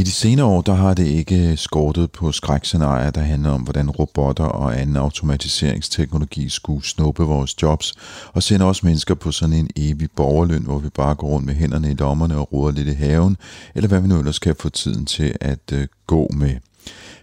I 0.00 0.02
de 0.02 0.12
senere 0.12 0.46
år, 0.46 0.60
der 0.60 0.74
har 0.74 0.94
det 0.94 1.06
ikke 1.06 1.50
øh, 1.50 1.58
skortet 1.58 2.10
på 2.10 2.32
skrækscenarier, 2.32 3.10
der 3.10 3.20
handler 3.20 3.50
om, 3.50 3.62
hvordan 3.62 3.90
robotter 3.90 4.44
og 4.44 4.80
anden 4.80 4.96
automatiseringsteknologi 4.96 6.48
skulle 6.48 6.84
snuppe 6.84 7.22
vores 7.22 7.62
jobs, 7.62 7.94
og 8.32 8.42
sende 8.42 8.64
os 8.64 8.82
mennesker 8.82 9.14
på 9.14 9.32
sådan 9.32 9.54
en 9.54 9.70
evig 9.76 10.08
borgerløn, 10.16 10.62
hvor 10.62 10.78
vi 10.78 10.88
bare 10.88 11.14
går 11.14 11.28
rundt 11.28 11.46
med 11.46 11.54
hænderne 11.54 11.90
i 11.90 11.94
lommerne 11.94 12.36
og 12.36 12.52
roder 12.52 12.72
lidt 12.72 12.88
i 12.88 12.92
haven, 12.92 13.36
eller 13.74 13.88
hvad 13.88 14.00
vi 14.00 14.08
nu 14.08 14.18
ellers 14.18 14.38
kan 14.38 14.56
få 14.60 14.68
tiden 14.68 15.06
til 15.06 15.34
at 15.40 15.72
øh, 15.72 15.86
gå 16.06 16.28
med. 16.34 16.56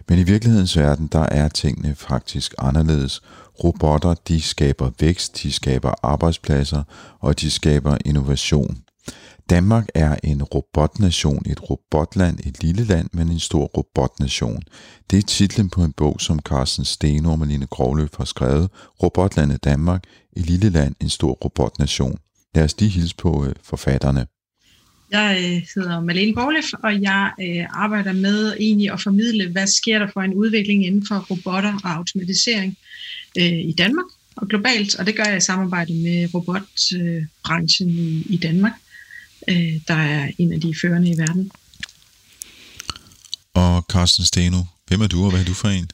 Men 0.08 0.18
i 0.18 0.22
virkelighedens 0.22 0.76
verden, 0.76 1.06
der 1.06 1.26
er 1.30 1.48
tingene 1.48 1.94
faktisk 1.94 2.54
anderledes. 2.58 3.22
Robotter, 3.64 4.14
de 4.28 4.42
skaber 4.42 4.90
vækst, 5.00 5.42
de 5.42 5.52
skaber 5.52 5.94
arbejdspladser, 6.02 6.82
og 7.20 7.40
de 7.40 7.50
skaber 7.50 7.96
innovation. 8.04 8.78
Danmark 9.50 9.86
er 9.94 10.16
en 10.24 10.42
robotnation, 10.42 11.42
et 11.46 11.70
robotland, 11.70 12.38
et 12.46 12.62
lille 12.62 12.84
land, 12.84 13.08
men 13.12 13.28
en 13.28 13.38
stor 13.38 13.64
robotnation. 13.64 14.62
Det 15.10 15.18
er 15.18 15.22
titlen 15.22 15.70
på 15.70 15.84
en 15.84 15.92
bog, 15.92 16.20
som 16.20 16.38
Carsten 16.40 16.84
Steno 16.84 17.30
og 17.32 17.38
Malene 17.38 17.66
Grovløf 17.66 18.10
har 18.16 18.24
skrevet, 18.24 18.70
Robotlandet 19.02 19.64
Danmark, 19.64 20.04
et 20.36 20.46
lille 20.46 20.70
land, 20.70 20.94
en 21.00 21.08
stor 21.08 21.32
robotnation. 21.32 22.18
Lad 22.54 22.64
os 22.64 22.80
lige 22.80 22.90
hilse 22.90 23.16
på 23.16 23.46
øh, 23.46 23.54
forfatterne. 23.62 24.26
Jeg 25.10 25.38
øh, 25.38 25.62
hedder 25.74 26.00
Malene 26.00 26.34
Borlef, 26.34 26.64
og 26.84 27.02
jeg 27.02 27.30
øh, 27.40 27.66
arbejder 27.70 28.12
med 28.12 28.54
egentlig 28.60 28.92
at 28.92 29.00
formidle, 29.00 29.48
hvad 29.52 29.66
sker 29.66 29.98
der 29.98 30.08
for 30.12 30.20
en 30.20 30.34
udvikling 30.34 30.86
inden 30.86 31.06
for 31.06 31.26
robotter 31.30 31.74
og 31.84 31.90
automatisering 31.90 32.76
øh, 33.38 33.58
i 33.58 33.74
Danmark 33.78 34.06
og 34.36 34.48
globalt, 34.48 34.98
og 34.98 35.06
det 35.06 35.16
gør 35.16 35.24
jeg 35.24 35.36
i 35.36 35.40
samarbejde 35.40 35.92
med 35.94 36.34
robotbranchen 36.34 37.88
i, 37.88 38.22
i 38.28 38.36
Danmark, 38.36 38.72
øh, 39.48 39.80
der 39.88 39.94
er 39.94 40.30
en 40.38 40.52
af 40.52 40.60
de 40.60 40.74
førende 40.80 41.10
i 41.10 41.18
verden. 41.18 41.50
Og 43.54 43.84
Carsten 43.92 44.24
Steno, 44.24 44.62
hvem 44.86 45.00
er 45.00 45.06
du, 45.06 45.24
og 45.24 45.30
hvad 45.30 45.40
er 45.40 45.44
du 45.44 45.54
for 45.54 45.68
en? 45.68 45.90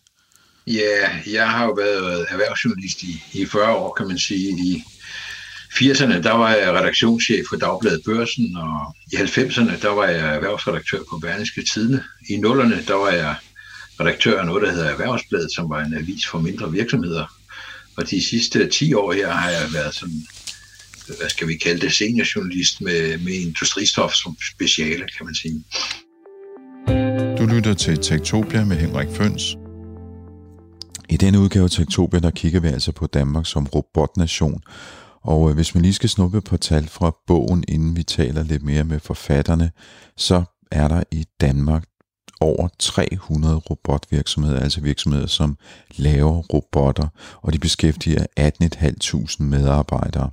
Ja, 0.66 1.20
jeg 1.32 1.50
har 1.50 1.64
jo 1.64 1.72
været 1.72 2.26
erhvervsjournalist 2.28 3.02
i, 3.02 3.22
i 3.32 3.46
40 3.46 3.76
år, 3.76 3.94
kan 3.94 4.08
man 4.08 4.18
sige, 4.18 4.48
i 4.50 4.82
80'erne, 5.74 6.22
der 6.22 6.32
var 6.32 6.54
jeg 6.54 6.72
redaktionschef 6.72 7.46
for 7.48 7.56
Dagbladet 7.56 8.02
Børsen, 8.04 8.56
og 8.56 8.96
i 9.12 9.16
90'erne, 9.16 9.82
der 9.82 9.88
var 9.88 10.06
jeg 10.06 10.34
erhvervsredaktør 10.34 10.98
på 11.10 11.18
Berlingske 11.18 11.64
Tidene. 11.72 12.04
I 12.30 12.34
0'erne, 12.34 12.86
der 12.88 12.94
var 12.94 13.10
jeg 13.10 13.36
redaktør 14.00 14.40
af 14.40 14.46
noget, 14.46 14.62
der 14.62 14.72
hedder 14.72 14.90
Erhvervsbladet, 14.90 15.54
som 15.54 15.70
var 15.70 15.84
en 15.84 15.94
avis 15.94 16.26
for 16.26 16.38
mindre 16.38 16.72
virksomheder. 16.72 17.26
Og 17.96 18.10
de 18.10 18.24
sidste 18.24 18.68
10 18.68 18.94
år 18.94 19.12
her 19.12 19.30
har 19.30 19.50
jeg 19.50 19.72
været 19.72 19.94
sådan, 19.94 20.26
hvad 21.06 21.28
skal 21.28 21.48
vi 21.48 21.56
kalde 21.56 21.80
det, 21.80 21.92
seniorjournalist 21.92 22.80
med, 22.80 23.18
med 23.18 23.32
industristof 23.32 24.12
som 24.12 24.36
speciale, 24.54 25.04
kan 25.16 25.26
man 25.26 25.34
sige. 25.34 25.64
Du 27.38 27.46
lytter 27.46 27.74
til 27.74 27.98
Tektopia 27.98 28.64
med 28.64 28.76
Henrik 28.76 29.08
Føns. 29.08 29.56
I 31.08 31.16
denne 31.16 31.40
udgave 31.40 31.64
af 31.64 31.70
Tektopia, 31.70 32.20
der 32.20 32.30
kigger 32.30 32.60
vi 32.60 32.68
altså 32.68 32.92
på 32.92 33.06
Danmark 33.06 33.46
som 33.46 33.66
robotnation, 33.66 34.62
og 35.22 35.50
øh, 35.50 35.54
hvis 35.54 35.74
man 35.74 35.82
lige 35.82 35.94
skal 35.94 36.08
snuppe 36.08 36.40
på 36.40 36.56
tal 36.56 36.88
fra 36.88 37.16
bogen, 37.26 37.64
inden 37.68 37.96
vi 37.96 38.02
taler 38.02 38.42
lidt 38.42 38.62
mere 38.62 38.84
med 38.84 39.00
forfatterne, 39.00 39.70
så 40.16 40.44
er 40.70 40.88
der 40.88 41.02
i 41.12 41.24
Danmark 41.40 41.84
over 42.44 42.68
300 42.78 43.56
robotvirksomheder, 43.56 44.60
altså 44.60 44.80
virksomheder, 44.80 45.26
som 45.26 45.56
laver 45.96 46.42
robotter, 46.42 47.08
og 47.42 47.52
de 47.52 47.58
beskæftiger 47.58 48.26
18.500 48.40 49.42
medarbejdere, 49.42 50.30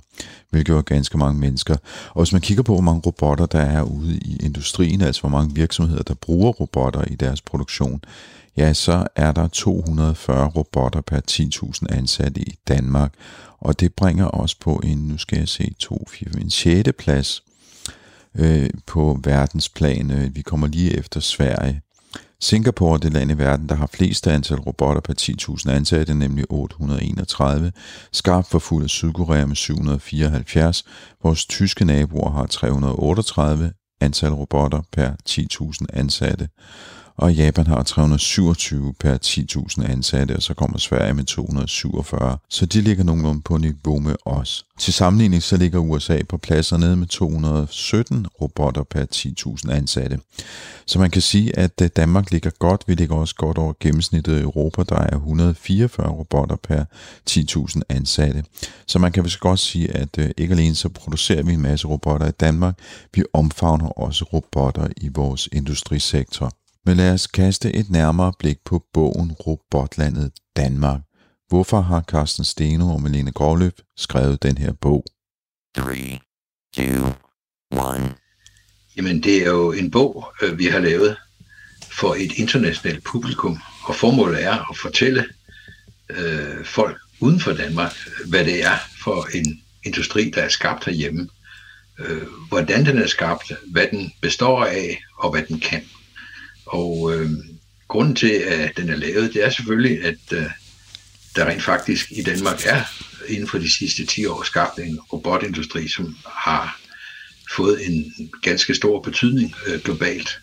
hvilket 0.50 0.76
er 0.76 0.82
ganske 0.82 1.18
mange 1.18 1.40
mennesker. 1.40 1.76
Og 2.10 2.22
hvis 2.22 2.32
man 2.32 2.40
kigger 2.40 2.62
på, 2.62 2.72
hvor 2.72 2.82
mange 2.82 3.02
robotter 3.06 3.46
der 3.46 3.60
er 3.60 3.82
ude 3.82 4.16
i 4.16 4.36
industrien, 4.42 5.00
altså 5.00 5.20
hvor 5.20 5.30
mange 5.30 5.54
virksomheder, 5.54 6.02
der 6.02 6.14
bruger 6.14 6.52
robotter 6.52 7.04
i 7.04 7.14
deres 7.14 7.40
produktion, 7.40 8.04
ja, 8.56 8.72
så 8.72 9.06
er 9.16 9.32
der 9.32 9.48
240 9.48 10.48
robotter 10.48 11.00
per 11.00 11.20
10.000 11.30 11.96
ansatte 11.96 12.40
i 12.40 12.54
Danmark, 12.68 13.14
og 13.60 13.80
det 13.80 13.94
bringer 13.94 14.26
os 14.26 14.54
på 14.54 14.80
en, 14.84 14.98
nu 14.98 15.18
skal 15.18 15.38
jeg 15.38 15.48
se, 15.48 15.74
2, 15.78 16.06
4, 16.10 16.40
en 16.40 16.50
6. 16.50 16.90
plads 16.98 17.42
øh, 18.34 18.70
på 18.86 19.20
verdensplan. 19.24 20.10
Øh, 20.10 20.36
vi 20.36 20.42
kommer 20.42 20.66
lige 20.66 20.96
efter 20.98 21.20
Sverige. 21.20 21.80
Singapore 22.42 22.94
er 22.94 22.98
det 22.98 23.12
land 23.12 23.30
i 23.30 23.38
verden, 23.38 23.68
der 23.68 23.74
har 23.74 23.86
flest 23.86 24.26
antal 24.26 24.58
robotter 24.58 25.00
per 25.00 25.14
10.000 25.66 25.70
ansatte, 25.70 26.14
nemlig 26.14 26.44
831. 26.50 27.72
Skarpt 28.12 28.48
for 28.48 28.58
fuld 28.58 28.84
af 28.84 28.90
Sydkorea 28.90 29.46
med 29.46 29.56
774. 29.56 30.84
Vores 31.22 31.46
tyske 31.46 31.84
naboer 31.84 32.30
har 32.30 32.46
338 32.46 33.72
antal 34.00 34.32
robotter 34.32 34.82
per 34.92 35.10
10.000 35.28 35.86
ansatte 35.92 36.48
og 37.16 37.34
Japan 37.34 37.66
har 37.66 37.82
327 37.82 38.94
per 39.00 39.18
10.000 39.24 39.90
ansatte, 39.90 40.36
og 40.36 40.42
så 40.42 40.54
kommer 40.54 40.78
Sverige 40.78 41.14
med 41.14 41.24
247. 41.24 42.38
Så 42.50 42.66
de 42.66 42.80
ligger 42.80 43.04
nogenlunde 43.04 43.42
på 43.42 43.56
niveau 43.56 43.98
med 43.98 44.14
os. 44.24 44.64
Til 44.78 44.92
sammenligning 44.92 45.42
så 45.42 45.56
ligger 45.56 45.78
USA 45.78 46.18
på 46.28 46.36
pladser 46.36 46.76
nede 46.76 46.96
med 46.96 47.06
217 47.06 48.26
robotter 48.40 48.82
per 48.82 49.04
10.000 49.66 49.72
ansatte. 49.72 50.18
Så 50.86 50.98
man 50.98 51.10
kan 51.10 51.22
sige, 51.22 51.58
at 51.58 51.80
øh, 51.82 51.88
Danmark 51.96 52.30
ligger 52.30 52.50
godt. 52.50 52.84
Vi 52.86 52.94
ligger 52.94 53.16
også 53.16 53.34
godt 53.34 53.58
over 53.58 53.72
gennemsnittet 53.80 54.38
i 54.38 54.42
Europa. 54.42 54.82
Der 54.88 54.96
er 54.96 55.16
144 55.16 56.08
robotter 56.08 56.56
per 56.56 56.84
10.000 57.30 57.80
ansatte. 57.88 58.44
Så 58.86 58.98
man 58.98 59.12
kan 59.12 59.24
vist 59.24 59.40
godt 59.40 59.58
sige, 59.58 59.96
at 59.96 60.18
øh, 60.18 60.30
ikke 60.36 60.52
alene 60.52 60.74
så 60.74 60.88
producerer 60.88 61.42
vi 61.42 61.52
en 61.52 61.62
masse 61.62 61.88
robotter 61.88 62.28
i 62.28 62.30
Danmark, 62.30 62.78
vi 63.14 63.24
omfavner 63.32 63.88
også 63.88 64.24
robotter 64.24 64.88
i 64.96 65.08
vores 65.08 65.48
industrisektor. 65.52 66.52
Men 66.86 66.96
lad 66.96 67.12
os 67.12 67.26
kaste 67.26 67.72
et 67.72 67.90
nærmere 67.90 68.32
blik 68.38 68.56
på 68.64 68.84
bogen 68.92 69.32
Robotlandet 69.32 70.32
Danmark. 70.56 71.00
Hvorfor 71.48 71.80
har 71.80 72.02
Carsten 72.02 72.44
Steno 72.44 72.92
og 72.92 73.02
Melene 73.02 73.32
Gråløb 73.32 73.72
skrevet 73.96 74.42
den 74.42 74.58
her 74.58 74.72
bog? 74.72 75.04
3, 75.76 76.18
2, 76.76 76.82
1. 76.82 78.14
Jamen, 78.96 79.22
det 79.22 79.36
er 79.36 79.50
jo 79.50 79.72
en 79.72 79.90
bog, 79.90 80.32
øh, 80.42 80.58
vi 80.58 80.66
har 80.66 80.78
lavet 80.78 81.16
for 81.90 82.14
et 82.14 82.32
internationalt 82.32 83.04
publikum, 83.04 83.58
og 83.84 83.94
formålet 83.94 84.44
er 84.44 84.70
at 84.70 84.76
fortælle 84.76 85.24
øh, 86.10 86.64
folk 86.64 86.98
uden 87.20 87.40
for 87.40 87.52
Danmark, 87.52 87.92
hvad 88.26 88.44
det 88.44 88.64
er 88.64 88.76
for 89.04 89.28
en 89.34 89.62
industri, 89.84 90.30
der 90.30 90.42
er 90.42 90.48
skabt 90.48 90.84
herhjemme, 90.84 91.28
øh, 91.98 92.22
hvordan 92.48 92.86
den 92.86 92.98
er 92.98 93.06
skabt, 93.06 93.52
hvad 93.66 93.86
den 93.90 94.12
består 94.20 94.64
af, 94.64 95.02
og 95.18 95.30
hvad 95.30 95.42
den 95.42 95.60
kan. 95.60 95.82
Og 96.72 97.12
øh, 97.14 97.30
grunden 97.88 98.16
til, 98.16 98.32
at 98.32 98.76
den 98.76 98.88
er 98.88 98.96
lavet, 98.96 99.34
det 99.34 99.44
er 99.44 99.50
selvfølgelig, 99.50 100.04
at 100.04 100.32
øh, 100.32 100.46
der 101.36 101.44
rent 101.44 101.62
faktisk 101.62 102.12
i 102.12 102.22
Danmark 102.22 102.60
er 102.66 102.82
inden 103.28 103.48
for 103.48 103.58
de 103.58 103.72
sidste 103.72 104.06
10 104.06 104.26
år 104.26 104.42
skabt 104.42 104.78
en 104.78 105.00
robotindustri, 105.12 105.88
som 105.88 106.16
har 106.26 106.80
fået 107.56 107.86
en 107.86 108.12
ganske 108.42 108.74
stor 108.74 109.00
betydning 109.00 109.54
øh, 109.66 109.80
globalt. 109.80 110.40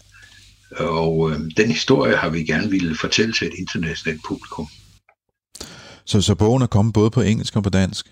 Og 0.72 1.32
øh, 1.32 1.40
den 1.58 1.72
historie 1.72 2.16
har 2.16 2.30
vi 2.30 2.44
gerne 2.44 2.70
ville 2.70 2.96
fortælle 2.96 3.34
til 3.34 3.48
et 3.48 3.54
internationalt 3.58 4.22
publikum. 4.28 4.68
Så, 6.06 6.22
så 6.22 6.36
bogen 6.36 6.62
er 6.62 6.68
kommet 6.68 6.94
både 6.94 7.12
på 7.12 7.22
engelsk 7.22 7.56
og 7.56 7.64
på 7.64 7.70
dansk? 7.70 8.06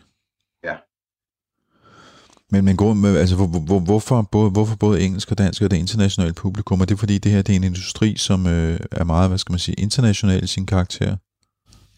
Men, 2.52 2.66
men 2.66 2.78
går 2.78 3.18
altså, 3.18 3.36
hvor, 3.36 3.48
hvor, 3.48 3.80
hvorfor, 3.80 4.22
både, 4.22 4.50
hvorfor 4.50 4.76
både 4.76 5.02
engelsk 5.02 5.32
og 5.32 5.38
dansk 5.38 5.62
og 5.62 5.72
det 5.72 5.78
internationale 5.78 6.34
publikum? 6.34 6.82
Er 6.82 6.86
det 6.86 7.00
fordi, 7.00 7.18
det 7.18 7.32
her 7.32 7.42
det 7.42 7.54
er 7.54 7.58
en 7.58 7.64
industri, 7.64 8.16
som 8.18 8.48
øh, 8.48 8.80
er 8.92 9.04
meget, 9.04 9.30
hvad 9.30 9.38
skal 9.38 9.54
man 9.54 9.60
sige, 9.60 9.76
international 9.76 10.44
i 10.44 10.48
sin 10.48 10.66
karakter? 10.66 11.18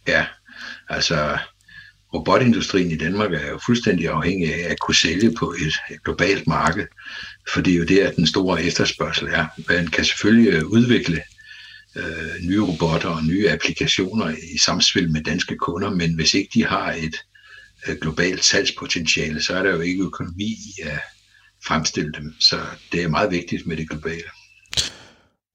Ja, 0.08 0.26
altså 0.90 1.38
robotindustrien 2.14 2.92
i 2.92 2.98
Danmark 2.98 3.34
er 3.34 3.50
jo 3.50 3.60
fuldstændig 3.66 4.10
afhængig 4.10 4.54
af 4.54 4.72
at 4.72 4.80
kunne 4.80 4.96
sælge 4.96 5.32
på 5.40 5.52
et, 5.52 6.00
globalt 6.04 6.48
marked, 6.48 6.88
for 7.54 7.62
det 7.62 7.74
er 7.74 7.78
jo 7.78 7.86
der, 7.86 8.12
den 8.12 8.28
store 8.28 8.64
efterspørgsel 8.64 9.28
er. 9.28 9.46
Man 9.70 9.88
kan 9.88 10.06
selvfølgelig 10.06 10.54
øh, 10.54 10.66
udvikle 10.66 11.22
øh, 11.96 12.48
nye 12.48 12.62
robotter 12.62 13.10
og 13.10 13.24
nye 13.24 13.50
applikationer 13.50 14.30
i 14.54 14.58
samspil 14.58 15.12
med 15.12 15.24
danske 15.24 15.56
kunder, 15.58 15.90
men 15.90 16.14
hvis 16.14 16.34
ikke 16.34 16.50
de 16.54 16.66
har 16.66 16.92
et 16.92 17.16
Øh, 17.88 17.96
globalt 18.02 18.44
salgspotentiale, 18.44 19.42
så 19.42 19.54
er 19.58 19.64
der 19.64 19.72
jo 19.72 19.80
ikke 19.80 20.04
økonomi 20.04 20.44
i 20.44 20.74
at 20.84 21.00
fremstille 21.66 22.12
dem. 22.12 22.34
Så 22.40 22.56
det 22.92 23.04
er 23.04 23.08
meget 23.08 23.32
vigtigt 23.32 23.68
med 23.68 23.78
det 23.78 23.90
globale. 23.90 24.30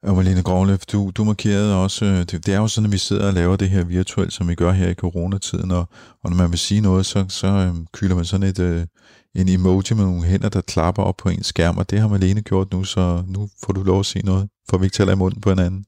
Og 0.02 0.16
Malene 0.16 0.42
Grovlef, 0.42 0.86
du, 0.86 1.10
du 1.14 1.24
markerede 1.24 1.76
også, 1.82 2.04
øh, 2.04 2.18
det, 2.18 2.46
det 2.46 2.54
er 2.54 2.58
jo 2.58 2.68
sådan, 2.68 2.86
at 2.86 2.92
vi 2.92 2.98
sidder 2.98 3.26
og 3.26 3.32
laver 3.32 3.56
det 3.56 3.70
her 3.70 3.84
virtuelt, 3.84 4.32
som 4.32 4.48
vi 4.48 4.54
gør 4.54 4.72
her 4.72 4.88
i 4.88 4.94
coronatiden, 4.94 5.70
og, 5.70 5.88
og 6.22 6.30
når 6.30 6.36
man 6.36 6.50
vil 6.50 6.58
sige 6.58 6.80
noget, 6.80 7.06
så, 7.06 7.24
så 7.28 7.46
øhm, 7.46 7.86
kylder 7.92 8.16
man 8.16 8.24
sådan 8.24 8.46
et, 8.46 8.58
øh, 8.58 8.86
en 9.34 9.48
emoji 9.48 9.94
med 9.94 10.04
nogle 10.04 10.24
hænder, 10.24 10.48
der 10.48 10.60
klapper 10.60 11.02
op 11.02 11.16
på 11.16 11.28
en 11.28 11.42
skærm, 11.42 11.78
og 11.78 11.90
det 11.90 12.00
har 12.00 12.08
Malene 12.08 12.42
gjort 12.42 12.72
nu, 12.72 12.84
så 12.84 13.24
nu 13.28 13.48
får 13.64 13.72
du 13.72 13.82
lov 13.82 14.00
at 14.00 14.06
sige 14.06 14.24
noget, 14.24 14.48
for 14.70 14.78
vi 14.78 14.84
ikke 14.86 14.94
taler 14.94 15.12
i 15.12 15.16
munden 15.16 15.40
på 15.40 15.50
hinanden. 15.50 15.84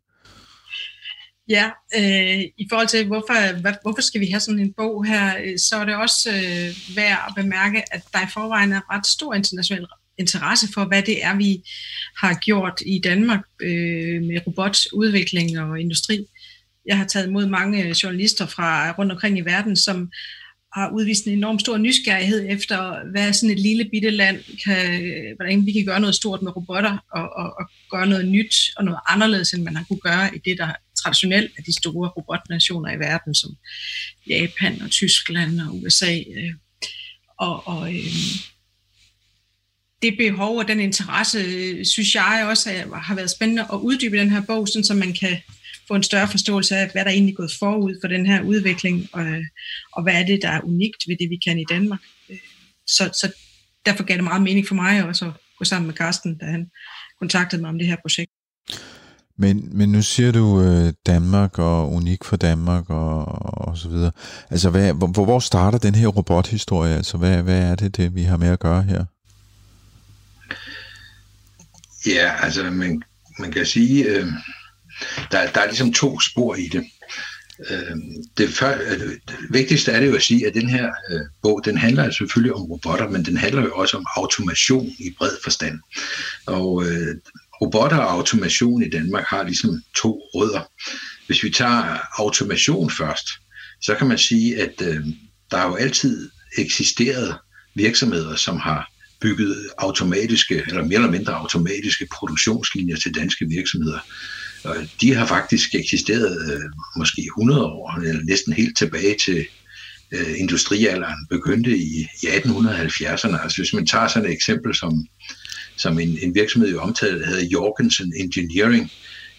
Ja, 1.48 1.70
øh, 1.96 2.40
i 2.58 2.66
forhold 2.70 2.88
til, 2.88 3.06
hvorfor, 3.06 3.60
hvad, 3.60 3.72
hvorfor 3.82 4.02
skal 4.02 4.20
vi 4.20 4.26
have 4.26 4.40
sådan 4.40 4.60
en 4.60 4.72
bog 4.72 5.04
her, 5.04 5.36
øh, 5.44 5.58
så 5.58 5.76
er 5.76 5.84
det 5.84 5.96
også 5.96 6.30
øh, 6.30 6.96
værd 6.96 7.24
at 7.28 7.34
bemærke, 7.36 7.94
at 7.94 8.02
der 8.12 8.22
i 8.22 8.30
forvejen 8.34 8.72
er 8.72 8.94
ret 8.94 9.06
stor 9.06 9.34
international 9.34 9.86
interesse 10.18 10.68
for, 10.74 10.84
hvad 10.84 11.02
det 11.02 11.24
er, 11.24 11.36
vi 11.36 11.62
har 12.16 12.34
gjort 12.34 12.82
i 12.86 13.00
Danmark 13.04 13.40
øh, 13.62 14.22
med 14.22 14.46
robotudvikling 14.46 15.60
og 15.60 15.80
industri. 15.80 16.26
Jeg 16.86 16.98
har 16.98 17.06
taget 17.06 17.26
imod 17.26 17.46
mange 17.46 17.84
øh, 17.84 17.90
journalister 17.90 18.46
fra 18.46 18.90
rundt 18.90 19.12
omkring 19.12 19.38
i 19.38 19.40
verden, 19.40 19.76
som 19.76 20.10
har 20.72 20.90
udvist 20.90 21.26
en 21.26 21.32
enorm 21.32 21.58
stor 21.58 21.76
nysgerrighed 21.76 22.46
efter, 22.48 23.10
hvad 23.10 23.32
sådan 23.32 23.50
et 23.50 23.60
lille 23.60 23.84
bitte 23.84 24.10
land 24.10 24.38
kan, 24.64 25.02
øh, 25.02 25.36
hvordan 25.36 25.66
vi 25.66 25.72
kan 25.72 25.84
gøre 25.84 26.00
noget 26.00 26.14
stort 26.14 26.42
med 26.42 26.56
robotter 26.56 26.98
og, 27.12 27.36
og, 27.36 27.54
og 27.58 27.70
gøre 27.90 28.06
noget 28.06 28.28
nyt 28.28 28.54
og 28.76 28.84
noget 28.84 29.00
anderledes, 29.08 29.52
end 29.52 29.62
man 29.62 29.76
har 29.76 29.84
kunne 29.84 30.00
gøre 30.00 30.36
i 30.36 30.38
det, 30.44 30.58
der 30.58 30.72
traditionelt 31.06 31.52
er 31.58 31.62
de 31.62 31.78
store 31.80 32.08
robotnationer 32.08 32.92
i 32.92 32.98
verden, 32.98 33.34
som 33.34 33.50
Japan 34.28 34.82
og 34.82 34.90
Tyskland 34.90 35.60
og 35.60 35.76
USA. 35.82 36.14
Øh, 36.36 36.52
og, 37.38 37.66
og 37.66 37.94
øh, 37.94 38.14
det 40.02 40.18
behov 40.18 40.58
og 40.58 40.68
den 40.68 40.80
interesse, 40.80 41.38
øh, 41.38 41.84
synes 41.84 42.14
jeg 42.14 42.46
også 42.50 42.70
har 42.94 43.14
været 43.14 43.30
spændende 43.30 43.62
at 43.72 43.78
uddybe 43.78 44.18
den 44.18 44.30
her 44.30 44.42
bog, 44.42 44.68
sådan 44.68 44.84
så 44.84 44.94
man 44.94 45.12
kan 45.12 45.38
få 45.88 45.94
en 45.94 46.02
større 46.02 46.28
forståelse 46.28 46.76
af, 46.76 46.90
hvad 46.92 47.04
der 47.04 47.10
egentlig 47.10 47.32
er 47.32 47.36
gået 47.36 47.56
forud 47.58 47.98
for 48.02 48.08
den 48.08 48.26
her 48.26 48.42
udvikling, 48.42 49.08
og, 49.12 49.26
og 49.92 50.02
hvad 50.02 50.14
er 50.14 50.26
det, 50.26 50.42
der 50.42 50.48
er 50.48 50.60
unikt 50.60 51.02
ved 51.08 51.16
det, 51.20 51.30
vi 51.30 51.38
kan 51.46 51.58
i 51.58 51.64
Danmark. 51.70 52.00
Øh, 52.30 52.38
så, 52.86 53.04
så 53.20 53.32
derfor 53.86 54.04
gav 54.04 54.16
det 54.16 54.24
meget 54.24 54.42
mening 54.42 54.68
for 54.68 54.74
mig 54.74 55.04
også 55.04 55.24
at 55.24 55.32
gå 55.58 55.64
sammen 55.64 55.86
med 55.86 55.94
Carsten, 55.94 56.38
da 56.38 56.44
han 56.44 56.70
kontaktede 57.18 57.60
mig 57.60 57.70
om 57.70 57.78
det 57.78 57.86
her 57.86 57.96
projekt. 58.02 58.30
Men, 59.38 59.68
men 59.72 59.92
nu 59.92 60.02
siger 60.02 60.32
du 60.32 60.62
øh, 60.62 60.92
Danmark 61.06 61.58
og 61.58 61.92
unik 61.92 62.24
for 62.24 62.36
Danmark 62.36 62.90
og, 62.90 63.24
og 63.68 63.78
så 63.78 63.88
videre. 63.88 64.10
Altså, 64.50 64.70
hvad, 64.70 64.92
hvor, 64.92 65.24
hvor 65.24 65.38
starter 65.38 65.78
den 65.78 65.94
her 65.94 66.06
robothistorie? 66.06 66.94
Altså, 66.94 67.16
hvad, 67.16 67.42
hvad 67.42 67.58
er 67.58 67.74
det, 67.74 67.96
det, 67.96 68.14
vi 68.14 68.22
har 68.22 68.36
med 68.36 68.48
at 68.48 68.58
gøre 68.60 68.82
her? 68.82 69.04
Ja, 72.06 72.44
altså 72.44 72.70
man, 72.70 73.02
man 73.38 73.52
kan 73.52 73.66
sige, 73.66 74.04
øh, 74.04 74.26
der, 75.30 75.50
der 75.50 75.60
er 75.60 75.66
ligesom 75.66 75.92
to 75.92 76.20
spor 76.20 76.54
i 76.54 76.68
det. 76.72 76.84
Øh, 77.70 77.96
det, 78.38 78.48
før, 78.48 78.78
det 79.28 79.36
vigtigste 79.50 79.92
er 79.92 80.00
det 80.00 80.06
jo 80.06 80.16
at 80.16 80.22
sige, 80.22 80.46
at 80.46 80.54
den 80.54 80.68
her 80.68 80.90
øh, 81.10 81.20
bog, 81.42 81.62
den 81.64 81.76
handler 81.76 82.04
altså 82.04 82.18
selvfølgelig 82.18 82.54
om 82.54 82.62
robotter, 82.62 83.08
men 83.08 83.24
den 83.24 83.36
handler 83.36 83.62
jo 83.62 83.74
også 83.74 83.96
om 83.96 84.06
automation 84.16 84.86
i 84.86 85.14
bred 85.18 85.36
forstand. 85.42 85.78
Og 86.46 86.84
øh, 86.84 87.16
robotter 87.60 87.96
og 87.96 88.12
automation 88.12 88.82
i 88.82 88.90
Danmark 88.90 89.24
har 89.28 89.42
ligesom 89.42 89.82
to 90.02 90.22
rødder. 90.34 90.70
Hvis 91.26 91.42
vi 91.42 91.50
tager 91.50 91.98
automation 92.18 92.90
først, 92.90 93.28
så 93.82 93.94
kan 93.94 94.06
man 94.06 94.18
sige, 94.18 94.60
at 94.62 94.82
øh, 94.82 95.06
der 95.50 95.56
har 95.56 95.68
jo 95.68 95.74
altid 95.74 96.30
eksisteret 96.58 97.36
virksomheder, 97.74 98.36
som 98.36 98.56
har 98.56 98.90
bygget 99.20 99.56
automatiske, 99.78 100.62
eller 100.68 100.84
mere 100.84 100.94
eller 100.94 101.10
mindre 101.10 101.34
automatiske 101.34 102.06
produktionslinjer 102.12 102.96
til 102.96 103.14
danske 103.14 103.46
virksomheder. 103.48 103.98
Og 104.64 104.76
de 105.00 105.14
har 105.14 105.26
faktisk 105.26 105.74
eksisteret 105.74 106.52
øh, 106.52 106.60
måske 106.96 107.22
100 107.22 107.64
år, 107.64 108.00
eller 108.00 108.22
næsten 108.22 108.52
helt 108.52 108.78
tilbage 108.78 109.16
til 109.24 109.46
øh, 110.12 110.40
industrialderen, 110.40 111.26
begyndte 111.30 111.78
i, 111.78 112.06
i 112.22 112.26
1870'erne. 112.26 113.42
Altså 113.42 113.56
hvis 113.58 113.72
man 113.72 113.86
tager 113.86 114.08
sådan 114.08 114.28
et 114.28 114.34
eksempel 114.34 114.74
som, 114.74 115.06
som 115.76 115.98
en, 115.98 116.18
en 116.22 116.34
virksomhed 116.34 116.70
jo 116.70 116.80
omtalte, 116.80 117.20
der 117.20 117.26
hedder 117.26 117.46
Jorgensen 117.46 118.12
Engineering, 118.16 118.90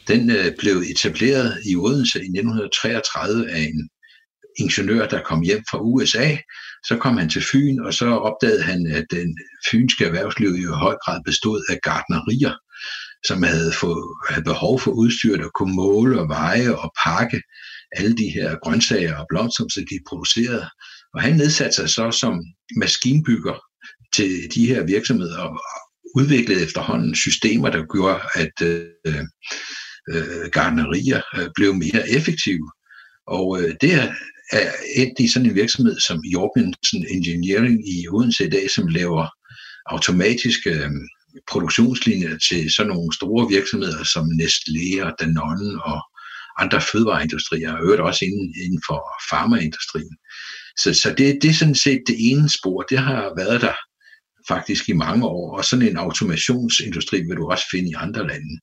den 0.07 0.30
øh, 0.30 0.51
blev 0.60 0.75
etableret 0.92 1.57
i 1.66 1.75
Odense 1.75 2.19
i 2.19 2.31
1933 2.39 3.51
af 3.51 3.60
en 3.60 3.89
ingeniør, 4.60 5.07
der 5.07 5.22
kom 5.24 5.42
hjem 5.42 5.63
fra 5.72 5.80
USA, 5.81 6.38
så 6.88 6.98
kom 6.98 7.18
han 7.18 7.30
til 7.30 7.44
Fyn, 7.51 7.80
og 7.80 7.94
så 7.94 8.07
opdagede 8.07 8.63
han, 8.63 8.88
at 8.88 9.06
den 9.12 9.38
fynske 9.72 10.06
erhvervsliv 10.06 10.56
i 10.56 10.63
høj 10.63 10.95
grad 11.06 11.19
bestod 11.25 11.62
af 11.69 11.80
gardnerier, 11.84 12.56
som 13.25 13.44
havde, 13.44 13.72
få, 13.72 14.16
havde 14.30 14.44
behov 14.44 14.80
for 14.80 14.92
udstyr, 14.92 15.38
der 15.38 15.50
kunne 15.50 15.75
måle 15.75 16.19
og 16.19 16.30
veje 16.30 16.75
og 16.75 16.92
pakke 17.06 17.42
alle 17.92 18.18
de 18.18 18.30
her 18.30 18.56
grøntsager 18.63 19.16
og 19.16 19.25
blomster, 19.30 19.66
som 19.74 19.83
de 19.92 20.00
producerede. 20.10 20.66
Og 21.13 21.22
han 21.22 21.36
nedsatte 21.36 21.75
sig 21.75 21.90
så 21.90 22.12
som 22.12 22.33
maskinbygger 22.75 23.57
til 24.13 24.31
de 24.56 24.68
her 24.68 24.83
virksomheder 24.83 25.40
og 25.40 25.60
udviklede 26.18 26.64
efterhånden 26.64 27.16
systemer, 27.16 27.69
der 27.69 27.92
gjorde, 27.94 28.19
at 28.44 28.56
øh, 28.69 29.24
øh, 30.12 30.50
garnerier 30.52 31.22
øh, 31.38 31.50
blev 31.56 31.74
mere 31.74 32.10
effektive. 32.18 32.68
Og 33.28 33.62
øh, 33.62 33.75
det 33.81 33.94
er 33.94 34.08
endt 34.96 35.19
i 35.19 35.28
sådan 35.28 35.50
en 35.50 35.56
virksomhed 35.56 36.00
som 36.00 36.19
Jorgensen 36.34 37.06
Engineering 37.16 37.78
i 37.94 38.08
Odense 38.08 38.46
i 38.46 38.50
dag, 38.50 38.69
som 38.75 38.88
laver 38.88 39.28
automatiske 39.86 40.69
øh, 40.69 40.92
produktionslinjer 41.52 42.38
til 42.50 42.72
sådan 42.72 42.92
nogle 42.94 43.14
store 43.16 43.50
virksomheder 43.56 44.04
som 44.04 44.25
Nestlé 44.40 45.04
og 45.06 45.12
Danone 45.19 45.84
og 45.84 46.00
andre 46.62 46.81
fødevareindustrier, 46.92 47.74
og 47.74 47.84
øvrigt 47.84 48.02
også 48.02 48.25
inden, 48.25 48.54
inden 48.64 48.81
for 48.88 49.00
farmaindustrien. 49.30 50.16
Så, 50.81 50.94
så 50.94 51.10
det, 51.18 51.40
det 51.42 51.50
er 51.50 51.60
sådan 51.62 51.81
set 51.86 52.02
det 52.08 52.16
ene 52.19 52.50
spor, 52.50 52.81
det 52.81 53.00
har 53.00 53.22
været 53.38 53.62
der 53.62 53.75
faktisk 54.47 54.89
i 54.89 54.94
mange 54.94 55.25
år, 55.25 55.57
og 55.57 55.65
sådan 55.65 55.88
en 55.88 55.97
automationsindustri 55.97 57.17
vil 57.21 57.38
du 57.38 57.51
også 57.51 57.65
finde 57.71 57.89
i 57.89 57.94
andre 57.97 58.27
lande. 58.27 58.59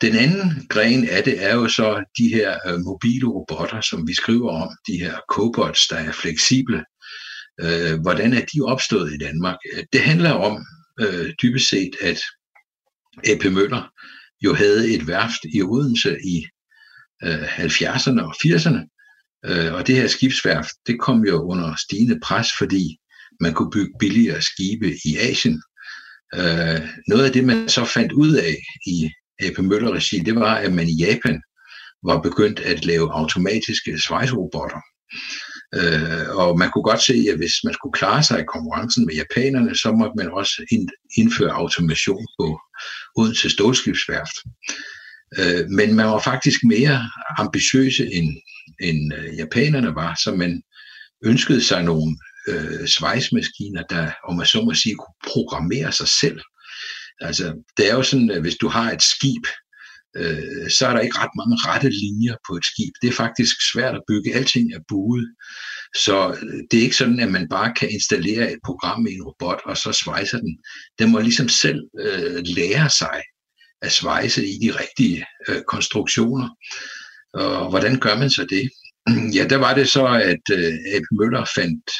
Den 0.00 0.16
anden 0.16 0.66
gren 0.68 1.08
af 1.08 1.24
det 1.24 1.44
er 1.44 1.54
jo 1.54 1.68
så 1.68 2.04
de 2.18 2.28
her 2.34 2.58
øh, 2.66 2.80
mobile 2.80 3.26
robotter, 3.26 3.80
som 3.80 4.08
vi 4.08 4.14
skriver 4.14 4.50
om, 4.62 4.68
de 4.88 4.98
her 4.98 5.14
cobots, 5.30 5.88
der 5.88 5.96
er 5.96 6.12
fleksible. 6.12 6.84
Øh, 7.60 8.00
hvordan 8.00 8.32
er 8.32 8.44
de 8.54 8.60
opstået 8.64 9.14
i 9.14 9.18
Danmark? 9.18 9.56
Øh, 9.72 9.84
det 9.92 10.00
handler 10.00 10.30
om 10.30 10.66
øh, 11.00 11.32
dybest 11.42 11.68
set, 11.68 11.96
at 12.00 12.20
A.P. 13.28 13.44
Møller 13.44 13.90
jo 14.44 14.54
havde 14.54 14.94
et 14.94 15.06
værft 15.06 15.42
i 15.54 15.62
Odense 15.62 16.18
i 16.24 16.46
øh, 17.24 17.58
70'erne 17.58 18.20
og 18.22 18.34
80'erne, 18.44 18.82
øh, 19.46 19.74
og 19.74 19.86
det 19.86 19.94
her 19.96 20.06
skibsværft, 20.06 20.70
det 20.86 21.00
kom 21.00 21.24
jo 21.24 21.42
under 21.42 21.74
stigende 21.84 22.20
pres, 22.22 22.48
fordi 22.58 22.98
man 23.40 23.54
kunne 23.54 23.70
bygge 23.70 23.92
billigere 23.98 24.42
skibe 24.42 24.88
i 25.04 25.16
Asien. 25.16 25.62
Øh, 26.34 26.80
noget 27.08 27.24
af 27.24 27.32
det, 27.32 27.44
man 27.44 27.68
så 27.68 27.84
fandt 27.84 28.12
ud 28.12 28.34
af 28.34 28.56
i 28.86 29.10
AP 29.38 29.58
Møller 29.58 29.92
regi, 29.92 30.18
det 30.18 30.34
var, 30.34 30.54
at 30.54 30.72
man 30.72 30.88
i 30.88 30.96
Japan 31.04 31.42
var 32.02 32.20
begyndt 32.20 32.60
at 32.60 32.84
lave 32.84 33.12
automatiske 33.12 33.98
svejsrobotter. 33.98 34.80
Øh, 35.74 36.28
og 36.36 36.58
man 36.58 36.70
kunne 36.70 36.82
godt 36.90 37.02
se, 37.02 37.26
at 37.32 37.36
hvis 37.36 37.54
man 37.64 37.74
skulle 37.74 37.92
klare 37.92 38.22
sig 38.22 38.40
i 38.40 38.50
konkurrencen 38.54 39.06
med 39.06 39.14
japanerne, 39.14 39.74
så 39.74 39.92
måtte 39.92 40.16
man 40.16 40.30
også 40.30 40.82
indføre 41.16 41.52
automation 41.52 42.26
på 42.38 42.60
Odense 43.16 43.50
Stålskibsværft. 43.50 44.36
Øh, 45.38 45.70
men 45.70 45.94
man 45.94 46.06
var 46.06 46.20
faktisk 46.20 46.60
mere 46.64 47.10
ambitiøse 47.38 48.14
end, 48.14 48.28
end 48.80 49.14
øh, 49.14 49.38
japanerne 49.38 49.94
var, 49.94 50.18
så 50.24 50.34
man 50.34 50.62
ønskede 51.24 51.62
sig 51.62 51.82
nogle 51.82 52.16
øh, 52.48 52.88
svejsmaskiner, 52.88 53.82
der, 53.82 54.10
om 54.28 54.36
man 54.36 54.46
så 54.46 54.62
må 54.62 54.74
sige, 54.74 54.94
kunne 54.94 55.32
programmere 55.32 55.92
sig 55.92 56.08
selv. 56.08 56.40
Altså, 57.20 57.62
det 57.76 57.90
er 57.90 57.94
jo 57.94 58.02
sådan, 58.02 58.30
at 58.30 58.40
hvis 58.40 58.56
du 58.56 58.68
har 58.68 58.92
et 58.92 59.02
skib, 59.02 59.46
øh, 60.16 60.70
så 60.70 60.86
er 60.86 60.92
der 60.92 61.00
ikke 61.00 61.18
ret 61.18 61.36
mange 61.36 61.56
rette 61.68 61.90
linjer 61.90 62.36
på 62.48 62.56
et 62.56 62.64
skib. 62.64 62.92
Det 63.02 63.08
er 63.08 63.12
faktisk 63.12 63.56
svært 63.72 63.94
at 63.94 64.02
bygge. 64.08 64.34
Alting 64.34 64.72
er 64.72 64.80
buet. 64.88 65.26
Så 65.96 66.38
øh, 66.42 66.60
det 66.70 66.78
er 66.78 66.82
ikke 66.82 66.96
sådan, 66.96 67.20
at 67.20 67.30
man 67.30 67.48
bare 67.48 67.74
kan 67.74 67.90
installere 67.90 68.52
et 68.52 68.58
program 68.64 69.06
i 69.06 69.14
en 69.14 69.22
robot, 69.22 69.60
og 69.64 69.76
så 69.76 69.92
svejser 69.92 70.38
den. 70.38 70.58
Den 70.98 71.10
må 71.10 71.18
ligesom 71.20 71.48
selv 71.48 71.80
øh, 72.00 72.42
lære 72.44 72.90
sig 72.90 73.22
at 73.82 73.92
svejse 73.92 74.46
i 74.46 74.58
de 74.62 74.70
rigtige 74.80 75.26
øh, 75.48 75.62
konstruktioner. 75.62 76.48
Og 77.34 77.70
hvordan 77.70 77.98
gør 78.00 78.18
man 78.18 78.30
så 78.30 78.46
det? 78.50 78.70
Ja, 79.36 79.46
der 79.46 79.56
var 79.56 79.74
det 79.74 79.88
så, 79.88 80.06
at 80.06 80.44
øh, 80.52 80.72
A.P. 80.94 81.06
Møller 81.18 81.44
fandt 81.54 81.90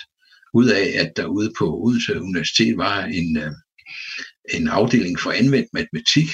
ud 0.54 0.68
af, 0.68 0.94
at 0.98 1.12
der 1.16 1.26
ude 1.26 1.52
på 1.58 1.80
Odense 1.84 2.22
Universitet 2.22 2.76
var 2.76 3.04
en, 3.04 3.36
øh, 3.36 3.52
en 4.54 4.68
afdeling 4.68 5.20
for 5.20 5.30
anvendt 5.30 5.68
matematik, 5.72 6.28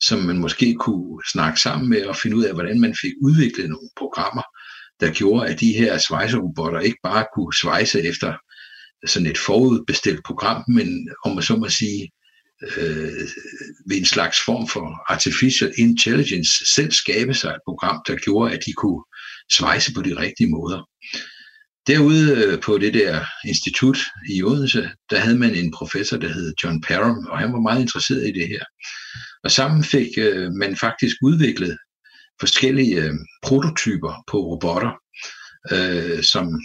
som 0.00 0.18
man 0.18 0.38
måske 0.38 0.74
kunne 0.74 1.22
snakke 1.32 1.60
sammen 1.60 1.88
med 1.90 2.04
og 2.04 2.16
finde 2.16 2.36
ud 2.36 2.44
af, 2.44 2.54
hvordan 2.54 2.80
man 2.80 2.96
fik 3.00 3.12
udviklet 3.22 3.70
nogle 3.70 3.88
programmer, 3.96 4.42
der 5.00 5.12
gjorde, 5.12 5.48
at 5.48 5.60
de 5.60 5.72
her 5.72 5.98
svejserobotter 5.98 6.80
ikke 6.80 6.98
bare 7.02 7.26
kunne 7.34 7.54
svejse 7.54 8.02
efter 8.02 8.34
sådan 9.06 9.26
et 9.26 9.38
forudbestilt 9.38 10.24
program, 10.24 10.64
men 10.68 11.08
om 11.24 11.34
man 11.34 11.42
så 11.42 11.56
må 11.56 11.68
sige, 11.68 12.10
øh, 12.62 13.28
ved 13.88 13.96
en 13.96 14.04
slags 14.04 14.38
form 14.44 14.68
for 14.68 15.12
artificial 15.12 15.72
intelligence 15.76 16.64
selv 16.74 16.92
skabe 16.92 17.34
sig 17.34 17.50
et 17.50 17.66
program, 17.66 18.02
der 18.06 18.16
gjorde, 18.16 18.52
at 18.54 18.64
de 18.66 18.72
kunne 18.72 19.04
svejse 19.52 19.94
på 19.94 20.02
de 20.02 20.16
rigtige 20.16 20.50
måder. 20.50 20.88
Derude 21.86 22.44
øh, 22.44 22.60
på 22.60 22.78
det 22.78 22.94
der 22.94 23.24
institut 23.44 23.98
i 24.30 24.42
Odense, 24.42 24.90
der 25.10 25.18
havde 25.18 25.38
man 25.38 25.54
en 25.54 25.72
professor, 25.72 26.16
der 26.16 26.28
hed 26.28 26.54
John 26.64 26.80
Parham, 26.80 27.26
og 27.26 27.38
han 27.38 27.52
var 27.52 27.60
meget 27.60 27.80
interesseret 27.80 28.28
i 28.28 28.32
det 28.32 28.48
her. 28.48 28.64
Og 29.44 29.50
sammen 29.50 29.84
fik 29.84 30.08
øh, 30.18 30.52
man 30.52 30.76
faktisk 30.76 31.16
udviklet 31.22 31.78
forskellige 32.40 33.02
øh, 33.02 33.14
prototyper 33.42 34.24
på 34.30 34.38
robotter, 34.38 34.92
øh, 35.72 36.22
som 36.22 36.60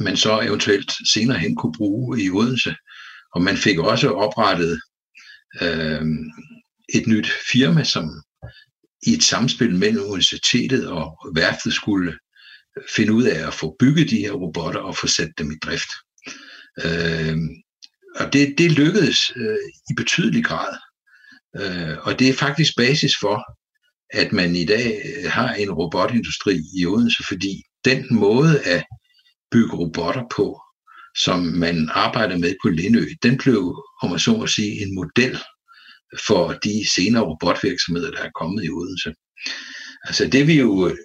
man 0.00 0.16
så 0.16 0.40
eventuelt 0.40 0.92
senere 1.12 1.38
hen 1.38 1.56
kunne 1.56 1.76
bruge 1.76 2.22
i 2.24 2.30
Odense. 2.30 2.76
Og 3.34 3.42
man 3.42 3.56
fik 3.56 3.78
også 3.78 4.08
oprettet 4.10 4.80
øh, 5.62 6.02
et 6.94 7.06
nyt 7.06 7.28
firma, 7.52 7.84
som 7.84 8.04
i 9.06 9.10
et 9.12 9.22
samspil 9.22 9.74
mellem 9.74 10.04
universitetet 10.04 10.88
og 10.88 11.18
værftet 11.34 11.72
skulle 11.72 12.18
finde 12.96 13.12
ud 13.12 13.24
af 13.24 13.46
at 13.46 13.54
få 13.54 13.76
bygget 13.78 14.10
de 14.10 14.18
her 14.18 14.32
robotter 14.32 14.80
og 14.80 14.96
få 14.96 15.06
sat 15.06 15.30
dem 15.38 15.50
i 15.50 15.58
drift. 15.62 15.90
Øh, 16.84 17.36
og 18.20 18.32
det, 18.32 18.54
det 18.58 18.72
lykkedes 18.72 19.32
øh, 19.36 19.58
i 19.90 19.94
betydelig 19.96 20.44
grad. 20.44 20.76
Øh, 21.56 21.98
og 21.98 22.18
det 22.18 22.28
er 22.28 22.34
faktisk 22.34 22.76
basis 22.76 23.16
for, 23.20 23.42
at 24.10 24.32
man 24.32 24.56
i 24.56 24.64
dag 24.64 25.02
øh, 25.04 25.30
har 25.30 25.54
en 25.54 25.70
robotindustri 25.70 26.60
i 26.78 26.86
Odense, 26.86 27.24
fordi 27.28 27.62
den 27.84 28.06
måde 28.10 28.60
at 28.60 28.84
bygge 29.50 29.76
robotter 29.76 30.24
på, 30.36 30.60
som 31.18 31.38
man 31.40 31.88
arbejder 31.92 32.38
med 32.38 32.54
på 32.62 32.68
Lindø, 32.68 33.04
den 33.22 33.38
blev, 33.38 33.84
om 34.02 34.10
man 34.10 34.18
så 34.18 34.36
må 34.36 34.46
sige, 34.46 34.82
en 34.82 34.94
model 34.94 35.38
for 36.26 36.52
de 36.52 36.88
senere 36.94 37.24
robotvirksomheder, 37.24 38.10
der 38.10 38.22
er 38.22 38.30
kommet 38.40 38.64
i 38.64 38.70
Odense. 38.70 39.14
Altså 40.04 40.28
det 40.28 40.46
vi 40.46 40.58
jo 40.58 40.96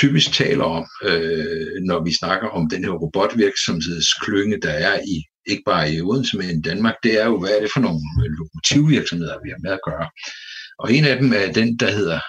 typisk 0.00 0.32
taler 0.32 0.64
om, 0.64 0.84
øh, 1.10 1.66
når 1.88 2.04
vi 2.04 2.12
snakker 2.20 2.48
om 2.48 2.68
den 2.72 2.84
her 2.84 2.90
robotvirksomhedsklynge, 2.90 4.60
der 4.62 4.70
er 4.70 5.00
i 5.14 5.16
ikke 5.50 5.62
bare 5.66 5.92
i 5.92 6.00
Odense, 6.00 6.36
men 6.36 6.50
i 6.50 6.60
Danmark, 6.60 6.94
det 7.02 7.20
er 7.20 7.26
jo, 7.26 7.38
hvad 7.40 7.50
er 7.50 7.60
det 7.60 7.70
for 7.74 7.80
nogle 7.80 8.00
øh, 8.22 8.30
lokomotivvirksomheder, 8.38 9.36
vi 9.44 9.50
har 9.50 9.60
med 9.62 9.72
at 9.72 9.84
gøre. 9.88 10.08
Og 10.78 10.92
en 10.94 11.04
af 11.04 11.16
dem 11.20 11.32
er 11.32 11.52
den, 11.52 11.76
der 11.76 11.90
hedder 11.90 12.20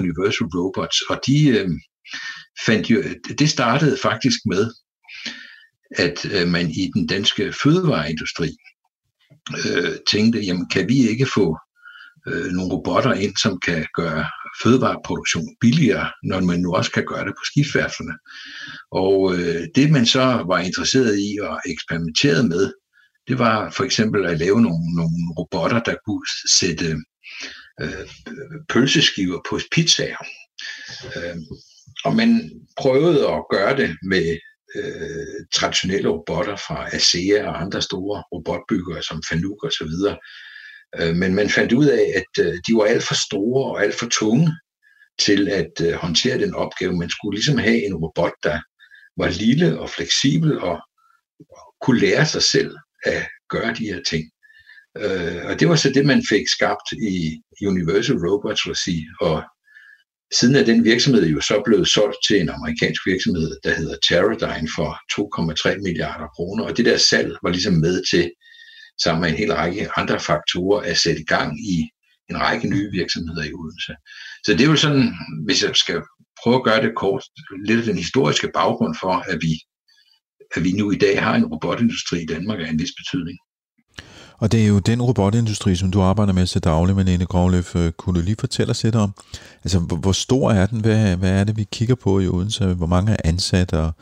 Universal 0.00 0.46
Robots, 0.54 1.00
og 1.10 1.20
de 1.26 1.48
øh, 1.48 1.68
fandt 2.66 2.90
jo, 2.90 3.02
det 3.38 3.48
startede 3.50 3.96
faktisk 4.02 4.38
med, 4.46 4.72
at 5.90 6.26
øh, 6.32 6.48
man 6.48 6.70
i 6.70 6.90
den 6.94 7.06
danske 7.06 7.52
fødevareindustri 7.62 8.50
øh, 9.66 9.92
tænkte, 10.08 10.40
jamen 10.40 10.68
kan 10.68 10.88
vi 10.88 11.08
ikke 11.08 11.26
få 11.34 11.58
øh, 12.28 12.46
nogle 12.52 12.72
robotter 12.72 13.12
ind, 13.12 13.36
som 13.42 13.60
kan 13.66 13.86
gøre 13.94 14.26
fødevareproduktion 14.62 15.56
billigere, 15.60 16.10
når 16.22 16.40
man 16.40 16.60
nu 16.60 16.74
også 16.74 16.90
kan 16.90 17.06
gøre 17.06 17.24
det 17.24 17.34
på 17.34 17.44
skibsværfterne. 17.44 18.14
Og 18.90 19.34
øh, 19.34 19.62
det 19.74 19.90
man 19.90 20.06
så 20.06 20.24
var 20.50 20.58
interesseret 20.58 21.18
i 21.18 21.38
og 21.42 21.60
eksperimenterede 21.66 22.48
med, 22.48 22.72
det 23.28 23.38
var 23.38 23.70
for 23.70 23.84
eksempel 23.84 24.26
at 24.26 24.38
lave 24.38 24.60
nogle, 24.62 24.94
nogle 24.96 25.18
robotter, 25.38 25.82
der 25.82 25.94
kunne 26.06 26.26
sætte 26.60 26.96
øh, 27.82 28.06
pølseskiver 28.68 29.40
på 29.48 29.58
pizzaer. 29.72 30.22
Øh, 31.16 31.36
og 32.04 32.16
man 32.16 32.50
prøvede 32.80 33.28
at 33.28 33.44
gøre 33.50 33.76
det 33.76 33.96
med 34.02 34.38
øh, 34.76 35.46
traditionelle 35.54 36.08
robotter 36.08 36.56
fra 36.56 36.88
ASEA 36.96 37.48
og 37.48 37.60
andre 37.62 37.82
store 37.82 38.24
robotbyggere 38.32 39.02
som 39.02 39.22
Fanuc 39.28 39.62
og 39.62 39.72
så 39.72 39.84
videre. 39.84 40.16
Øh, 40.98 41.16
men 41.16 41.34
man 41.34 41.50
fandt 41.50 41.72
ud 41.72 41.86
af, 41.86 42.12
at 42.16 42.44
øh, 42.44 42.54
de 42.66 42.74
var 42.74 42.84
alt 42.84 43.02
for 43.02 43.14
store 43.14 43.72
og 43.72 43.82
alt 43.82 43.94
for 43.94 44.06
tunge 44.06 44.52
til 45.18 45.48
at 45.48 45.86
øh, 45.86 45.92
håndtere 45.92 46.38
den 46.38 46.54
opgave. 46.54 46.96
Man 46.96 47.10
skulle 47.10 47.36
ligesom 47.36 47.58
have 47.58 47.86
en 47.86 47.94
robot, 47.94 48.32
der 48.42 48.60
var 49.16 49.28
lille 49.28 49.80
og 49.80 49.90
fleksibel 49.90 50.58
og 50.58 50.80
kunne 51.80 52.00
lære 52.00 52.26
sig 52.26 52.42
selv 52.42 52.76
at 53.04 53.28
gøre 53.48 53.74
de 53.74 53.84
her 53.84 54.00
ting. 54.02 54.24
Og 55.48 55.60
det 55.60 55.68
var 55.68 55.76
så 55.76 55.90
det, 55.90 56.06
man 56.06 56.22
fik 56.28 56.48
skabt 56.48 56.92
i 56.92 57.42
Universal 57.66 58.16
Robots 58.16 58.62
regi, 58.66 59.06
og 59.20 59.42
siden 60.34 60.56
er 60.56 60.64
den 60.64 60.84
virksomhed 60.84 61.26
jo 61.26 61.40
så 61.40 61.62
blevet 61.64 61.88
solgt 61.88 62.16
til 62.26 62.40
en 62.40 62.48
amerikansk 62.48 63.06
virksomhed, 63.06 63.56
der 63.64 63.74
hedder 63.74 63.96
Teradyne 64.08 64.68
for 64.76 64.90
2,3 65.72 65.82
milliarder 65.82 66.28
kroner, 66.36 66.64
og 66.64 66.76
det 66.76 66.84
der 66.84 66.96
salg 66.96 67.36
var 67.42 67.50
ligesom 67.50 67.74
med 67.74 68.02
til 68.10 68.32
sammen 69.02 69.20
med 69.20 69.30
en 69.30 69.36
hel 69.36 69.54
række 69.54 69.88
andre 69.96 70.20
faktorer 70.20 70.80
at 70.90 70.98
sætte 70.98 71.20
i 71.20 71.24
gang 71.24 71.60
i 71.60 71.90
en 72.30 72.40
række 72.40 72.68
nye 72.68 72.90
virksomheder 72.90 73.42
i 73.44 73.52
Odense. 73.52 73.94
Så 74.44 74.52
det 74.52 74.60
er 74.60 74.70
jo 74.70 74.76
sådan, 74.76 75.14
hvis 75.46 75.62
jeg 75.62 75.76
skal 75.76 76.02
prøve 76.42 76.56
at 76.56 76.64
gøre 76.64 76.82
det 76.82 76.92
kort, 76.96 77.24
lidt 77.66 77.78
af 77.78 77.84
den 77.84 77.96
historiske 77.96 78.50
baggrund 78.54 78.94
for, 79.00 79.14
at 79.32 79.38
vi, 79.42 79.52
at 80.56 80.64
vi 80.64 80.72
nu 80.72 80.90
i 80.90 80.98
dag 80.98 81.22
har 81.22 81.34
en 81.34 81.46
robotindustri 81.46 82.22
i 82.22 82.26
Danmark 82.26 82.60
af 82.60 82.68
en 82.70 82.78
vis 82.78 82.92
betydning. 83.00 83.38
Og 84.38 84.52
det 84.52 84.62
er 84.62 84.66
jo 84.66 84.78
den 84.78 85.02
robotindustri, 85.02 85.76
som 85.76 85.90
du 85.90 86.00
arbejder 86.00 86.32
med 86.32 86.46
til 86.46 86.64
daglig, 86.64 86.96
Malene 86.96 87.26
Grovløf. 87.26 87.76
Øh, 87.76 87.92
kunne 87.92 88.20
du 88.20 88.24
lige 88.24 88.36
fortælle 88.40 88.70
os 88.70 88.84
lidt 88.84 88.94
om, 88.94 89.14
altså 89.64 89.78
hvor 89.78 90.12
stor 90.12 90.50
er 90.50 90.66
den? 90.66 90.80
Hvad, 90.80 91.16
hvad 91.16 91.40
er 91.40 91.44
det, 91.44 91.56
vi 91.56 91.66
kigger 91.72 91.94
på 91.94 92.20
i 92.20 92.28
Odense? 92.28 92.74
Hvor 92.74 92.86
mange 92.86 93.12
er 93.12 93.16
ansat, 93.24 93.72
og 93.72 93.92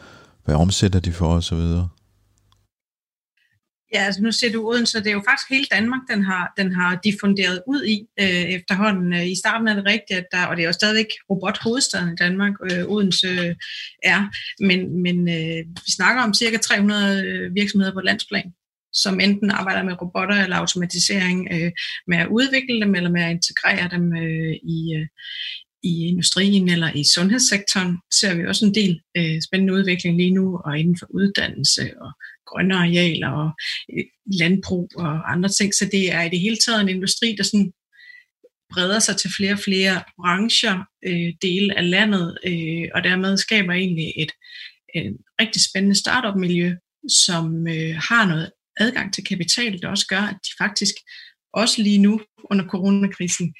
hvad 0.44 0.54
omsætter 0.54 1.00
de 1.00 1.12
for 1.12 1.34
osv.? 1.34 1.56
Ja, 3.94 4.04
altså 4.04 4.22
nu 4.22 4.32
ser 4.32 4.52
du 4.52 4.68
Odense, 4.68 4.98
det 4.98 5.06
er 5.06 5.12
jo 5.12 5.22
faktisk 5.28 5.50
hele 5.50 5.66
Danmark, 5.70 6.00
den 6.10 6.24
har, 6.24 6.52
den 6.56 6.74
har 6.74 7.00
diffunderet 7.04 7.62
ud 7.66 7.84
i 7.84 8.06
øh, 8.20 8.44
efterhånden. 8.56 9.12
Øh, 9.12 9.26
I 9.30 9.36
starten 9.38 9.68
er 9.68 9.74
det 9.74 9.84
rigtigt, 9.84 10.18
at 10.18 10.26
der, 10.32 10.46
og 10.46 10.56
det 10.56 10.62
er 10.62 10.66
jo 10.66 10.72
stadigvæk 10.72 11.06
robothovedstaden 11.30 12.12
i 12.12 12.16
Danmark, 12.16 12.54
øh, 12.70 12.84
Odense 12.88 13.28
øh, 13.28 13.54
er, 14.02 14.20
men, 14.60 15.02
men 15.02 15.28
øh, 15.28 15.64
vi 15.84 15.90
snakker 15.96 16.22
om 16.22 16.34
cirka 16.34 16.56
300 16.56 17.26
øh, 17.26 17.54
virksomheder 17.54 17.92
på 17.94 18.00
landsplan, 18.00 18.52
som 18.92 19.20
enten 19.20 19.50
arbejder 19.50 19.82
med 19.82 20.02
robotter 20.02 20.42
eller 20.42 20.56
automatisering, 20.56 21.48
øh, 21.52 21.72
med 22.06 22.18
at 22.18 22.28
udvikle 22.28 22.80
dem 22.80 22.94
eller 22.94 23.10
med 23.10 23.22
at 23.22 23.30
integrere 23.30 23.88
dem 23.90 24.16
øh, 24.16 24.54
i, 24.76 24.94
øh, 24.98 25.06
i 25.82 26.06
industrien 26.06 26.68
eller 26.68 26.90
i 26.94 27.04
sundhedssektoren, 27.14 27.98
ser 28.14 28.34
vi 28.34 28.46
også 28.46 28.66
en 28.66 28.74
del 28.74 29.00
øh, 29.16 29.42
spændende 29.46 29.74
udvikling 29.74 30.16
lige 30.16 30.34
nu, 30.34 30.60
og 30.64 30.78
inden 30.78 30.96
for 30.98 31.06
uddannelse 31.10 31.92
og 32.00 32.12
grønne 32.46 32.76
arealer 32.76 33.30
og 33.30 33.50
øh, 33.92 34.04
landbrug 34.40 34.90
og 34.96 35.32
andre 35.32 35.48
ting. 35.48 35.74
Så 35.74 35.88
det 35.92 36.12
er 36.12 36.22
i 36.22 36.28
det 36.28 36.40
hele 36.40 36.56
taget 36.56 36.80
en 36.80 36.88
industri, 36.88 37.34
der 37.38 37.42
sådan 37.42 37.72
breder 38.72 38.98
sig 38.98 39.16
til 39.16 39.30
flere 39.36 39.52
og 39.52 39.58
flere 39.58 40.02
brancher, 40.16 40.84
øh, 41.06 41.32
dele 41.42 41.78
af 41.78 41.90
landet, 41.90 42.38
øh, 42.46 42.88
og 42.94 43.04
dermed 43.04 43.36
skaber 43.36 43.72
egentlig 43.72 44.12
et, 44.16 44.32
et 44.94 45.16
rigtig 45.40 45.62
spændende 45.62 45.98
startup-miljø, 45.98 46.74
som 47.08 47.68
øh, 47.68 47.96
har 48.08 48.26
noget 48.28 48.50
adgang 48.80 49.14
til 49.14 49.24
kapital, 49.24 49.82
der 49.82 49.88
også 49.88 50.06
gør, 50.06 50.20
at 50.20 50.36
de 50.44 50.50
faktisk 50.58 50.94
også 51.52 51.82
lige 51.82 51.98
nu 51.98 52.20
under 52.50 52.64
coronakrisen 52.68 53.54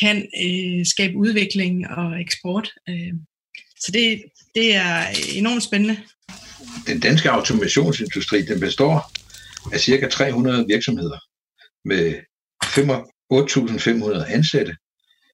kan 0.00 0.16
øh, 0.44 0.86
skabe 0.86 1.16
udvikling 1.16 1.88
og 1.88 2.20
eksport. 2.20 2.70
Øh. 2.88 3.14
Så 3.80 3.92
det, 3.92 4.22
det 4.54 4.74
er 4.74 5.06
enormt 5.36 5.62
spændende 5.62 5.96
den 6.86 7.00
danske 7.00 7.30
automationsindustri, 7.30 8.42
den 8.42 8.60
består 8.60 9.12
af 9.72 9.80
cirka 9.80 10.08
300 10.08 10.66
virksomheder 10.68 11.18
med 11.84 12.14
8.500 13.32 14.32
ansatte, 14.32 14.76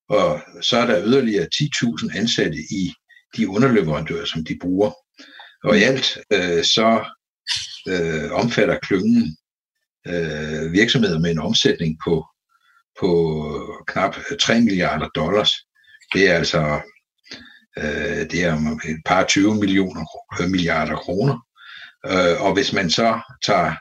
og 0.09 0.41
så 0.63 0.79
er 0.79 0.87
der 0.87 1.05
yderligere 1.07 1.49
10.000 1.55 2.19
ansatte 2.19 2.59
i 2.59 2.93
de 3.37 3.49
underleverandører, 3.49 4.25
som 4.25 4.45
de 4.45 4.59
bruger. 4.61 4.91
Og 5.65 5.79
i 5.79 5.83
alt 5.83 6.19
øh, 6.33 6.65
så 6.65 7.05
øh, 7.89 8.33
omfatter 8.33 8.79
klyngen 8.79 9.37
øh, 10.07 10.73
virksomheder 10.73 11.19
med 11.19 11.31
en 11.31 11.39
omsætning 11.39 11.99
på, 12.05 12.27
på 13.01 13.83
knap 13.87 14.17
3 14.41 14.61
milliarder 14.61 15.09
dollars. 15.09 15.53
Det 16.15 16.31
er 16.31 16.35
altså 16.35 16.81
Øh, 17.79 18.31
det 18.31 18.45
er 18.45 18.55
et 18.89 19.03
par 19.07 19.25
20 19.25 19.55
millioner 19.55 20.05
øh, 20.41 20.51
milliarder 20.51 20.97
kroner. 20.97 21.37
Øh, 22.07 22.43
og 22.47 22.53
hvis 22.55 22.73
man 22.73 22.91
så 22.91 23.21
tager 23.47 23.75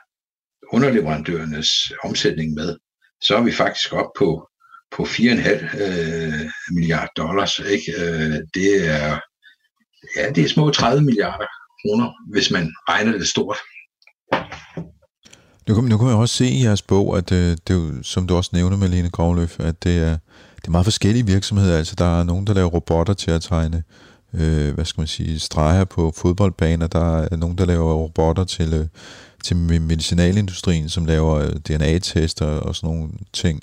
underleverandørernes 0.72 1.92
omsætning 2.04 2.54
med, 2.54 2.76
så 3.20 3.36
er 3.36 3.42
vi 3.42 3.52
faktisk 3.52 3.92
op 3.92 4.10
på, 4.18 4.48
på 4.90 5.02
4,5 5.02 5.82
øh, 5.82 6.50
milliarder 6.70 7.12
dollars. 7.16 7.58
Ikke? 7.58 7.92
Øh, 7.98 8.38
det 8.54 8.88
er 8.88 9.20
ja, 10.16 10.30
det 10.30 10.44
er 10.44 10.48
små 10.48 10.70
30 10.70 11.04
milliarder 11.04 11.46
kroner, 11.80 12.12
hvis 12.32 12.50
man 12.50 12.72
regner 12.88 13.12
det 13.12 13.28
stort. 13.28 13.56
Nu 15.68 15.74
kan, 15.74 15.84
nu 15.84 15.98
kan 15.98 16.06
man 16.06 16.16
også 16.16 16.34
se 16.34 16.46
i 16.46 16.64
jeres 16.64 16.82
bog, 16.82 17.18
at 17.18 17.32
øh, 17.32 17.38
det, 17.38 17.68
det 17.68 18.06
som 18.06 18.26
du 18.26 18.36
også 18.36 18.50
nævner, 18.52 18.76
Malene 18.76 19.10
Grovløf, 19.10 19.60
at 19.60 19.84
det 19.84 19.98
er, 19.98 20.18
er 20.68 20.72
meget 20.72 20.86
forskellige 20.86 21.26
virksomheder. 21.26 21.78
Altså, 21.78 21.94
der 21.98 22.20
er 22.20 22.24
nogen, 22.24 22.46
der 22.46 22.54
laver 22.54 22.68
robotter 22.68 23.14
til 23.14 23.30
at 23.30 23.42
tegne 23.42 23.82
øh, 24.34 24.74
hvad 24.74 24.84
skal 24.84 25.00
man 25.00 25.08
sige, 25.08 25.38
streger 25.38 25.84
på 25.84 26.12
fodboldbaner. 26.16 26.86
Der 26.86 27.18
er 27.18 27.36
nogen, 27.36 27.58
der 27.58 27.64
laver 27.64 27.94
robotter 27.94 28.44
til, 28.44 28.74
øh, 28.74 28.86
til 29.44 29.56
medicinalindustrien, 29.56 30.88
som 30.88 31.06
laver 31.06 31.34
øh, 31.34 31.52
DNA-tester 31.52 32.46
og 32.46 32.76
sådan 32.76 32.94
nogle 32.94 33.10
ting. 33.32 33.60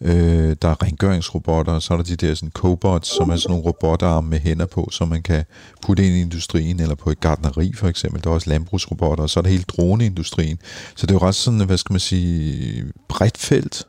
Øh, 0.00 0.56
der 0.62 0.68
er 0.68 0.82
rengøringsrobotter, 0.82 1.72
og 1.72 1.82
så 1.82 1.92
er 1.92 1.96
der 1.96 2.04
de 2.04 2.16
der 2.16 2.34
sådan 2.34 2.50
cobots, 2.50 3.08
som 3.08 3.30
er 3.30 3.36
sådan 3.36 3.50
nogle 3.50 3.64
robotarme 3.64 4.30
med 4.30 4.40
hænder 4.40 4.66
på, 4.66 4.88
som 4.92 5.08
man 5.08 5.22
kan 5.22 5.44
putte 5.82 6.06
ind 6.06 6.14
i 6.14 6.20
industrien, 6.20 6.80
eller 6.80 6.94
på 6.94 7.10
et 7.10 7.20
gardneri 7.20 7.72
for 7.72 7.88
eksempel. 7.88 8.24
Der 8.24 8.30
er 8.30 8.34
også 8.34 8.50
landbrugsrobotter, 8.50 9.24
og 9.24 9.30
så 9.30 9.40
er 9.40 9.42
der 9.42 9.50
hele 9.50 9.64
droneindustrien. 9.68 10.58
Så 10.96 11.06
det 11.06 11.10
er 11.14 11.18
jo 11.20 11.26
ret 11.26 11.34
sådan, 11.34 11.66
hvad 11.66 11.78
skal 11.78 11.92
man 11.92 12.00
sige, 12.00 12.84
bredt 13.08 13.38
felt. 13.38 13.86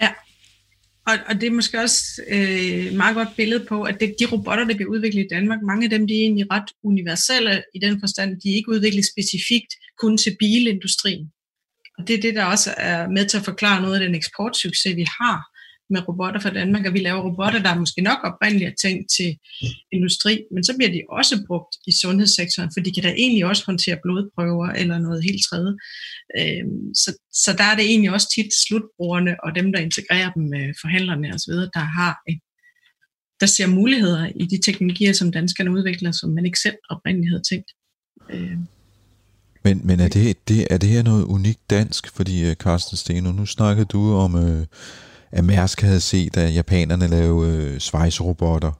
Ja, 0.00 0.08
og, 1.06 1.14
og 1.28 1.40
det 1.40 1.46
er 1.46 1.50
måske 1.50 1.80
også 1.80 2.22
øh, 2.28 2.92
meget 2.96 3.14
godt 3.14 3.28
billede 3.36 3.64
på, 3.68 3.82
at 3.82 4.00
det, 4.00 4.14
de 4.20 4.26
robotter, 4.26 4.64
der 4.64 4.74
bliver 4.74 4.90
udviklet 4.90 5.24
i 5.24 5.34
Danmark, 5.34 5.58
mange 5.62 5.84
af 5.84 5.90
dem 5.90 6.06
de 6.06 6.14
er 6.14 6.20
egentlig 6.20 6.46
ret 6.50 6.70
universelle 6.84 7.62
i 7.74 7.78
den 7.78 8.00
forstand, 8.00 8.40
de 8.40 8.50
er 8.50 8.54
ikke 8.54 8.70
udviklet 8.70 9.04
specifikt 9.12 9.72
kun 9.98 10.18
til 10.18 10.36
bilindustrien. 10.38 11.26
Og 11.98 12.08
det 12.08 12.14
er 12.16 12.20
det, 12.20 12.34
der 12.34 12.44
også 12.44 12.74
er 12.76 13.08
med 13.08 13.28
til 13.28 13.38
at 13.38 13.44
forklare 13.44 13.82
noget 13.82 13.94
af 13.94 14.00
den 14.00 14.14
eksportsucces, 14.14 14.96
vi 14.96 15.06
har 15.20 15.55
med 15.90 16.08
robotter 16.08 16.40
fra 16.40 16.50
Danmark, 16.50 16.86
og 16.86 16.92
vi 16.92 16.98
laver 16.98 17.20
robotter, 17.28 17.62
der 17.62 17.70
er 17.70 17.78
måske 17.78 18.00
nok 18.00 18.18
oprindeligt 18.24 18.70
er 18.70 18.74
tænkt 18.88 19.10
til 19.16 19.38
industri, 19.92 20.44
men 20.52 20.64
så 20.64 20.72
bliver 20.76 20.92
de 20.92 21.02
også 21.10 21.44
brugt 21.46 21.72
i 21.86 21.92
sundhedssektoren, 21.92 22.70
for 22.74 22.80
de 22.80 22.92
kan 22.92 23.02
da 23.02 23.10
egentlig 23.10 23.46
også 23.46 23.62
håndtere 23.66 23.98
blodprøver 24.02 24.68
eller 24.68 24.98
noget 24.98 25.24
helt 25.24 25.42
tredje. 25.48 25.72
Øhm, 26.38 26.94
så, 26.94 27.10
så 27.32 27.50
der 27.58 27.64
er 27.64 27.76
det 27.76 27.84
egentlig 27.84 28.12
også 28.12 28.28
tit 28.34 28.50
slutbrugerne 28.66 29.36
og 29.44 29.54
dem, 29.54 29.72
der 29.72 29.80
integrerer 29.80 30.30
dem 30.32 30.42
med 30.42 30.64
forhandlerne 30.80 31.34
osv., 31.34 31.52
der 31.76 31.84
har 31.98 32.14
en, 32.28 32.40
der 33.40 33.46
ser 33.46 33.66
muligheder 33.66 34.30
i 34.36 34.44
de 34.46 34.58
teknologier, 34.62 35.12
som 35.12 35.32
danskerne 35.32 35.72
udvikler, 35.72 36.12
som 36.12 36.30
man 36.30 36.46
ikke 36.46 36.60
selv 36.60 36.76
oprindeligt 36.90 37.30
havde 37.30 37.42
tænkt. 37.50 37.70
Øhm. 38.30 38.66
Men, 39.64 39.80
men 39.84 40.00
er, 40.00 40.08
det, 40.08 40.48
det, 40.48 40.66
er 40.70 40.78
det 40.78 40.88
her 40.88 41.02
noget 41.02 41.24
unikt 41.24 41.70
dansk? 41.70 42.16
Fordi, 42.16 42.50
øh, 42.50 42.54
Carsten 42.54 42.96
Steno, 42.96 43.32
nu 43.32 43.46
snakkede 43.46 43.86
du 43.86 44.12
om, 44.14 44.36
øh, 44.36 44.66
at 45.32 45.44
Mærsk 45.44 45.80
havde 45.80 46.00
set, 46.00 46.36
at 46.36 46.54
japanerne 46.54 47.08
lavede 47.08 47.56
øh, 47.56 47.80
svejserobotter. 47.80 48.72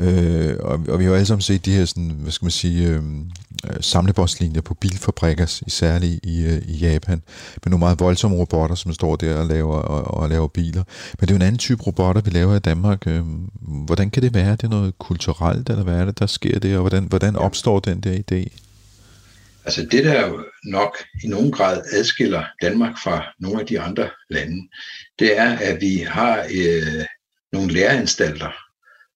Øh, 0.00 0.56
og, 0.60 0.80
og 0.88 0.98
vi 0.98 1.04
har 1.04 1.10
jo 1.10 1.14
alle 1.14 1.26
sammen 1.26 1.42
set 1.42 1.66
de 1.66 1.72
her 1.72 1.84
sådan, 1.84 2.10
hvad 2.10 2.32
skal 2.32 2.44
man 2.44 2.50
sige, 2.50 2.88
øhm, 2.88 3.30
øh, 3.70 3.76
samlebåndslinjer 3.80 4.60
på 4.60 4.74
bilfabrikker, 4.74 5.60
især 5.66 5.98
i, 6.02 6.46
uh, 6.46 6.68
i 6.68 6.78
Japan, 6.78 7.22
med 7.64 7.70
nogle 7.70 7.78
meget 7.78 8.00
voldsomme 8.00 8.36
robotter, 8.36 8.76
som 8.76 8.92
står 8.92 9.16
der 9.16 9.36
og 9.36 9.46
laver, 9.46 9.76
og, 9.76 10.20
og 10.22 10.28
laver 10.28 10.48
biler. 10.48 10.82
Men 11.20 11.20
det 11.20 11.30
er 11.30 11.34
jo 11.34 11.36
en 11.36 11.42
anden 11.42 11.58
type 11.58 11.82
robotter, 11.82 12.22
vi 12.22 12.30
laver 12.30 12.56
i 12.56 12.58
Danmark. 12.58 13.06
Øh, 13.06 13.22
hvordan 13.60 14.10
kan 14.10 14.22
det 14.22 14.34
være? 14.34 14.52
Det 14.52 14.64
er 14.64 14.68
noget 14.68 14.98
kulturelt, 14.98 15.70
eller 15.70 15.84
hvad 15.84 15.94
er 15.94 16.04
det, 16.04 16.18
der 16.18 16.26
sker 16.26 16.58
der? 16.58 16.74
Og 16.74 16.80
hvordan, 16.80 17.04
hvordan 17.04 17.36
opstår 17.36 17.80
den 17.80 18.00
der 18.00 18.14
idé? 18.14 18.58
Altså 19.64 19.86
det, 19.90 20.04
der 20.04 20.28
jo 20.28 20.44
nok 20.64 20.96
i 21.24 21.26
nogen 21.26 21.52
grad 21.52 21.82
adskiller 21.92 22.44
Danmark 22.62 22.98
fra 23.04 23.34
nogle 23.40 23.60
af 23.60 23.66
de 23.66 23.80
andre 23.80 24.10
lande, 24.30 24.68
det 25.18 25.38
er, 25.38 25.58
at 25.58 25.80
vi 25.80 25.96
har 25.96 26.38
øh, 26.38 27.04
nogle 27.52 27.72
læreanstalter 27.72 28.52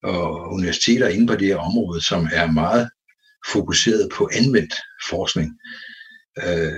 og 0.02 0.52
universiteter 0.52 1.08
inde 1.08 1.26
på 1.26 1.36
det 1.36 1.46
her 1.46 1.56
område, 1.56 2.04
som 2.04 2.28
er 2.32 2.46
meget 2.46 2.90
fokuseret 3.52 4.08
på 4.14 4.30
anvendt 4.32 4.74
forskning. 5.08 5.58
Øh, 6.44 6.72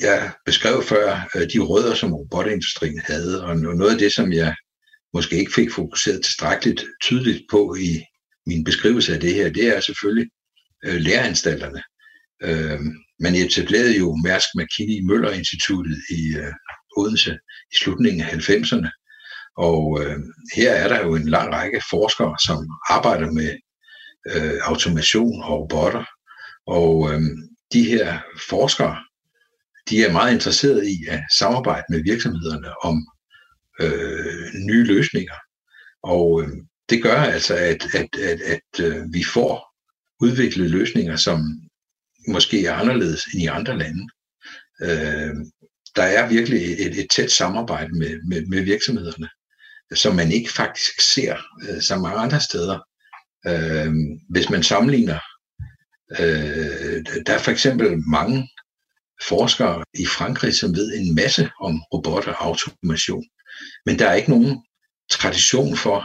jeg 0.00 0.32
beskrev 0.46 0.82
før 0.82 1.28
øh, 1.36 1.42
de 1.52 1.58
rødder, 1.58 1.94
som 1.94 2.14
robotindustrien 2.14 3.00
havde, 3.04 3.44
og 3.44 3.56
noget 3.56 3.92
af 3.92 3.98
det, 3.98 4.12
som 4.12 4.32
jeg 4.32 4.54
måske 5.12 5.36
ikke 5.38 5.52
fik 5.54 5.70
fokuseret 5.72 6.22
tilstrækkeligt 6.24 6.84
tydeligt 7.02 7.42
på 7.50 7.74
i 7.74 8.02
min 8.46 8.64
beskrivelse 8.64 9.14
af 9.14 9.20
det 9.20 9.34
her, 9.34 9.48
det 9.48 9.76
er 9.76 9.80
selvfølgelig 9.80 10.30
øh, 10.84 11.00
læreanstalterne. 11.00 11.82
Øh, 12.42 12.80
man 13.20 13.34
etablerede 13.34 13.98
jo 13.98 14.16
Mærsk 14.16 14.48
McKinney 14.54 15.00
Møller 15.02 15.30
Instituttet 15.30 15.98
i 16.10 16.36
øh, 16.36 16.52
Odense 16.96 17.38
i 17.72 17.76
slutningen 17.76 18.20
af 18.20 18.28
90'erne. 18.28 18.90
Og 19.56 20.02
øh, 20.02 20.18
her 20.54 20.72
er 20.72 20.88
der 20.88 21.00
jo 21.06 21.14
en 21.14 21.28
lang 21.28 21.52
række 21.52 21.82
forskere, 21.90 22.36
som 22.46 22.68
arbejder 22.88 23.30
med 23.30 23.56
øh, 24.34 24.58
automation 24.62 25.42
og 25.42 25.60
robotter. 25.60 26.04
Og 26.66 27.12
øh, 27.12 27.20
de 27.72 27.84
her 27.84 28.18
forskere, 28.48 28.96
de 29.90 30.04
er 30.04 30.12
meget 30.12 30.34
interesserede 30.34 30.90
i 30.90 31.06
at 31.08 31.20
samarbejde 31.32 31.84
med 31.90 32.02
virksomhederne 32.02 32.70
om 32.82 33.06
øh, 33.80 34.54
nye 34.68 34.84
løsninger. 34.84 35.34
Og 36.02 36.42
øh, 36.42 36.48
det 36.90 37.02
gør 37.02 37.16
altså, 37.16 37.54
at, 37.54 37.94
at, 37.94 38.16
at, 38.16 38.40
at 38.40 38.80
øh, 38.80 39.04
vi 39.12 39.24
får 39.34 39.74
udviklet 40.20 40.70
løsninger, 40.70 41.16
som 41.16 41.40
måske 42.28 42.66
er 42.66 42.72
anderledes 42.72 43.24
end 43.24 43.42
i 43.42 43.46
andre 43.46 43.78
lande. 43.78 44.08
Øh, 44.82 45.34
der 45.96 46.02
er 46.02 46.28
virkelig 46.28 46.62
et, 46.62 46.98
et 46.98 47.10
tæt 47.10 47.30
samarbejde 47.30 47.98
med, 47.98 48.20
med, 48.28 48.46
med 48.46 48.62
virksomhederne, 48.62 49.28
som 49.94 50.16
man 50.16 50.32
ikke 50.32 50.52
faktisk 50.52 51.00
ser 51.00 51.36
øh, 51.68 51.82
så 51.82 51.96
mange 51.96 52.18
andre 52.18 52.40
steder. 52.40 52.78
Øh, 53.46 53.92
hvis 54.30 54.50
man 54.50 54.62
sammenligner, 54.62 55.18
øh, 56.20 57.04
der 57.26 57.34
er 57.34 57.38
for 57.38 57.50
eksempel 57.50 57.98
mange 58.08 58.48
forskere 59.28 59.84
i 59.94 60.06
Frankrig, 60.06 60.54
som 60.54 60.76
ved 60.76 60.94
en 60.98 61.14
masse 61.14 61.50
om 61.60 61.82
robotter 61.92 62.32
og 62.32 62.46
automation, 62.46 63.24
men 63.86 63.98
der 63.98 64.08
er 64.08 64.14
ikke 64.14 64.30
nogen 64.30 64.62
tradition 65.10 65.76
for 65.76 66.04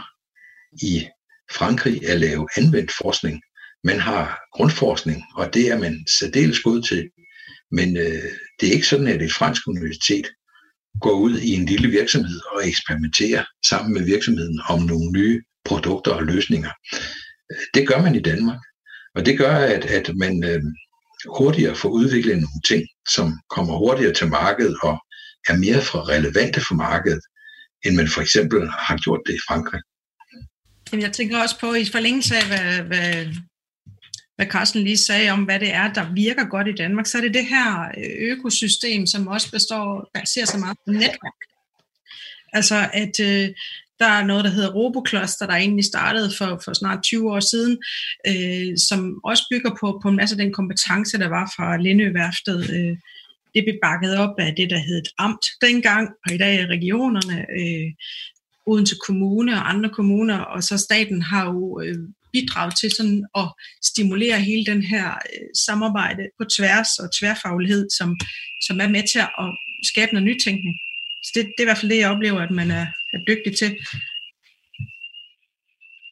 i 0.72 1.08
Frankrig 1.50 2.08
at 2.08 2.20
lave 2.20 2.48
anvendt 2.56 2.92
forskning 3.02 3.42
man 3.84 4.00
har 4.00 4.40
grundforskning, 4.52 5.22
og 5.36 5.54
det 5.54 5.68
er 5.68 5.78
man 5.78 6.04
særdeles 6.18 6.60
god 6.60 6.82
til. 6.82 7.10
Men 7.70 7.96
øh, 7.96 8.22
det 8.60 8.68
er 8.68 8.72
ikke 8.72 8.86
sådan, 8.86 9.08
at 9.08 9.22
et 9.22 9.32
fransk 9.32 9.68
universitet 9.68 10.26
går 11.00 11.12
ud 11.12 11.38
i 11.38 11.50
en 11.54 11.66
lille 11.66 11.88
virksomhed 11.88 12.40
og 12.52 12.68
eksperimenterer 12.68 13.44
sammen 13.66 13.92
med 13.92 14.04
virksomheden 14.04 14.60
om 14.68 14.82
nogle 14.82 15.12
nye 15.12 15.42
produkter 15.64 16.12
og 16.12 16.22
løsninger. 16.22 16.70
Øh, 17.52 17.58
det 17.74 17.88
gør 17.88 18.02
man 18.02 18.14
i 18.14 18.20
Danmark. 18.20 18.60
Og 19.14 19.26
det 19.26 19.38
gør, 19.38 19.54
at, 19.56 19.84
at 19.84 20.10
man 20.16 20.44
øh, 20.44 20.62
hurtigere 21.38 21.76
får 21.76 21.88
udviklet 21.88 22.34
nogle 22.34 22.62
ting, 22.68 22.82
som 23.08 23.40
kommer 23.50 23.78
hurtigere 23.78 24.14
til 24.14 24.28
markedet 24.28 24.76
og 24.82 24.96
er 25.48 25.56
mere 25.56 25.82
for 25.82 26.08
relevante 26.08 26.60
for 26.68 26.74
markedet, 26.74 27.22
end 27.84 27.96
man 27.96 28.08
for 28.08 28.20
eksempel 28.20 28.68
har 28.68 28.96
gjort 28.96 29.20
det 29.26 29.34
i 29.34 29.44
Frankrig. 29.48 29.80
Jeg 30.92 31.12
tænker 31.12 31.42
også 31.42 31.60
på, 31.60 31.74
i 31.74 31.84
forlængelse 31.92 32.34
af, 32.36 32.46
hvad, 32.46 32.82
hvad 32.82 33.26
hvad 34.36 34.46
Carsten 34.46 34.82
lige 34.82 34.96
sagde 34.96 35.30
om, 35.30 35.44
hvad 35.44 35.60
det 35.60 35.74
er, 35.74 35.92
der 35.92 36.12
virker 36.12 36.44
godt 36.44 36.68
i 36.68 36.72
Danmark, 36.72 37.06
så 37.06 37.18
er 37.18 37.22
det 37.22 37.34
det 37.34 37.46
her 37.46 37.88
øh, 37.98 38.32
økosystem, 38.32 39.06
som 39.06 39.28
også 39.28 39.50
består, 39.50 40.10
baserer 40.14 40.46
sig 40.46 40.60
meget 40.60 40.76
på 40.86 40.92
netværk. 40.92 41.40
Altså 42.52 42.88
at 42.92 43.20
øh, 43.20 43.48
der 43.98 44.08
er 44.08 44.24
noget, 44.24 44.44
der 44.44 44.50
hedder 44.50 44.72
Robocluster, 44.72 45.46
der 45.46 45.54
egentlig 45.54 45.84
startede 45.84 46.32
for, 46.38 46.60
for 46.64 46.72
snart 46.72 47.02
20 47.02 47.32
år 47.32 47.40
siden, 47.40 47.78
øh, 48.26 48.78
som 48.78 49.20
også 49.24 49.42
bygger 49.50 49.70
på, 49.80 50.00
på 50.02 50.08
en 50.08 50.16
masse 50.16 50.34
af 50.34 50.38
den 50.38 50.52
kompetence, 50.52 51.18
der 51.18 51.28
var 51.28 51.52
fra 51.56 51.76
Lindøværftet. 51.76 52.70
Øh, 52.70 52.96
det 53.54 53.64
blev 53.64 53.78
bakket 53.82 54.16
op 54.16 54.34
af 54.38 54.54
det, 54.56 54.70
der 54.70 54.78
hed 54.78 54.98
et 54.98 55.08
amt 55.18 55.46
dengang, 55.60 56.08
og 56.26 56.34
i 56.34 56.38
dag 56.38 56.56
er 56.56 56.66
regionerne, 56.66 57.46
øh, 57.60 57.90
Odense 58.66 58.96
Kommune 59.06 59.52
og 59.52 59.70
andre 59.70 59.90
kommuner, 59.90 60.38
og 60.38 60.62
så 60.62 60.78
staten 60.78 61.22
har 61.22 61.44
jo 61.46 61.80
øh, 61.80 61.98
bidrage 62.32 62.72
til 62.80 62.90
sådan 62.96 63.24
at 63.36 63.48
stimulere 63.84 64.40
hele 64.40 64.66
den 64.66 64.82
her 64.82 65.06
øh, 65.10 65.48
samarbejde 65.66 66.22
på 66.38 66.44
tværs 66.56 66.90
og 66.98 67.08
tværfaglighed, 67.18 67.88
som, 67.98 68.16
som 68.66 68.80
er 68.80 68.88
med 68.88 69.04
til 69.12 69.18
at 69.18 69.48
skabe 69.90 70.12
noget 70.12 70.28
nytænkning. 70.30 70.74
Så 71.24 71.30
det, 71.34 71.44
det 71.44 71.58
er 71.58 71.62
i 71.62 71.70
hvert 71.70 71.78
fald 71.78 71.90
det, 71.90 71.98
jeg 71.98 72.10
oplever, 72.10 72.40
at 72.40 72.50
man 72.50 72.70
er, 72.70 72.86
er 73.14 73.20
dygtig 73.28 73.58
til. 73.58 73.70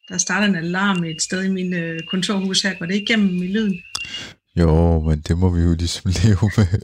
Der 0.09 0.17
starter 0.17 0.47
en 0.47 0.55
alarm 0.55 1.03
et 1.03 1.21
sted 1.21 1.43
i 1.43 1.49
min 1.49 1.73
øh, 1.73 1.99
kontorhus 2.07 2.61
her. 2.61 2.73
Går 2.73 2.85
det 2.85 2.95
igennem 2.95 3.43
i 3.43 3.47
lyden? 3.47 3.83
Jo, 4.55 4.99
men 4.99 5.21
det 5.21 5.37
må 5.37 5.49
vi 5.55 5.61
jo 5.61 5.75
ligesom 5.75 6.11
leve 6.23 6.51
med 6.57 6.81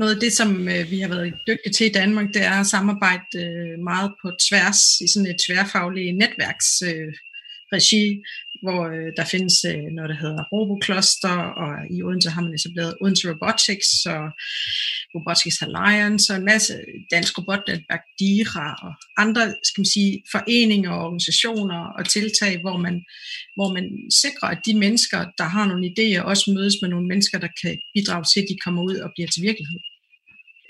noget 0.00 0.14
af 0.14 0.20
det, 0.20 0.32
som 0.32 0.68
øh, 0.68 0.90
vi 0.90 1.00
har 1.00 1.08
været 1.08 1.34
dygtige 1.46 1.72
til 1.72 1.86
i 1.86 1.92
Danmark, 2.00 2.28
det 2.34 2.42
er 2.44 2.60
at 2.60 2.66
samarbejde 2.66 3.38
øh, 3.46 3.78
meget 3.90 4.10
på 4.22 4.30
tværs 4.48 5.00
i 5.00 5.06
sådan 5.12 5.30
et 5.30 5.40
tværfagligt 5.46 6.16
netværksregi, 6.16 8.04
øh, 8.12 8.20
hvor 8.62 8.80
øh, 8.96 9.08
der 9.16 9.24
findes 9.24 9.56
øh, 9.72 9.84
noget, 9.96 10.10
der 10.12 10.22
hedder 10.24 10.42
RoboCluster, 10.52 11.36
og 11.62 11.72
i 11.94 12.02
Odense 12.02 12.30
har 12.30 12.42
man 12.42 12.54
etableret 12.54 12.96
Odense 13.00 13.30
Robotics 13.30 13.90
og 14.14 14.24
Robotics 15.14 15.62
Alliance 15.66 16.32
og 16.32 16.38
en 16.38 16.50
masse 16.52 16.74
dansk 17.14 17.38
robotnetværk, 17.38 18.04
DIRA 18.18 18.68
og 18.86 18.92
andre 19.24 19.42
skal 19.68 19.80
man 19.80 19.92
sige, 19.96 20.12
foreninger 20.34 20.90
og 20.90 21.04
organisationer 21.06 21.80
og 21.98 22.02
tiltag, 22.08 22.60
hvor 22.64 22.76
man, 22.86 22.96
hvor 23.56 23.68
man 23.76 23.86
sikrer, 24.22 24.48
at 24.54 24.60
de 24.66 24.74
mennesker, 24.84 25.20
der 25.38 25.46
har 25.54 25.64
nogle 25.68 25.86
idéer, 25.92 26.22
også 26.32 26.44
mødes 26.56 26.76
med 26.82 26.88
nogle 26.90 27.08
mennesker, 27.12 27.38
der 27.38 27.52
kan 27.62 27.78
bidrage 27.94 28.24
til, 28.32 28.40
at 28.40 28.50
de 28.50 28.62
kommer 28.64 28.82
ud 28.82 28.96
og 29.04 29.10
bliver 29.14 29.28
til 29.30 29.42
virkelighed 29.42 29.80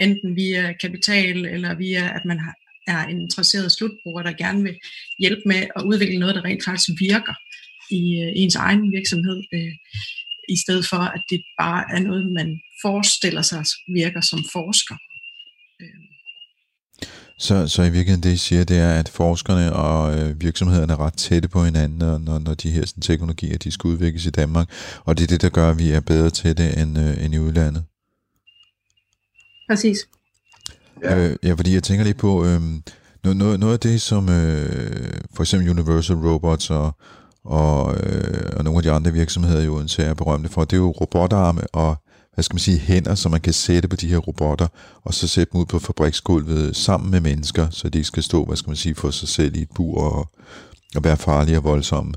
enten 0.00 0.36
via 0.36 0.72
kapital 0.72 1.46
eller 1.46 1.74
via, 1.74 2.04
at 2.16 2.24
man 2.24 2.38
har, 2.38 2.54
er 2.86 3.06
en 3.06 3.20
interesseret 3.20 3.72
slutbruger, 3.72 4.22
der 4.22 4.32
gerne 4.32 4.62
vil 4.62 4.76
hjælpe 5.18 5.42
med 5.46 5.62
at 5.76 5.82
udvikle 5.82 6.18
noget, 6.18 6.34
der 6.34 6.44
rent 6.44 6.64
faktisk 6.64 7.00
virker 7.00 7.34
i, 7.90 8.02
øh, 8.22 8.32
ens 8.36 8.56
egen 8.56 8.92
virksomhed. 8.92 9.42
Øh, 9.54 9.74
i 10.48 10.56
stedet 10.64 10.86
for 10.86 11.02
at 11.16 11.22
det 11.30 11.42
bare 11.60 11.84
er 11.94 12.00
noget, 12.00 12.32
man 12.32 12.60
forestiller 12.82 13.42
sig 13.42 13.64
virker 13.94 14.20
som 14.20 14.44
forsker. 14.52 14.96
Øh. 15.82 16.00
Så, 17.38 17.68
så 17.68 17.82
i 17.82 17.90
virkeligheden 17.90 18.22
det, 18.22 18.32
I 18.32 18.36
siger, 18.36 18.64
det 18.64 18.78
er, 18.78 18.94
at 19.00 19.08
forskerne 19.08 19.72
og 19.72 20.18
øh, 20.18 20.40
virksomhederne 20.40 20.92
er 20.92 21.00
ret 21.00 21.14
tætte 21.14 21.48
på 21.48 21.64
hinanden, 21.64 21.98
når, 21.98 22.38
når 22.38 22.54
de 22.54 22.70
her 22.70 22.86
sådan, 22.86 23.02
teknologier 23.02 23.58
de 23.58 23.70
skal 23.70 23.88
udvikles 23.88 24.26
i 24.26 24.30
Danmark, 24.30 24.68
og 25.04 25.18
det 25.18 25.24
er 25.24 25.28
det, 25.28 25.42
der 25.42 25.48
gør, 25.48 25.70
at 25.70 25.78
vi 25.78 25.90
er 25.90 26.00
bedre 26.00 26.30
til 26.30 26.56
det 26.56 26.82
end, 26.82 26.98
øh, 26.98 27.24
end 27.24 27.34
i 27.34 27.38
udlandet. 27.38 27.84
Præcis. 29.70 29.98
Ja. 31.02 31.18
Øh, 31.18 31.36
ja, 31.42 31.52
fordi 31.52 31.74
jeg 31.74 31.82
tænker 31.82 32.04
lige 32.04 32.14
på, 32.14 32.44
øh, 32.44 32.60
noget, 33.24 33.36
noget, 33.36 33.60
noget 33.60 33.72
af 33.72 33.80
det, 33.80 34.00
som 34.00 34.28
øh, 34.28 35.12
for 35.34 35.42
eksempel 35.42 35.70
Universal 35.70 36.16
Robots 36.16 36.70
og, 36.70 36.96
og, 37.44 37.96
øh, 37.96 38.52
og 38.56 38.64
nogle 38.64 38.78
af 38.78 38.82
de 38.82 38.90
andre 38.90 39.12
virksomheder 39.12 39.62
i 39.62 39.68
Odense 39.68 40.02
er 40.02 40.14
berømte 40.14 40.48
for, 40.48 40.64
det 40.64 40.72
er 40.72 40.80
jo 40.80 40.90
robotarme 40.90 41.62
og 41.72 41.96
hvad 42.34 42.42
skal 42.42 42.54
man 42.54 42.60
sige, 42.60 42.78
hænder, 42.78 43.14
som 43.14 43.30
man 43.30 43.40
kan 43.40 43.52
sætte 43.52 43.88
på 43.88 43.96
de 43.96 44.08
her 44.08 44.16
robotter, 44.18 44.66
og 45.04 45.14
så 45.14 45.28
sætte 45.28 45.52
dem 45.52 45.60
ud 45.60 45.66
på 45.66 45.78
fabriksgulvet 45.78 46.76
sammen 46.76 47.10
med 47.10 47.20
mennesker, 47.20 47.70
så 47.70 47.88
de 47.88 47.98
ikke 47.98 48.06
skal 48.06 48.22
stå, 48.22 48.44
hvad 48.44 48.56
skal 48.56 48.70
man 48.70 48.76
sige, 48.76 48.94
for 48.94 49.10
sig 49.10 49.28
selv 49.28 49.56
i 49.56 49.62
et 49.62 49.70
bur 49.74 50.02
og, 50.02 50.30
og 50.96 51.04
være 51.04 51.16
farlige 51.16 51.56
og 51.58 51.64
voldsomme. 51.64 52.12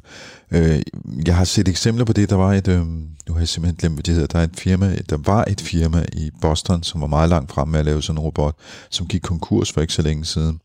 Øh, 0.52 0.82
jeg 1.26 1.36
har 1.36 1.44
set 1.44 1.68
eksempler 1.68 2.06
på 2.06 2.14
det. 2.14 2.30
Der 2.30 2.36
var 2.36 2.54
et, 2.54 2.68
øh, 2.68 2.86
nu 2.88 3.34
har 3.34 3.40
jeg 3.40 3.48
simpelthen 3.48 3.78
glemt, 3.78 3.96
hvad 3.96 4.04
det 4.04 4.14
hedder, 4.14 4.28
der, 4.28 4.40
er 4.40 4.44
et 4.44 4.56
firma, 4.58 4.96
der 5.10 5.18
var 5.18 5.46
et 5.48 5.62
firma 5.62 6.06
i 6.14 6.32
Boston, 6.42 6.84
som 6.84 7.02
var 7.02 7.08
meget 7.08 7.30
langt 7.30 7.52
fremme 7.52 7.72
med 7.72 7.80
at 7.80 7.86
lave 7.86 8.02
sådan 8.02 8.18
en 8.18 8.24
robot, 8.24 8.56
som 8.90 9.08
gik 9.08 9.22
konkurs 9.22 9.72
for 9.72 9.82
ikke 9.82 9.94
så 9.94 10.02
længe 10.02 10.26
siden. 10.26 10.60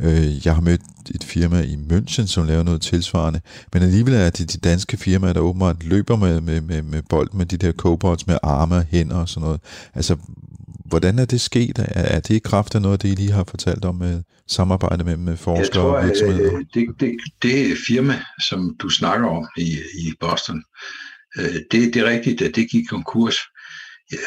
Øh, 0.00 0.46
jeg 0.46 0.54
har 0.54 0.60
mødt 0.60 0.80
et 1.14 1.24
firma 1.24 1.60
i 1.60 1.74
München, 1.74 2.26
som 2.26 2.46
laver 2.46 2.62
noget 2.62 2.82
tilsvarende, 2.82 3.40
men 3.72 3.82
alligevel 3.82 4.14
er 4.14 4.30
det 4.30 4.52
de 4.52 4.58
danske 4.58 4.96
firmaer, 4.96 5.32
der 5.32 5.40
åbenbart 5.40 5.84
løber 5.84 6.16
med, 6.16 6.40
med, 6.40 6.60
med, 6.60 6.82
med 6.82 7.02
bold 7.08 7.28
med 7.32 7.46
de 7.46 7.56
der 7.56 7.72
cobots 7.72 8.26
med 8.26 8.38
arme 8.42 8.76
og 8.76 8.84
hænder 8.90 9.16
og 9.16 9.28
sådan 9.28 9.46
noget. 9.46 9.60
Altså, 9.94 10.16
hvordan 10.84 11.18
er 11.18 11.24
det 11.24 11.40
sket? 11.40 11.78
Er, 11.78 12.02
er 12.02 12.20
det 12.20 12.34
i 12.34 12.38
kraft 12.38 12.74
af 12.74 12.82
noget, 12.82 13.02
det 13.02 13.08
I 13.08 13.14
lige 13.14 13.32
har 13.32 13.44
fortalt 13.44 13.84
om 13.84 13.94
med 13.94 14.22
samarbejde 14.48 15.04
med, 15.04 15.16
med 15.16 15.36
forskere 15.36 15.82
tror, 15.82 15.96
og 15.96 16.06
virksomheder? 16.06 16.50
Det, 16.74 16.86
det, 17.00 17.16
det 17.42 17.76
firma, 17.86 18.22
som 18.48 18.76
du 18.80 18.88
snakker 18.88 19.28
om 19.28 19.48
i, 19.56 19.70
i 19.98 20.12
Boston, 20.20 20.64
øh, 21.38 21.54
det, 21.70 21.94
det 21.94 21.96
er 21.96 22.10
rigtigt, 22.10 22.42
at 22.42 22.56
det 22.56 22.70
gik 22.70 22.86
konkurs. 22.90 23.36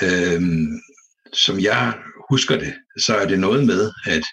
Øhm, 0.01 0.67
som 1.33 1.59
jeg 1.59 1.93
husker 2.29 2.59
det, 2.59 2.73
så 2.99 3.15
er 3.15 3.27
det 3.27 3.39
noget 3.39 3.65
med, 3.65 3.91
at 4.05 4.23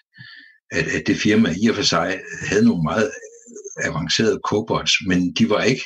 at, 0.75 0.87
at 0.87 1.03
det 1.07 1.17
firma 1.17 1.55
i 1.63 1.69
og 1.69 1.75
for 1.75 1.83
sig 1.83 2.21
havde 2.49 2.65
nogle 2.65 2.83
meget 2.83 3.11
avancerede 3.85 4.41
cobots, 4.45 4.93
men 5.07 5.33
de 5.33 5.51
var 5.51 5.63
ikke 5.63 5.85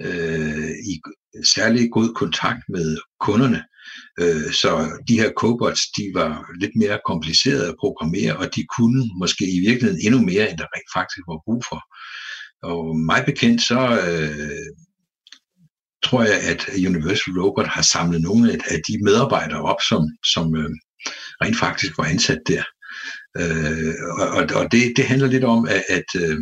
øh, 0.00 0.70
i 0.70 1.00
særlig 1.44 1.90
god 1.90 2.14
kontakt 2.14 2.62
med 2.68 2.98
kunderne. 3.20 3.64
Øh, 4.20 4.52
så 4.52 4.70
de 5.08 5.20
her 5.20 5.30
cobots, 5.36 5.80
de 5.96 6.10
var 6.14 6.30
lidt 6.60 6.76
mere 6.76 7.00
komplicerede 7.06 7.68
at 7.68 7.76
programmere, 7.80 8.36
og 8.36 8.54
de 8.54 8.66
kunne 8.76 9.10
måske 9.18 9.44
i 9.56 9.60
virkeligheden 9.68 10.00
endnu 10.06 10.20
mere, 10.20 10.50
end 10.50 10.58
der 10.58 10.72
rent 10.74 10.90
faktisk 10.96 11.24
var 11.28 11.40
brug 11.44 11.62
for. 11.70 11.80
Og 12.70 12.96
mig 13.10 13.22
bekendt, 13.26 13.62
så 13.62 13.80
øh, 14.08 14.66
tror 16.04 16.22
jeg, 16.22 16.38
at 16.52 16.60
Universal 16.88 17.40
Robot 17.40 17.66
har 17.66 17.82
samlet 17.82 18.20
nogle 18.22 18.52
af 18.52 18.80
de 18.88 19.04
medarbejdere 19.04 19.62
op, 19.62 19.80
som, 19.88 20.02
som 20.34 20.56
øh, 20.56 20.70
rent 21.42 21.58
faktisk 21.58 21.98
var 21.98 22.04
ansat 22.04 22.42
der. 22.46 22.64
Øh, 23.40 23.94
og 24.36 24.42
og 24.60 24.72
det, 24.72 24.92
det 24.96 25.04
handler 25.04 25.28
lidt 25.28 25.44
om, 25.44 25.68
at, 25.68 25.84
at 25.88 26.08
øh, 26.22 26.38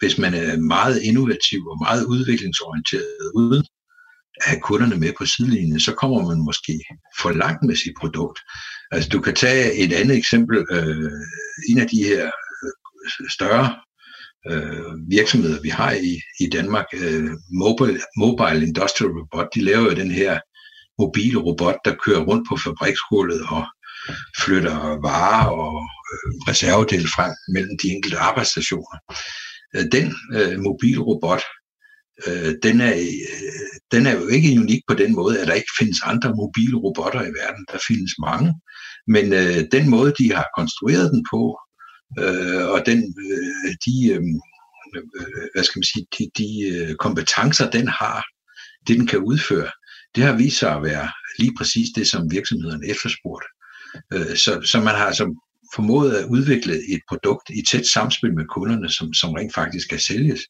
hvis 0.00 0.18
man 0.18 0.34
er 0.34 0.56
meget 0.56 1.02
innovativ 1.02 1.60
og 1.66 1.78
meget 1.86 2.04
udviklingsorienteret 2.04 3.32
uden 3.34 3.64
have 4.40 4.60
kunderne 4.60 4.96
med 4.96 5.12
på 5.18 5.26
sidelinjen, 5.26 5.80
så 5.80 5.92
kommer 5.94 6.28
man 6.28 6.44
måske 6.44 6.80
for 7.20 7.30
langt 7.30 7.62
med 7.62 7.76
sit 7.76 7.94
produkt. 8.00 8.38
Altså 8.90 9.08
du 9.08 9.20
kan 9.20 9.34
tage 9.34 9.72
et 9.72 9.92
andet 9.92 10.16
eksempel. 10.16 10.66
Øh, 10.70 11.10
en 11.70 11.78
af 11.78 11.86
de 11.88 12.04
her 12.04 12.24
øh, 12.26 13.30
større 13.30 13.74
øh, 14.50 15.10
virksomheder, 15.10 15.60
vi 15.62 15.68
har 15.68 15.92
i, 15.92 16.20
i 16.40 16.48
Danmark, 16.52 16.86
øh, 16.94 17.30
Mobile, 17.62 18.00
Mobile 18.16 18.66
Industrial 18.66 19.10
Robot, 19.10 19.48
de 19.54 19.60
laver 19.60 19.84
jo 19.84 19.94
den 19.94 20.10
her 20.10 20.40
mobile 20.98 21.38
robot, 21.38 21.78
der 21.84 21.94
kører 22.04 22.24
rundt 22.24 22.48
på 22.48 22.56
fabriksgulvet 22.56 23.40
og 23.50 23.64
flytter 24.42 24.78
varer 25.08 25.46
og 25.46 25.74
øh, 26.12 26.30
reservedele 26.50 27.08
frem 27.16 27.32
mellem 27.54 27.78
de 27.82 27.88
enkelte 27.88 28.18
arbejdsstationer. 28.18 28.96
Øh, 29.74 29.84
den 29.92 30.06
øh, 30.36 30.60
mobile 30.68 31.00
robot, 31.00 31.42
øh, 32.26 32.54
den, 32.62 32.80
er, 32.80 32.94
øh, 32.94 33.76
den 33.92 34.06
er 34.06 34.12
jo 34.12 34.26
ikke 34.26 34.60
unik 34.60 34.82
på 34.88 34.94
den 34.94 35.14
måde, 35.14 35.40
at 35.40 35.46
der 35.48 35.54
ikke 35.54 35.76
findes 35.78 36.00
andre 36.02 36.34
mobile 36.34 36.76
robotter 36.76 37.22
i 37.22 37.34
verden. 37.40 37.66
Der 37.72 37.78
findes 37.88 38.12
mange. 38.28 38.54
Men 39.06 39.32
øh, 39.32 39.64
den 39.72 39.90
måde, 39.90 40.12
de 40.18 40.32
har 40.32 40.46
konstrueret 40.56 41.10
den 41.14 41.24
på, 41.32 41.42
øh, 42.22 42.64
og 42.74 42.86
den, 42.86 42.98
øh, 43.26 43.72
de, 43.86 43.94
øh, 44.14 44.22
øh 44.96 45.02
hvad 45.54 45.64
skal 45.64 45.78
man 45.78 45.90
sige, 45.92 46.06
de, 46.18 46.24
de 46.38 46.48
øh, 46.72 46.94
kompetencer, 46.94 47.70
den 47.70 47.88
har, 47.88 48.24
det 48.86 48.98
den 48.98 49.06
kan 49.06 49.18
udføre, 49.18 49.70
det 50.14 50.24
har 50.24 50.36
vist 50.36 50.58
sig 50.58 50.72
at 50.74 50.82
være 50.82 51.08
lige 51.38 51.54
præcis 51.58 51.88
det, 51.96 52.06
som 52.08 52.30
virksomhederne 52.30 52.86
efterspurgte. 52.86 53.48
Øh, 54.12 54.36
så, 54.36 54.52
så 54.70 54.80
man 54.80 54.94
har 54.94 55.06
altså 55.06 55.26
formået 55.74 56.14
at 56.14 56.24
udvikle 56.24 56.74
et 56.74 57.00
produkt 57.08 57.50
i 57.50 57.62
tæt 57.70 57.86
samspil 57.86 58.34
med 58.34 58.44
kunderne, 58.54 58.88
som, 58.90 59.14
som 59.14 59.32
rent 59.32 59.54
faktisk 59.54 59.84
skal 59.86 60.00
sælges. 60.00 60.40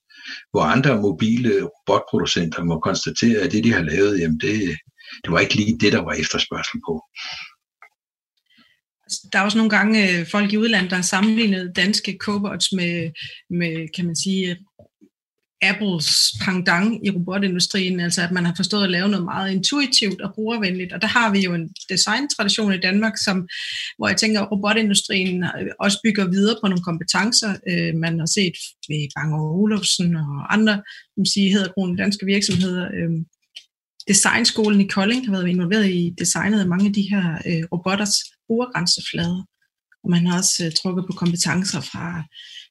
Hvor 0.50 0.62
andre 0.62 1.02
mobile 1.02 1.52
robotproducenter 1.62 2.64
må 2.64 2.78
konstatere, 2.78 3.40
at 3.40 3.52
det, 3.52 3.64
de 3.64 3.72
har 3.72 3.82
lavet, 3.82 4.20
jamen 4.20 4.40
det, 4.40 4.76
det 5.24 5.32
var 5.32 5.38
ikke 5.38 5.54
lige 5.54 5.78
det, 5.78 5.92
der 5.92 6.02
var 6.02 6.12
efterspørgsel 6.12 6.80
på. 6.88 6.94
Altså, 9.04 9.28
der 9.32 9.38
er 9.38 9.42
også 9.42 9.58
nogle 9.58 9.70
gange 9.70 9.98
øh, 10.10 10.26
folk 10.26 10.52
i 10.52 10.56
udlandet, 10.56 10.90
der 10.90 10.96
har 10.96 11.02
sammenlignet 11.02 11.76
danske 11.76 12.16
cobots 12.20 12.72
med, 12.72 13.10
med 13.50 13.88
kan 13.96 14.06
man 14.06 14.16
sige, 14.16 14.56
Apples 15.62 16.32
pendant 16.44 17.00
i 17.04 17.10
robotindustrien, 17.10 18.00
altså 18.00 18.22
at 18.22 18.32
man 18.32 18.44
har 18.44 18.54
forstået 18.56 18.84
at 18.84 18.90
lave 18.90 19.08
noget 19.08 19.24
meget 19.24 19.52
intuitivt 19.52 20.20
og 20.20 20.34
brugervenligt. 20.34 20.92
Og 20.92 21.02
der 21.02 21.08
har 21.08 21.30
vi 21.32 21.40
jo 21.40 21.54
en 21.54 21.70
designtradition 21.88 22.74
i 22.74 22.80
Danmark, 22.80 23.12
som, 23.24 23.48
hvor 23.98 24.08
jeg 24.08 24.16
tænker, 24.16 24.40
at 24.40 24.52
robotindustrien 24.52 25.44
også 25.80 25.98
bygger 26.04 26.30
videre 26.30 26.56
på 26.62 26.68
nogle 26.68 26.82
kompetencer. 26.82 27.56
Øh, 27.70 27.94
man 27.94 28.18
har 28.18 28.26
set 28.26 28.56
ved 28.88 29.08
Bang 29.16 29.34
Olufsen 29.34 30.16
og 30.16 30.52
andre, 30.52 30.82
som 31.14 31.24
siger, 31.24 31.50
hedder 31.52 31.94
danske 31.98 32.26
virksomheder. 32.26 32.84
Øh, 32.84 33.10
Designskolen 34.08 34.80
i 34.80 34.86
Kolding 34.86 35.26
har 35.26 35.32
været 35.32 35.48
involveret 35.48 35.90
i 35.90 36.14
designet 36.18 36.60
af 36.60 36.68
mange 36.68 36.86
af 36.86 36.92
de 36.92 37.08
her 37.10 37.38
øh, 37.46 37.64
robotters 37.72 38.14
brugergrænseflader. 38.46 39.42
Og 40.04 40.10
man 40.10 40.26
har 40.26 40.38
også 40.38 40.64
øh, 40.64 40.72
trukket 40.72 41.04
på 41.06 41.12
kompetencer 41.12 41.80
fra 41.80 42.24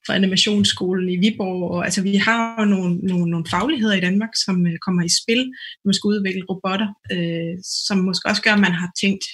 fra 0.05 0.15
animationsskolen 0.15 1.09
i 1.09 1.17
Viborg. 1.17 1.71
Og, 1.71 1.85
altså, 1.85 2.01
vi 2.01 2.15
har 2.15 2.55
jo 2.59 2.65
nogle, 2.65 2.97
nogle, 2.97 3.31
nogle 3.31 3.45
fagligheder 3.49 3.95
i 3.95 3.99
Danmark, 3.99 4.29
som 4.45 4.67
øh, 4.67 4.77
kommer 4.77 5.03
i 5.03 5.09
spil, 5.21 5.41
når 5.47 5.87
man 5.89 5.93
skal 5.93 6.07
udvikle 6.07 6.45
robotter, 6.49 6.89
øh, 7.11 7.55
som 7.63 7.97
måske 7.97 8.29
også 8.29 8.41
gør, 8.41 8.53
at 8.53 8.59
man 8.59 8.71
har 8.71 8.91
tænkt 9.01 9.25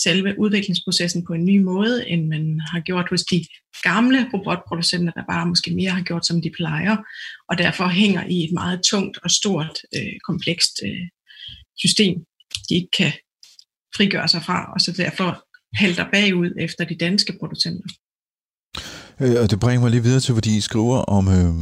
selve 0.00 0.34
udviklingsprocessen 0.38 1.24
på 1.24 1.32
en 1.32 1.44
ny 1.44 1.58
måde, 1.58 2.08
end 2.08 2.26
man 2.26 2.60
har 2.72 2.80
gjort 2.80 3.08
hos 3.10 3.22
de 3.22 3.46
gamle 3.82 4.30
robotproducenter, 4.34 5.12
der 5.12 5.22
bare 5.30 5.46
måske 5.46 5.74
mere 5.74 5.90
har 5.90 6.02
gjort, 6.02 6.26
som 6.26 6.42
de 6.42 6.50
plejer, 6.50 6.96
og 7.48 7.58
derfor 7.58 7.88
hænger 7.88 8.24
i 8.26 8.44
et 8.44 8.52
meget 8.52 8.80
tungt 8.82 9.18
og 9.24 9.30
stort, 9.30 9.78
øh, 9.96 10.12
komplekst 10.26 10.72
øh, 10.84 11.06
system, 11.76 12.16
de 12.68 12.74
ikke 12.74 12.90
kan 12.98 13.12
frigøre 13.96 14.28
sig 14.28 14.42
fra, 14.42 14.72
og 14.74 14.80
så 14.80 14.92
derfor 14.92 15.44
halter 15.74 16.10
bagud 16.12 16.52
efter 16.58 16.84
de 16.84 16.96
danske 16.96 17.32
producenter. 17.40 17.88
Øh, 19.20 19.42
og 19.42 19.50
det 19.50 19.60
bringer 19.60 19.80
mig 19.80 19.90
lige 19.90 20.02
videre 20.02 20.20
til, 20.20 20.34
fordi 20.34 20.56
I 20.56 20.60
skriver 20.60 20.98
om, 20.98 21.28
øh, 21.28 21.54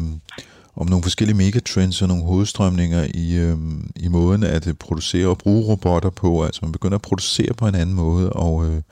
om 0.76 0.86
nogle 0.86 1.02
forskellige 1.02 1.36
megatrends 1.36 2.02
og 2.02 2.08
nogle 2.08 2.24
hovedstrømninger 2.24 3.06
i, 3.14 3.36
øh, 3.36 3.56
i 3.96 4.08
måden 4.08 4.42
at 4.42 4.66
øh, 4.66 4.74
producere 4.74 5.28
og 5.28 5.38
bruge 5.38 5.66
robotter 5.66 6.10
på. 6.10 6.44
Altså 6.44 6.60
man 6.62 6.72
begynder 6.72 6.94
at 6.94 7.02
producere 7.02 7.54
på 7.54 7.68
en 7.68 7.74
anden 7.74 7.94
måde, 7.94 8.32
og, 8.32 8.66
øh, 8.66 8.82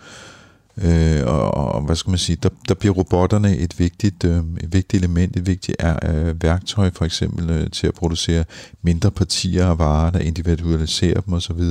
øh, 0.82 1.26
og, 1.26 1.54
og 1.54 1.82
hvad 1.82 1.96
skal 1.96 2.10
man 2.10 2.18
sige, 2.18 2.36
der, 2.36 2.48
der 2.68 2.74
bliver 2.74 2.94
robotterne 2.94 3.56
et 3.56 3.78
vigtigt, 3.78 4.24
øh, 4.24 4.36
et 4.36 4.72
vigtigt 4.72 4.94
element, 5.04 5.36
et 5.36 5.46
vigtigt 5.46 5.76
øh, 6.04 6.42
værktøj 6.42 6.90
for 6.94 7.04
eksempel 7.04 7.50
øh, 7.50 7.70
til 7.70 7.86
at 7.86 7.94
producere 7.94 8.44
mindre 8.82 9.10
partier 9.10 9.66
af 9.66 9.78
varer, 9.78 10.10
der 10.10 10.18
individualiserer 10.18 11.20
dem 11.20 11.34
osv. 11.34 11.62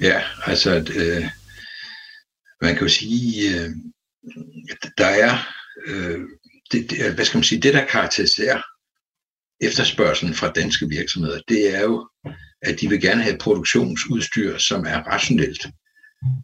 Ja, 0.00 0.20
altså 0.46 0.70
øh, 0.96 1.24
man 2.62 2.74
kan 2.74 2.82
jo 2.82 2.88
sige, 2.88 3.60
øh, 3.60 3.70
der 4.98 5.06
er, 5.06 5.38
øh, 5.86 6.20
det, 6.72 6.90
det, 6.90 7.14
hvad 7.14 7.24
skal 7.24 7.38
man 7.38 7.44
sige, 7.44 7.60
det 7.60 7.74
der 7.74 7.86
karakteriserer 7.86 8.62
efterspørgselen 9.60 10.34
fra 10.34 10.52
danske 10.52 10.88
virksomheder, 10.88 11.40
det 11.48 11.74
er 11.76 11.80
jo, 11.80 12.08
at 12.62 12.80
de 12.80 12.88
vil 12.88 13.00
gerne 13.00 13.22
have 13.22 13.38
produktionsudstyr, 13.38 14.58
som 14.58 14.84
er 14.84 14.98
rationelt, 15.02 15.66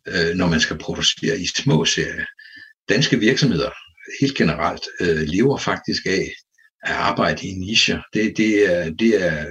øh, 0.09 0.35
når 0.35 0.47
man 0.47 0.61
skal 0.61 0.79
producere 0.79 1.41
i 1.41 1.47
små 1.47 1.85
serier. 1.85 2.25
Danske 2.89 3.19
virksomheder, 3.19 3.71
helt 4.21 4.37
generelt, 4.37 4.85
øh, 5.01 5.19
lever 5.19 5.59
faktisk 5.59 6.07
af 6.07 6.33
at 6.83 6.93
arbejde 6.93 7.47
i 7.47 7.53
nischer. 7.53 8.03
Det, 8.15 8.37
det, 8.37 8.75
er, 8.75 8.91
det 8.91 9.27
er 9.27 9.47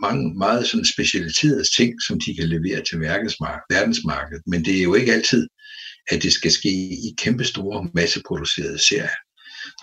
mange 0.00 0.34
meget 0.38 0.66
sådan 0.66 0.84
specialiserede 0.84 1.64
ting, 1.76 2.02
som 2.06 2.20
de 2.20 2.34
kan 2.34 2.48
levere 2.48 2.82
til 2.84 3.00
verdensmarkedet, 3.00 4.42
men 4.46 4.64
det 4.64 4.78
er 4.78 4.82
jo 4.82 4.94
ikke 4.94 5.12
altid, 5.12 5.48
at 6.10 6.22
det 6.22 6.32
skal 6.32 6.52
ske 6.52 6.68
i 6.68 7.14
kæmpestore 7.18 7.90
masseproducerede 7.94 8.78
serier. 8.88 9.08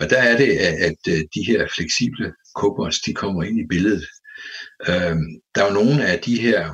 Og 0.00 0.10
der 0.10 0.22
er 0.22 0.36
det, 0.36 0.58
at 0.58 0.96
de 1.06 1.46
her 1.46 1.68
fleksible 1.76 2.32
kobots, 2.54 3.00
de 3.00 3.14
kommer 3.14 3.42
ind 3.42 3.60
i 3.60 3.66
billedet. 3.68 4.06
Øhm, 4.88 5.40
der 5.54 5.62
er 5.62 5.66
jo 5.66 5.74
nogle 5.74 6.06
af 6.06 6.18
de 6.18 6.40
her 6.40 6.72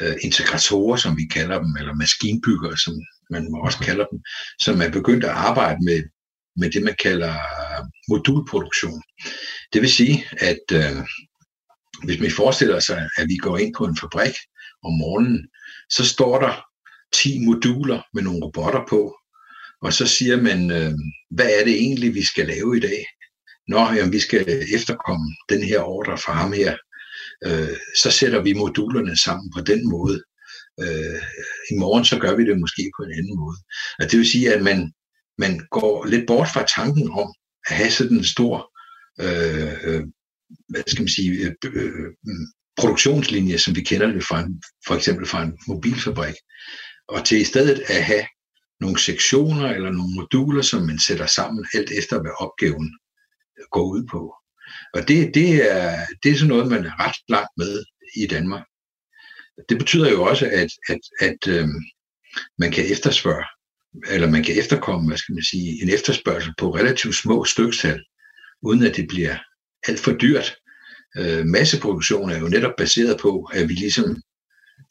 øh, 0.00 0.16
integratorer, 0.22 0.96
som 0.96 1.16
vi 1.16 1.26
kalder 1.26 1.58
dem, 1.58 1.76
eller 1.78 1.94
maskinbyggere, 1.94 2.78
som 2.78 2.94
man 3.30 3.48
også 3.62 3.78
kalder 3.78 4.06
dem, 4.06 4.20
som 4.60 4.80
er 4.80 4.90
begyndt 4.90 5.24
at 5.24 5.30
arbejde 5.30 5.84
med, 5.84 6.02
med 6.56 6.70
det, 6.70 6.82
man 6.82 6.96
kalder 7.02 7.34
modulproduktion. 8.08 9.02
Det 9.72 9.80
vil 9.82 9.92
sige, 9.92 10.26
at 10.40 10.64
øh, 10.72 11.02
hvis 12.04 12.20
man 12.20 12.30
forestiller 12.30 12.80
sig, 12.80 13.08
at 13.16 13.28
vi 13.28 13.36
går 13.36 13.58
ind 13.58 13.74
på 13.74 13.84
en 13.84 13.96
fabrik 13.96 14.34
om 14.82 14.92
morgenen, 14.92 15.48
så 15.90 16.04
står 16.04 16.40
der 16.40 16.64
10 17.14 17.44
moduler 17.44 18.02
med 18.14 18.22
nogle 18.22 18.44
robotter 18.44 18.84
på, 18.88 19.16
og 19.82 19.92
så 19.92 20.06
siger 20.06 20.36
man, 20.42 20.70
øh, 20.70 20.92
hvad 21.30 21.50
er 21.58 21.64
det 21.64 21.74
egentlig, 21.74 22.14
vi 22.14 22.24
skal 22.24 22.46
lave 22.46 22.76
i 22.76 22.80
dag? 22.80 23.06
Nå, 23.68 23.78
jamen, 23.78 24.12
vi 24.12 24.20
skal 24.20 24.64
efterkomme 24.74 25.26
den 25.48 25.62
her 25.62 25.80
ordre 25.80 26.18
fra 26.18 26.32
ham 26.32 26.52
her. 26.52 26.76
Øh, 27.46 27.76
så 27.96 28.10
sætter 28.10 28.42
vi 28.42 28.52
modulerne 28.52 29.16
sammen 29.16 29.52
på 29.56 29.60
den 29.60 29.90
måde. 29.90 30.22
Øh, 30.80 31.22
I 31.70 31.74
morgen 31.78 32.04
så 32.04 32.18
gør 32.18 32.36
vi 32.36 32.44
det 32.46 32.60
måske 32.60 32.92
på 32.96 33.02
en 33.02 33.12
anden 33.18 33.36
måde. 33.36 33.56
Og 33.98 34.04
det 34.10 34.18
vil 34.18 34.30
sige, 34.30 34.54
at 34.54 34.62
man, 34.62 34.92
man 35.38 35.60
går 35.70 36.06
lidt 36.06 36.26
bort 36.26 36.48
fra 36.54 36.66
tanken 36.76 37.10
om 37.10 37.28
at 37.68 37.76
have 37.76 37.90
sådan 37.90 38.16
en 38.16 38.24
stor 38.24 38.70
øh, 39.20 39.72
øh 39.84 40.02
hvad 40.68 40.82
skal 40.86 41.02
man 41.02 41.08
sige, 41.08 41.30
øh, 41.64 41.72
øh, 41.74 42.10
produktionslinje, 42.76 43.58
som 43.58 43.76
vi 43.76 43.82
kender 43.82 44.06
det 44.06 44.24
fra 44.24 44.40
en, 44.40 44.62
for 44.86 44.94
eksempel 44.94 45.26
fra 45.26 45.42
en 45.42 45.58
mobilfabrik, 45.68 46.34
og 47.08 47.24
til 47.24 47.40
i 47.40 47.44
stedet 47.44 47.82
at 47.86 48.04
have 48.04 48.26
nogle 48.80 48.98
sektioner 48.98 49.70
eller 49.70 49.90
nogle 49.90 50.14
moduler, 50.14 50.62
som 50.62 50.82
man 50.82 50.98
sætter 50.98 51.26
sammen 51.26 51.66
alt 51.74 51.90
efter, 51.90 52.20
hvad 52.20 52.32
opgaven 52.38 52.98
går 53.70 53.84
ud 53.84 54.06
på. 54.10 54.34
Og 54.94 55.08
det, 55.08 55.34
det, 55.34 55.72
er, 55.72 56.06
det 56.22 56.30
er 56.30 56.34
sådan 56.34 56.48
noget, 56.48 56.70
man 56.70 56.84
er 56.84 57.06
ret 57.06 57.16
langt 57.28 57.50
med 57.56 57.84
i 58.16 58.26
Danmark. 58.26 58.64
Det 59.68 59.78
betyder 59.78 60.10
jo 60.10 60.22
også, 60.22 60.46
at, 60.46 60.70
at, 60.88 61.00
at 61.20 61.48
øhm, 61.48 61.80
man 62.58 62.70
kan 62.72 62.92
efterspørge, 62.92 63.44
eller 64.10 64.30
man 64.30 64.42
kan 64.42 64.58
efterkomme, 64.58 65.08
hvad 65.08 65.18
skal 65.18 65.34
man 65.34 65.44
sige, 65.44 65.82
en 65.82 65.88
efterspørgsel 65.88 66.52
på 66.58 66.74
relativt 66.74 67.14
små 67.14 67.44
stykstal, 67.44 68.04
uden 68.62 68.82
at 68.82 68.96
det 68.96 69.08
bliver 69.08 69.36
alt 69.88 70.00
for 70.00 70.12
dyrt. 70.12 70.56
Øh, 71.18 71.46
masseproduktion 71.46 72.30
er 72.30 72.38
jo 72.38 72.48
netop 72.48 72.72
baseret 72.78 73.20
på, 73.20 73.50
at 73.52 73.68
vi 73.68 73.74
ligesom 73.74 74.22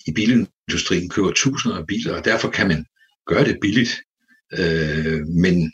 i 0.08 0.12
bilindustrien 0.12 1.10
køber 1.10 1.32
tusinder 1.32 1.78
af 1.78 1.88
biler, 1.88 2.18
og 2.18 2.26
derfor 2.26 2.50
kan 2.50 2.68
man 2.68 2.86
gøre 3.28 3.46
det 3.46 3.58
billigt. 3.62 4.02
Øh, 4.60 5.28
men 5.28 5.72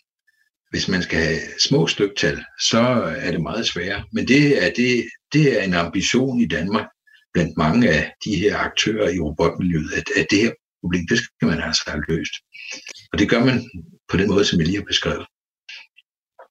hvis 0.72 0.88
man 0.88 1.02
skal 1.04 1.20
have 1.20 1.40
små 1.60 1.88
styktal, 1.88 2.44
så 2.62 2.80
er 3.18 3.32
det 3.32 3.42
meget 3.42 3.68
sværere. 3.68 4.04
Men 4.14 4.28
det 4.28 4.64
er, 4.66 4.72
det, 4.76 5.06
det 5.34 5.60
er 5.60 5.64
en 5.64 5.74
ambition 5.74 6.42
i 6.42 6.48
Danmark 6.48 6.88
blandt 7.34 7.58
mange 7.58 7.90
af 7.90 8.14
de 8.26 8.36
her 8.36 8.58
aktører 8.58 9.10
i 9.10 9.20
robotmiljøet, 9.20 9.92
at, 9.92 10.04
at 10.16 10.26
det 10.32 10.40
her 10.40 10.52
problem, 10.82 11.08
det 11.08 11.18
skal 11.18 11.48
man 11.48 11.62
altså 11.62 11.84
have 11.88 12.04
løst. 12.08 12.34
Og 13.14 13.20
det 13.20 13.30
gør 13.30 13.46
man 13.46 13.70
på 14.10 14.18
den 14.18 14.28
måde, 14.28 14.46
som 14.46 14.60
jeg 14.60 14.68
lige 14.68 14.78
har 14.78 14.86
beskrevet. 14.86 15.26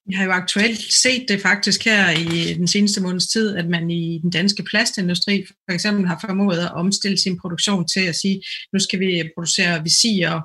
Vi 0.09 0.15
har 0.15 0.25
jo 0.25 0.31
aktuelt 0.31 0.93
set 0.93 1.29
det 1.29 1.41
faktisk 1.41 1.85
her 1.85 2.11
i 2.11 2.55
den 2.55 2.67
seneste 2.67 3.01
måneds 3.01 3.27
tid, 3.27 3.57
at 3.57 3.69
man 3.69 3.91
i 3.91 4.19
den 4.23 4.31
danske 4.31 4.63
plastindustri 4.63 5.47
for 5.69 5.75
eksempel 5.75 6.07
har 6.07 6.25
formået 6.27 6.59
at 6.59 6.75
omstille 6.75 7.19
sin 7.19 7.41
produktion 7.41 7.89
til 7.89 8.01
at 8.01 8.17
sige, 8.17 8.43
nu 8.73 8.79
skal 8.79 9.01
vi 9.01 9.31
producere 9.37 9.83
visier 9.83 10.41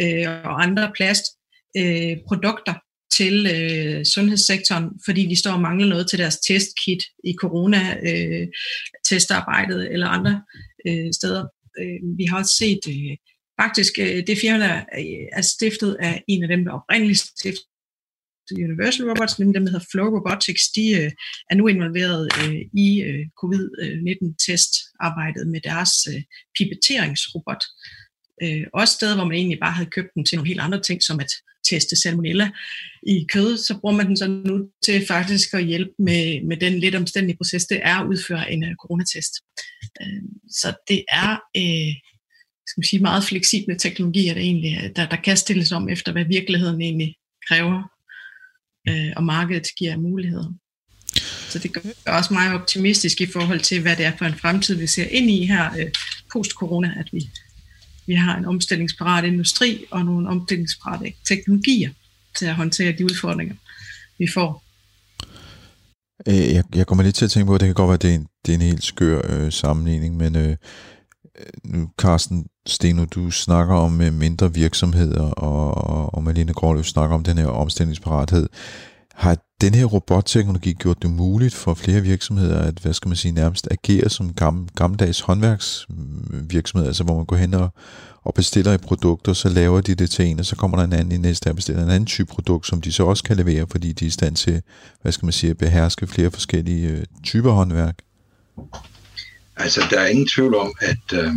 øh, 0.00 0.28
og 0.44 0.62
andre 0.62 0.92
plastprodukter 0.96 2.74
øh, 2.74 2.80
til 3.12 3.46
øh, 3.46 4.04
sundhedssektoren, 4.04 4.84
fordi 5.04 5.26
de 5.26 5.36
står 5.36 5.52
og 5.52 5.60
mangler 5.60 5.86
noget 5.86 6.10
til 6.10 6.18
deres 6.18 6.36
testkit 6.36 7.04
i 7.24 7.34
corona-testarbejdet 7.40 9.86
øh, 9.86 9.92
eller 9.92 10.06
andre 10.06 10.42
øh, 10.88 11.12
steder. 11.12 11.44
Øh, 11.80 12.18
vi 12.18 12.24
har 12.24 12.38
også 12.38 12.54
set 12.54 12.80
øh, 12.88 13.16
faktisk 13.62 13.92
øh, 13.98 14.26
det 14.26 14.38
firma, 14.38 14.58
der 14.58 14.84
er 15.32 15.40
stiftet 15.40 15.96
af 16.00 16.24
en 16.28 16.42
af 16.42 16.48
dem, 16.48 16.64
der 16.64 16.72
oprindeligt 16.72 17.18
stiftede 17.18 17.73
Universal 18.52 19.08
Robots, 19.08 19.38
nemlig 19.38 19.54
dem, 19.54 19.64
der 19.64 19.72
hedder 19.72 19.86
Flow 19.90 20.08
Robotics, 20.16 20.64
de 20.76 20.84
øh, 21.00 21.10
er 21.50 21.54
nu 21.54 21.66
involveret 21.66 22.28
øh, 22.40 22.60
i 22.84 23.02
øh, 23.02 23.26
covid-19-testarbejdet 23.40 25.44
med 25.52 25.60
deres 25.60 25.92
øh, 26.12 26.22
pipetteringsrobot. 26.58 27.62
Øh, 28.42 28.64
også 28.74 28.94
steder, 28.94 29.14
hvor 29.14 29.24
man 29.24 29.36
egentlig 29.36 29.60
bare 29.60 29.72
havde 29.72 29.90
købt 29.90 30.14
den 30.14 30.24
til 30.24 30.36
nogle 30.36 30.48
helt 30.48 30.60
andre 30.60 30.80
ting, 30.80 31.02
som 31.02 31.20
at 31.20 31.30
teste 31.64 31.96
salmonella 31.96 32.50
i 33.06 33.26
kød, 33.32 33.58
så 33.58 33.78
bruger 33.80 33.96
man 33.96 34.06
den 34.06 34.16
så 34.16 34.28
nu 34.28 34.68
til 34.84 35.06
faktisk 35.06 35.54
at 35.54 35.64
hjælpe 35.64 35.92
med, 35.98 36.42
med 36.48 36.56
den 36.56 36.78
lidt 36.78 36.94
omstændige 36.94 37.36
proces, 37.36 37.66
det 37.66 37.80
er 37.82 37.96
at 37.96 38.06
udføre 38.06 38.52
en 38.52 38.64
uh, 38.64 38.74
coronatest. 38.82 39.32
Øh, 40.00 40.22
så 40.50 40.74
det 40.88 41.04
er 41.08 41.30
øh, 41.56 41.94
skal 42.66 42.80
man 42.80 42.84
sige, 42.84 43.02
meget 43.02 43.24
fleksible 43.24 43.78
teknologier, 43.78 44.34
der, 44.34 44.40
egentlig, 44.40 44.96
der, 44.96 45.08
der 45.08 45.16
kan 45.16 45.36
stilles 45.36 45.72
om 45.72 45.88
efter, 45.88 46.12
hvad 46.12 46.24
virkeligheden 46.24 46.80
egentlig 46.80 47.16
kræver, 47.48 47.93
øh, 48.88 49.12
og 49.16 49.24
markedet 49.24 49.66
giver 49.78 49.96
muligheder. 49.96 50.52
Så 51.48 51.58
det 51.58 51.72
gør 51.72 51.80
også 52.06 52.32
meget 52.32 52.54
optimistisk 52.54 53.20
i 53.20 53.26
forhold 53.26 53.60
til, 53.60 53.82
hvad 53.82 53.96
det 53.96 54.04
er 54.04 54.12
for 54.18 54.24
en 54.24 54.34
fremtid, 54.34 54.74
vi 54.74 54.86
ser 54.86 55.04
ind 55.04 55.30
i 55.30 55.46
her 55.46 55.70
øh, 55.78 55.90
post-corona, 56.32 56.94
at 56.98 57.08
vi 57.12 57.30
vi 58.06 58.14
har 58.14 58.36
en 58.36 58.44
omstillingsparat 58.44 59.24
industri 59.24 59.84
og 59.90 60.04
nogle 60.04 60.28
omstillingsparate 60.28 61.12
teknologier 61.28 61.90
til 62.38 62.46
at 62.46 62.54
håndtere 62.54 62.92
de 62.92 63.04
udfordringer, 63.04 63.54
vi 64.18 64.26
får. 64.34 64.64
Øh, 66.28 66.54
jeg, 66.54 66.64
jeg 66.74 66.86
kommer 66.86 67.04
lidt 67.04 67.14
til 67.14 67.24
at 67.24 67.30
tænke 67.30 67.46
på, 67.46 67.54
at 67.54 67.60
det 67.60 67.66
kan 67.66 67.74
godt 67.74 67.88
være, 67.88 67.94
at 67.94 68.02
det 68.02 68.10
er 68.10 68.14
en, 68.14 68.26
det 68.46 68.52
er 68.52 68.56
en 68.56 68.62
helt 68.62 68.84
skør 68.84 69.20
øh, 69.28 69.52
sammenligning, 69.52 70.16
men 70.16 70.36
øh, 70.36 70.56
Øh, 71.38 71.46
nu, 71.64 71.88
Carsten 71.98 72.46
Steno, 72.66 73.04
du 73.04 73.30
snakker 73.30 73.74
om 73.74 74.00
øh, 74.00 74.12
mindre 74.12 74.54
virksomheder, 74.54 75.22
og, 75.22 75.74
og, 75.74 76.14
og 76.14 76.22
Malene 76.22 76.52
Gråløv 76.52 76.84
snakker 76.84 77.16
om 77.16 77.24
den 77.24 77.38
her 77.38 77.46
omstillingsparathed. 77.46 78.48
Har 79.14 79.36
den 79.60 79.74
her 79.74 79.84
robotteknologi 79.84 80.72
gjort 80.72 81.02
det 81.02 81.10
muligt 81.10 81.54
for 81.54 81.74
flere 81.74 82.00
virksomheder 82.00 82.58
at, 82.58 82.78
hvad 82.78 82.92
skal 82.92 83.08
man 83.08 83.16
sige, 83.16 83.32
nærmest 83.32 83.68
agere 83.70 84.08
som 84.08 84.32
gammel, 84.32 84.68
gammeldags 84.76 85.20
håndværksvirksomheder, 85.20 86.88
altså 86.88 87.04
hvor 87.04 87.16
man 87.16 87.24
går 87.24 87.36
hen 87.36 87.54
og, 87.54 87.68
og 88.22 88.34
bestiller 88.34 88.72
et 88.72 88.80
produkt, 88.80 89.28
og 89.28 89.36
så 89.36 89.48
laver 89.48 89.80
de 89.80 89.94
det 89.94 90.10
til 90.10 90.24
en, 90.24 90.38
og 90.38 90.44
så 90.44 90.56
kommer 90.56 90.76
der 90.76 90.84
en 90.84 90.92
anden 90.92 91.12
i 91.12 91.16
næste 91.16 91.50
og 91.50 91.56
bestiller 91.56 91.82
en 91.82 91.90
anden 91.90 92.06
type 92.06 92.26
produkt, 92.32 92.66
som 92.66 92.80
de 92.80 92.92
så 92.92 93.04
også 93.04 93.24
kan 93.24 93.36
levere, 93.36 93.66
fordi 93.70 93.92
de 93.92 94.04
er 94.04 94.08
i 94.08 94.10
stand 94.10 94.36
til, 94.36 94.62
hvad 95.02 95.12
skal 95.12 95.26
man 95.26 95.32
sige, 95.32 95.50
at 95.50 95.58
beherske 95.58 96.06
flere 96.06 96.30
forskellige 96.30 96.88
øh, 96.88 97.04
typer 97.22 97.50
håndværk? 97.50 97.98
Altså, 99.56 99.80
der 99.90 100.00
er 100.00 100.06
ingen 100.06 100.28
tvivl 100.28 100.54
om, 100.54 100.74
at 100.80 101.12
øh, 101.12 101.32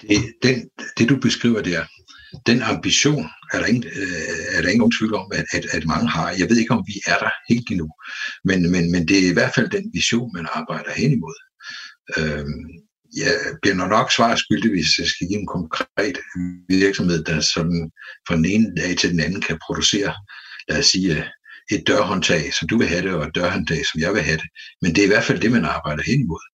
det, 0.00 0.34
den, 0.42 0.70
det, 0.98 1.08
du 1.08 1.16
beskriver 1.16 1.62
der, 1.62 1.84
den 2.46 2.62
ambition 2.62 3.26
er 3.52 3.58
der 3.58 3.66
ingen, 3.66 3.84
øh, 3.84 4.56
er 4.56 4.62
der 4.62 4.68
ingen 4.68 4.92
tvivl 4.98 5.14
om, 5.14 5.32
at, 5.34 5.44
at, 5.52 5.66
at 5.72 5.86
mange 5.86 6.08
har. 6.08 6.30
Jeg 6.30 6.50
ved 6.50 6.56
ikke, 6.56 6.74
om 6.74 6.84
vi 6.86 6.94
er 7.06 7.18
der 7.18 7.30
helt 7.48 7.70
endnu, 7.70 7.88
men, 8.44 8.70
men, 8.70 8.92
men 8.92 9.08
det 9.08 9.18
er 9.24 9.30
i 9.30 9.32
hvert 9.32 9.54
fald 9.54 9.70
den 9.70 9.90
vision, 9.92 10.32
man 10.34 10.46
arbejder 10.52 10.92
hen 10.92 11.12
imod. 11.12 11.36
Øh, 12.18 12.46
jeg 13.16 13.34
bliver 13.62 13.74
nok 13.74 14.12
svar 14.12 14.34
skyldig, 14.36 14.70
hvis 14.70 14.98
jeg 14.98 15.06
skal 15.06 15.28
give 15.28 15.40
en 15.40 15.46
konkret 15.46 16.18
virksomhed, 16.68 17.24
der 17.24 17.40
sådan 17.40 17.90
fra 18.28 18.36
den 18.36 18.44
ene 18.44 18.74
dag 18.76 18.96
til 18.96 19.10
den 19.10 19.20
anden 19.20 19.40
kan 19.40 19.58
producere, 19.66 20.14
lad 20.68 20.78
os 20.78 20.86
sige, 20.86 21.24
et 21.70 21.86
dørhåndtag, 21.86 22.54
som 22.54 22.68
du 22.68 22.78
vil 22.78 22.88
have 22.88 23.02
det, 23.02 23.14
og 23.14 23.26
et 23.26 23.34
dørhåndtag, 23.34 23.86
som 23.86 24.00
jeg 24.00 24.12
vil 24.14 24.22
have 24.22 24.36
det. 24.36 24.48
Men 24.82 24.90
det 24.90 24.98
er 25.00 25.04
i 25.04 25.12
hvert 25.14 25.24
fald 25.24 25.40
det, 25.40 25.52
man 25.52 25.64
arbejder 25.64 26.02
hen 26.06 26.20
imod. 26.20 26.44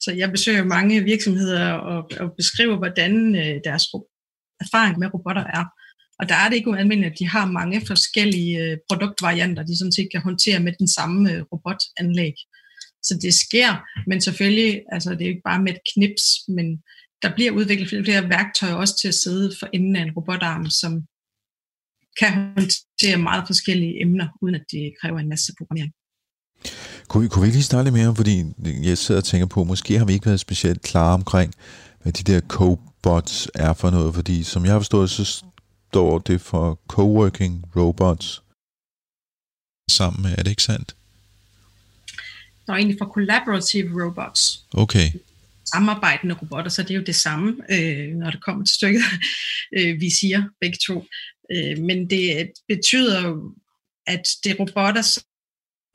Så 0.00 0.12
jeg 0.12 0.30
besøger 0.30 0.64
mange 0.64 1.04
virksomheder 1.04 1.72
og, 1.72 2.10
og 2.20 2.28
beskriver, 2.36 2.76
hvordan 2.76 3.36
øh, 3.36 3.60
deres 3.64 3.84
erfaring 4.60 4.98
med 4.98 5.14
robotter 5.14 5.44
er. 5.44 5.64
Og 6.18 6.28
der 6.28 6.34
er 6.34 6.48
det 6.48 6.56
ikke 6.56 6.70
ualmindeligt, 6.70 7.12
at 7.12 7.18
de 7.18 7.28
har 7.28 7.46
mange 7.46 7.86
forskellige 7.86 8.58
øh, 8.62 8.76
produktvarianter, 8.88 9.62
de 9.62 9.78
sådan 9.78 9.92
set 9.92 10.08
kan 10.12 10.20
håndtere 10.20 10.60
med 10.60 10.72
den 10.78 10.88
samme 10.88 11.32
øh, 11.32 11.42
robotanlæg. 11.52 12.34
Så 13.02 13.18
det 13.22 13.34
sker, 13.34 13.70
men 14.06 14.20
selvfølgelig, 14.20 14.82
altså 14.92 15.10
det 15.10 15.22
er 15.22 15.28
ikke 15.28 15.50
bare 15.50 15.62
med 15.62 15.72
et 15.72 15.80
knips, 15.94 16.24
men 16.48 16.66
der 17.22 17.34
bliver 17.34 17.52
udviklet 17.52 17.88
flere, 17.88 18.04
flere 18.04 18.28
værktøjer 18.28 18.74
også 18.74 18.94
til 19.00 19.08
at 19.08 19.14
sidde 19.14 19.56
for 19.58 19.68
enden 19.72 19.96
af 19.96 20.02
en 20.02 20.12
robotarm, 20.16 20.70
som 20.70 20.92
kan 22.20 22.32
håndtere 22.32 23.16
meget 23.16 23.44
forskellige 23.46 24.02
emner, 24.02 24.28
uden 24.42 24.54
at 24.54 24.64
det 24.70 24.94
kræver 25.00 25.18
en 25.18 25.28
masse 25.28 25.52
programmering. 25.58 25.92
Kunne 27.08 27.22
vi, 27.22 27.28
kunne 27.28 27.46
vi 27.46 27.50
lige 27.50 27.62
snakke 27.62 27.90
lidt 27.90 28.00
mere 28.00 28.16
fordi 28.16 28.44
jeg 28.82 28.98
sidder 28.98 29.20
og 29.20 29.24
tænker 29.24 29.46
på, 29.46 29.64
måske 29.64 29.98
har 29.98 30.04
vi 30.04 30.12
ikke 30.12 30.26
været 30.26 30.40
specielt 30.40 30.82
klare 30.82 31.14
omkring, 31.14 31.54
hvad 32.02 32.12
de 32.12 32.32
der 32.32 32.40
cobots 32.40 33.50
er 33.54 33.72
for 33.72 33.90
noget, 33.90 34.14
fordi 34.14 34.42
som 34.42 34.64
jeg 34.64 34.72
har 34.72 34.78
forstået, 34.78 35.10
så 35.10 35.24
står 35.24 36.18
det 36.18 36.40
for 36.40 36.80
coworking 36.88 37.64
robots 37.76 38.42
sammen 39.90 40.22
med, 40.22 40.34
er 40.38 40.42
det 40.42 40.50
ikke 40.50 40.62
sandt? 40.62 40.96
Der 42.66 42.72
er 42.72 42.76
egentlig 42.76 42.98
for 43.00 43.12
collaborative 43.14 44.04
robots. 44.04 44.64
Okay. 44.74 45.10
Samarbejdende 45.64 46.34
robotter, 46.42 46.70
så 46.70 46.82
det 46.82 46.90
er 46.90 46.94
jo 46.94 47.02
det 47.04 47.16
samme, 47.16 47.56
øh, 47.70 48.08
når 48.08 48.30
det 48.30 48.42
kommer 48.42 48.64
til 48.64 48.74
stykket, 48.74 49.02
øh, 49.78 50.00
vi 50.00 50.10
siger 50.10 50.44
begge 50.60 50.78
to. 50.86 51.04
Øh, 51.52 51.78
men 51.78 52.10
det 52.10 52.52
betyder 52.68 53.28
jo, 53.28 53.54
at 54.06 54.28
det 54.44 54.52
er 54.52 54.56
robotter, 54.60 55.02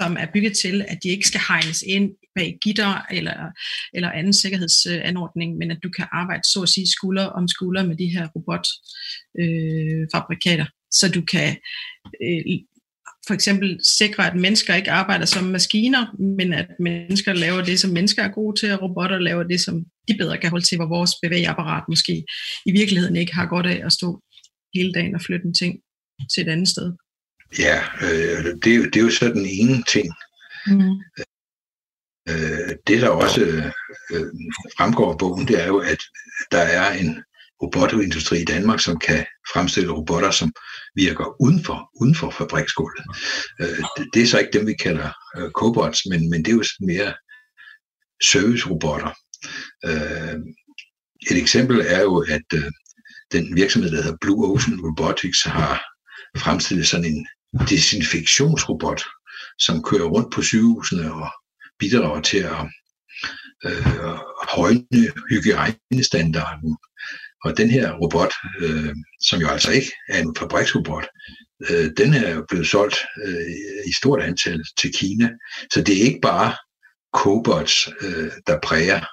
som 0.01 0.17
er 0.19 0.27
bygget 0.33 0.57
til, 0.57 0.85
at 0.87 0.99
de 1.03 1.09
ikke 1.09 1.27
skal 1.27 1.41
hegnes 1.47 1.81
ind 1.81 2.15
bag 2.35 2.57
gitter 2.61 3.05
eller, 3.11 3.51
eller 3.93 4.11
anden 4.11 4.33
sikkerhedsanordning, 4.33 5.57
men 5.57 5.71
at 5.71 5.79
du 5.83 5.89
kan 5.89 6.07
arbejde 6.11 6.43
så 6.43 6.61
at 6.61 6.69
sige 6.69 6.87
skulder 6.87 7.25
om 7.25 7.47
skulder 7.47 7.85
med 7.85 7.97
de 7.97 8.07
her 8.07 8.27
robotfabrikater, 8.35 10.65
øh, 10.65 10.71
så 10.91 11.11
du 11.11 11.21
kan 11.21 11.57
øh, 12.23 12.43
for 13.27 13.33
eksempel 13.33 13.79
sikre, 13.83 14.27
at 14.27 14.35
mennesker 14.35 14.75
ikke 14.75 14.91
arbejder 14.91 15.25
som 15.25 15.43
maskiner, 15.43 16.05
men 16.37 16.53
at 16.53 16.67
mennesker 16.79 17.33
laver 17.33 17.61
det, 17.61 17.79
som 17.79 17.91
mennesker 17.91 18.23
er 18.23 18.31
gode 18.31 18.59
til, 18.59 18.71
og 18.71 18.81
robotter 18.81 19.19
laver 19.19 19.43
det, 19.43 19.61
som 19.61 19.85
de 20.07 20.17
bedre 20.17 20.37
kan 20.37 20.49
holde 20.49 20.65
til, 20.65 20.77
hvor 20.77 20.85
vores 20.85 21.11
bevægeapparat 21.23 21.83
måske 21.89 22.25
i 22.65 22.71
virkeligheden 22.71 23.15
ikke 23.15 23.35
har 23.35 23.45
godt 23.45 23.65
af 23.65 23.81
at 23.85 23.91
stå 23.91 24.21
hele 24.73 24.93
dagen 24.93 25.15
og 25.15 25.21
flytte 25.21 25.45
en 25.45 25.53
ting 25.53 25.79
til 26.33 26.41
et 26.47 26.51
andet 26.51 26.67
sted. 26.67 26.93
Ja, 27.59 27.83
øh, 28.01 28.45
det, 28.63 28.73
er 28.73 28.75
jo, 28.75 28.85
det 28.85 28.95
er 28.95 29.01
jo 29.01 29.09
så 29.09 29.25
den 29.25 29.45
ene 29.45 29.83
ting. 29.83 30.07
Mm. 30.67 30.95
Øh, 32.29 32.75
det, 32.87 33.01
der 33.01 33.09
også 33.09 33.41
øh, 34.11 34.25
fremgår 34.77 35.11
af 35.11 35.17
bogen, 35.17 35.47
det 35.47 35.63
er 35.63 35.67
jo, 35.67 35.77
at 35.79 36.01
der 36.51 36.61
er 36.61 36.93
en 36.93 37.23
robotindustri 37.61 38.41
i 38.41 38.45
Danmark, 38.45 38.79
som 38.79 38.99
kan 38.99 39.25
fremstille 39.53 39.91
robotter, 39.91 40.31
som 40.31 40.53
virker 40.95 41.41
uden 41.41 41.63
for, 41.63 41.89
uden 42.01 42.15
for 42.15 42.29
fabriksgulvet. 42.29 43.05
Øh, 43.61 43.83
det, 44.13 44.21
er 44.21 44.27
så 44.27 44.39
ikke 44.39 44.59
dem, 44.59 44.67
vi 44.67 44.73
kalder 44.73 45.09
øh, 45.37 45.51
cobots, 45.51 46.05
men, 46.09 46.29
men 46.29 46.45
det 46.45 46.51
er 46.51 46.55
jo 46.55 46.63
mere 46.79 47.13
service-robotter. 48.23 49.13
Øh, 49.85 50.39
et 51.31 51.37
eksempel 51.37 51.79
er 51.87 52.01
jo, 52.01 52.25
at 52.29 52.47
øh, 52.53 52.71
den 53.31 53.55
virksomhed, 53.55 53.91
der 53.91 54.01
hedder 54.01 54.17
Blue 54.21 54.51
Ocean 54.51 54.79
Robotics, 54.81 55.43
har 55.43 55.83
fremstillet 56.37 56.87
sådan 56.87 57.05
en 57.05 57.27
desinfektionsrobot, 57.69 59.01
som 59.59 59.83
kører 59.83 60.07
rundt 60.07 60.33
på 60.33 60.41
sygehusene 60.41 61.13
og 61.13 61.29
bidrager 61.79 62.21
til 62.21 62.37
at 62.37 62.61
øh, 63.65 63.85
højne 64.55 65.11
hygiejnestandarden. 65.29 66.77
Og 67.43 67.57
den 67.57 67.69
her 67.69 67.93
robot, 67.93 68.33
øh, 68.59 68.95
som 69.21 69.39
jo 69.39 69.47
altså 69.47 69.71
ikke 69.71 69.91
er 70.09 70.21
en 70.21 70.35
fabriksrobot, 70.35 71.07
øh, 71.69 71.91
den 71.97 72.13
er 72.13 72.29
jo 72.35 72.45
blevet 72.49 72.67
solgt 72.67 72.95
øh, 73.25 73.45
i 73.87 73.93
stort 73.93 74.21
antal 74.21 74.63
til 74.77 74.93
Kina. 74.95 75.29
Så 75.73 75.81
det 75.81 75.97
er 75.97 76.05
ikke 76.05 76.19
bare 76.21 76.55
cobots, 77.13 77.89
øh, 78.01 78.31
der 78.47 78.59
præger 78.63 79.05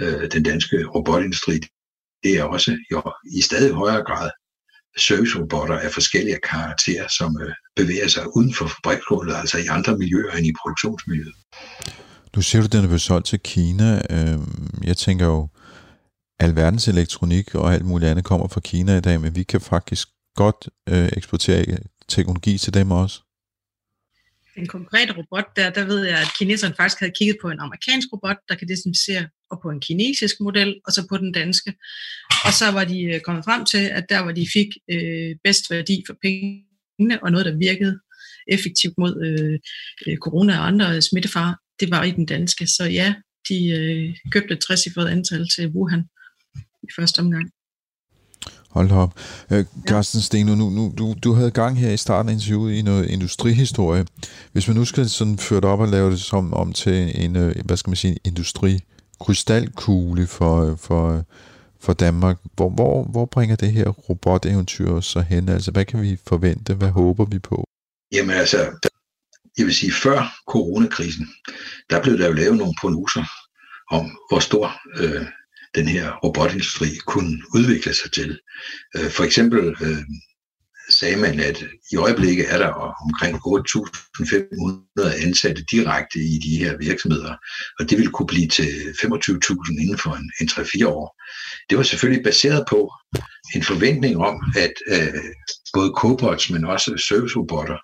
øh, 0.00 0.30
den 0.30 0.42
danske 0.42 0.84
robotindustri. 0.84 1.60
Det 2.22 2.32
er 2.38 2.44
også 2.44 2.76
jo, 2.90 3.02
i 3.38 3.40
stadig 3.40 3.74
højere 3.74 4.04
grad 4.04 4.30
servicerobotter 4.98 5.78
af 5.78 5.92
forskellige 5.92 6.38
karakterer, 6.50 7.08
som 7.08 7.40
øh, 7.42 7.54
bevæger 7.76 8.08
sig 8.08 8.36
uden 8.36 8.54
for 8.54 8.66
fabriksgulvet, 8.66 9.34
altså 9.34 9.58
i 9.58 9.66
andre 9.66 9.98
miljøer 9.98 10.32
end 10.32 10.46
i 10.46 10.52
produktionsmiljøet. 10.62 11.34
Nu 12.36 12.42
siger 12.42 12.62
du, 12.62 12.66
at 12.66 12.72
den 12.72 12.82
er 12.82 12.86
blevet 12.86 13.00
solgt 13.00 13.26
til 13.26 13.40
Kina. 13.40 14.02
Øhm, 14.10 14.80
jeg 14.84 14.96
tænker 14.96 15.26
jo, 15.26 15.48
alverdens 16.38 16.88
elektronik 16.88 17.54
og 17.54 17.74
alt 17.74 17.84
muligt 17.84 18.10
andet 18.10 18.24
kommer 18.24 18.48
fra 18.48 18.60
Kina 18.60 18.96
i 18.96 19.00
dag, 19.00 19.20
men 19.20 19.36
vi 19.36 19.42
kan 19.42 19.60
faktisk 19.60 20.08
godt 20.34 20.68
øh, 20.88 21.08
eksportere 21.16 21.78
teknologi 22.08 22.58
til 22.58 22.74
dem 22.74 22.90
også. 22.90 23.20
Den 24.54 24.66
konkrete 24.66 25.12
robot, 25.18 25.56
der, 25.56 25.70
der 25.70 25.84
ved 25.84 26.04
jeg, 26.04 26.18
at 26.18 26.30
kineserne 26.38 26.74
faktisk 26.74 27.00
havde 27.00 27.12
kigget 27.18 27.36
på 27.42 27.48
en 27.48 27.60
amerikansk 27.60 28.08
robot, 28.12 28.36
der 28.48 28.54
kan 28.54 28.68
desinficere, 28.68 29.28
og 29.52 29.60
på 29.62 29.68
en 29.70 29.80
kinesisk 29.80 30.36
model, 30.40 30.80
og 30.86 30.92
så 30.92 31.06
på 31.08 31.16
den 31.16 31.32
danske. 31.32 31.74
Og 32.46 32.52
så 32.52 32.70
var 32.70 32.84
de 32.84 33.02
øh, 33.02 33.20
kommet 33.20 33.44
frem 33.44 33.64
til, 33.64 33.84
at 33.98 34.04
der, 34.08 34.22
hvor 34.22 34.32
de 34.32 34.46
fik 34.52 34.68
øh, 34.90 35.36
bedst 35.44 35.70
værdi 35.70 36.02
for 36.06 36.16
pengene, 36.22 37.22
og 37.22 37.30
noget, 37.32 37.46
der 37.46 37.56
virkede 37.56 37.98
effektivt 38.48 38.94
mod 38.98 39.12
øh, 39.26 39.58
øh 40.06 40.16
corona 40.16 40.58
og 40.58 40.66
andre 40.66 41.02
smittefarer, 41.02 41.54
det 41.80 41.90
var 41.90 42.04
i 42.04 42.10
den 42.10 42.26
danske. 42.26 42.66
Så 42.66 42.84
ja, 42.84 43.14
de 43.48 43.68
øh, 43.68 44.16
købte 44.32 44.54
et 44.54 44.60
60 44.60 44.86
antal 44.96 45.48
til 45.48 45.68
Wuhan 45.68 46.04
i 46.82 46.88
første 46.96 47.18
omgang. 47.20 47.50
Hold 48.70 48.90
op. 48.90 49.20
Øh, 49.50 49.64
Carsten 49.88 50.18
ja. 50.18 50.22
Sten, 50.22 50.46
nu, 50.46 50.54
nu, 50.54 50.94
du, 50.98 51.14
du 51.24 51.32
havde 51.32 51.50
gang 51.50 51.78
her 51.78 51.90
i 51.90 51.96
starten 51.96 52.28
af 52.28 52.32
interviewet 52.32 52.74
i 52.74 52.82
noget 52.82 53.10
industrihistorie. 53.10 54.04
Hvis 54.52 54.68
man 54.68 54.76
nu 54.76 54.84
skal 54.84 55.08
sådan 55.08 55.38
føre 55.38 55.60
det 55.60 55.68
op 55.68 55.80
og 55.80 55.88
lave 55.88 56.10
det 56.10 56.20
som 56.20 56.54
om 56.54 56.72
til 56.72 57.24
en, 57.24 57.36
øh, 57.36 57.54
hvad 57.64 57.76
skal 57.76 57.90
man 57.90 57.96
sige, 57.96 58.16
industri 58.24 58.78
krystalkugle 59.24 60.26
for, 60.26 60.76
for, 60.76 61.24
for 61.80 61.92
Danmark, 61.92 62.36
hvor, 62.54 62.70
hvor, 62.70 63.04
hvor 63.04 63.26
bringer 63.26 63.56
det 63.56 63.72
her 63.72 63.88
roboteventyr 63.88 65.00
så 65.00 65.20
hen? 65.20 65.48
Altså, 65.48 65.70
hvad 65.70 65.84
kan 65.84 66.02
vi 66.02 66.16
forvente? 66.28 66.74
Hvad 66.74 66.88
håber 66.90 67.24
vi 67.24 67.38
på? 67.38 67.64
Jamen 68.12 68.36
altså, 68.36 68.58
jeg 69.58 69.66
vil 69.66 69.74
sige, 69.74 69.92
før 69.92 70.18
coronakrisen, 70.48 71.26
der 71.90 72.02
blev 72.02 72.18
der 72.18 72.26
jo 72.26 72.32
lavet 72.32 72.56
nogle 72.58 72.74
prognoser 72.80 73.24
om, 73.90 74.04
hvor 74.28 74.38
stor 74.38 74.72
øh, 74.96 75.26
den 75.74 75.88
her 75.88 76.12
robotindustri 76.24 76.88
kunne 77.06 77.42
udvikle 77.54 77.94
sig 77.94 78.12
til. 78.12 78.40
Øh, 78.96 79.10
for 79.10 79.24
eksempel 79.24 79.74
øh, 79.82 80.02
sagde 80.92 81.16
man, 81.16 81.40
at 81.40 81.58
i 81.92 81.96
øjeblikket 81.96 82.52
er 82.52 82.58
der 82.58 82.70
omkring 83.06 83.34
8.500 83.36 85.26
ansatte 85.26 85.64
direkte 85.72 86.18
i 86.18 86.38
de 86.46 86.58
her 86.58 86.76
virksomheder, 86.76 87.34
og 87.78 87.90
det 87.90 87.98
vil 87.98 88.10
kunne 88.10 88.26
blive 88.26 88.48
til 88.48 88.70
25.000 89.02 89.82
inden 89.82 89.98
for 89.98 90.12
en, 90.20 90.32
en 90.40 90.48
3-4 90.48 90.86
år. 90.86 91.22
Det 91.70 91.78
var 91.78 91.84
selvfølgelig 91.84 92.24
baseret 92.24 92.64
på 92.70 92.92
en 93.54 93.62
forventning 93.62 94.16
om, 94.16 94.36
at 94.56 94.74
øh, 94.94 95.24
både 95.74 95.92
cobots, 95.96 96.50
men 96.50 96.64
også 96.64 97.04
servicerobotter 97.08 97.78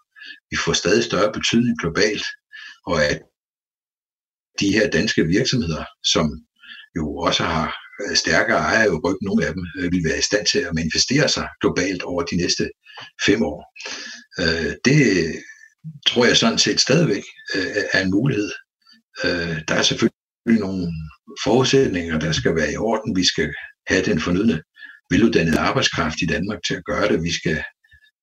vi 0.50 0.56
får 0.64 0.72
stadig 0.72 1.04
større 1.04 1.32
betydning 1.32 1.78
globalt, 1.78 2.26
og 2.86 3.04
at 3.04 3.18
de 4.60 4.72
her 4.72 4.90
danske 4.90 5.22
virksomheder, 5.26 5.84
som 6.04 6.26
jo 6.96 7.16
også 7.16 7.42
har 7.42 7.87
Øh, 8.00 8.16
stærkere 8.16 8.58
ejere 8.58 8.86
i 8.86 9.00
ryggen, 9.04 9.26
nogle 9.26 9.46
af 9.46 9.52
dem 9.54 9.64
øh, 9.78 9.92
vil 9.92 10.04
være 10.04 10.18
i 10.18 10.28
stand 10.30 10.46
til 10.46 10.58
at 10.58 10.74
manifestere 10.74 11.28
sig 11.28 11.48
globalt 11.60 12.02
over 12.02 12.22
de 12.22 12.36
næste 12.36 12.70
fem 13.26 13.42
år. 13.42 13.60
Øh, 14.40 14.72
det 14.84 15.02
tror 16.06 16.24
jeg 16.24 16.36
sådan 16.36 16.58
set 16.58 16.80
stadigvæk 16.80 17.22
er 17.92 18.02
en 18.02 18.10
mulighed. 18.10 18.50
Der 19.68 19.74
er 19.74 19.82
selvfølgelig 19.82 20.60
nogle 20.66 20.92
forudsætninger, 21.44 22.18
der 22.18 22.32
skal 22.32 22.54
være 22.54 22.72
i 22.72 22.76
orden. 22.76 23.16
Vi 23.16 23.24
skal 23.24 23.52
have 23.86 24.04
den 24.04 24.20
fornødne 24.20 24.62
veluddannede 25.10 25.58
arbejdskraft 25.58 26.22
i 26.22 26.26
Danmark 26.26 26.58
til 26.66 26.74
at 26.74 26.84
gøre 26.84 27.08
det. 27.08 27.22
Vi 27.22 27.32
skal 27.32 27.62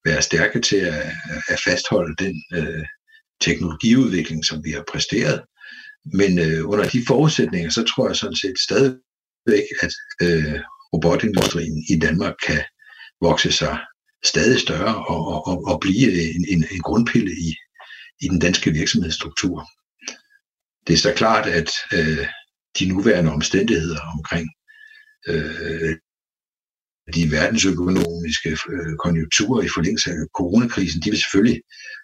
være 0.05 0.21
stærke 0.21 0.61
til 0.61 0.77
at, 0.77 1.11
at 1.47 1.59
fastholde 1.65 2.15
den 2.23 2.43
øh, 2.53 2.85
teknologiudvikling, 3.41 4.45
som 4.45 4.63
vi 4.63 4.71
har 4.71 4.83
præsteret. 4.91 5.41
Men 6.13 6.39
øh, 6.39 6.69
under 6.69 6.89
de 6.89 7.03
forudsætninger, 7.07 7.69
så 7.69 7.83
tror 7.83 8.07
jeg 8.07 8.15
sådan 8.15 8.35
set 8.35 8.59
stadigvæk, 9.45 9.67
at 9.81 9.93
øh, 10.21 10.59
robotindustrien 10.93 11.85
i 11.89 11.99
Danmark 11.99 12.35
kan 12.47 12.61
vokse 13.21 13.51
sig 13.51 13.79
stadig 14.23 14.59
større 14.59 14.95
og, 15.05 15.47
og, 15.47 15.65
og 15.67 15.79
blive 15.79 16.35
en, 16.35 16.45
en, 16.49 16.65
en 16.71 16.81
grundpille 16.81 17.31
i, 17.31 17.55
i 18.21 18.27
den 18.27 18.39
danske 18.39 18.71
virksomhedsstruktur. 18.71 19.69
Det 20.87 20.93
er 20.93 20.97
så 20.97 21.13
klart, 21.15 21.45
at 21.47 21.69
øh, 21.93 22.27
de 22.79 22.85
nuværende 22.85 23.31
omstændigheder 23.31 24.01
omkring 24.17 24.49
øh, 25.27 25.95
de 27.13 27.31
verdensøkonomiske 27.31 28.49
øh, 28.69 28.95
konjunkturer 29.03 29.61
i 29.63 29.73
forlængelse 29.75 30.09
af 30.11 30.25
coronakrisen, 30.37 31.01
de 31.01 31.09
vil 31.09 31.19
selvfølgelig 31.19 31.61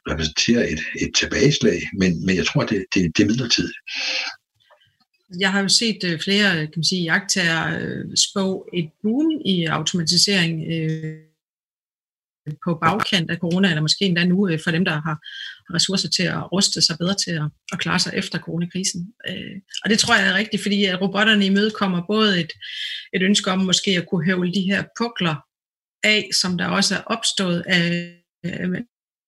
repræsentere 0.10 0.70
et, 0.70 0.82
et 1.02 1.12
tilbageslag, 1.16 1.80
men, 2.00 2.26
men 2.26 2.36
jeg 2.36 2.46
tror, 2.46 2.64
det, 2.64 2.86
det, 2.94 3.18
det 3.18 3.24
er 3.24 3.28
midlertidigt. 3.28 3.78
Jeg 5.40 5.52
har 5.52 5.62
jo 5.62 5.68
set 5.68 6.04
øh, 6.04 6.20
flere 6.20 6.52
øh, 6.52 6.60
kan 6.60 6.74
man 6.76 6.84
sige, 6.84 7.04
jagttager 7.04 7.80
øh, 7.80 8.18
spå 8.18 8.70
et 8.74 8.90
boom 9.02 9.42
i 9.46 9.66
automatisering 9.66 10.74
øh, 10.74 11.20
på 12.66 12.76
bagkant 12.76 13.32
af 13.32 13.38
corona, 13.38 13.70
eller 13.70 13.82
måske 13.82 14.06
endda 14.06 14.24
nu 14.24 14.50
øh, 14.50 14.60
for 14.64 14.72
dem, 14.72 14.86
der 14.86 14.92
har 14.92 15.18
ressourcer 15.74 16.10
til 16.10 16.24
at 16.24 16.52
ruste 16.52 16.82
sig 16.82 16.98
bedre 16.98 17.16
til 17.26 17.32
at, 17.32 17.50
at 17.72 17.80
klare 17.80 18.00
sig 18.00 18.14
efter 18.16 18.40
coronakrisen. 18.40 19.14
Øh, 19.30 19.56
og 19.84 19.90
det 19.90 20.00
tror 20.00 20.16
jeg 20.16 20.28
er 20.28 20.36
rigtigt, 20.36 20.62
fordi 20.62 20.86
at 20.86 21.02
robotterne 21.02 21.46
imødekommer 21.46 22.02
både 22.08 22.40
et, 22.40 22.52
et 23.14 23.22
ønske 23.22 23.52
om 23.52 23.60
måske 23.60 23.92
at 23.92 24.08
kunne 24.10 24.26
høvle 24.26 24.54
de 24.54 24.62
her 24.62 24.84
pukler 24.98 25.36
af, 26.04 26.30
som 26.34 26.58
der 26.58 26.68
også 26.68 26.96
er 26.96 27.02
opstået 27.02 27.64
af 27.68 28.18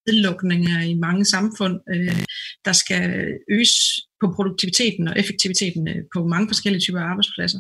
nedlukninger 0.08 0.82
i 0.82 0.94
mange 0.94 1.26
samfund, 1.26 1.80
øh, 1.96 2.24
der 2.66 2.74
skal 2.74 3.34
øges 3.50 4.00
på 4.24 4.34
produktiviteten 4.36 5.08
og 5.08 5.20
effektiviteten 5.22 5.88
øh, 5.88 6.02
på 6.14 6.28
mange 6.34 6.48
forskellige 6.48 6.82
typer 6.82 7.00
arbejdspladser. 7.00 7.60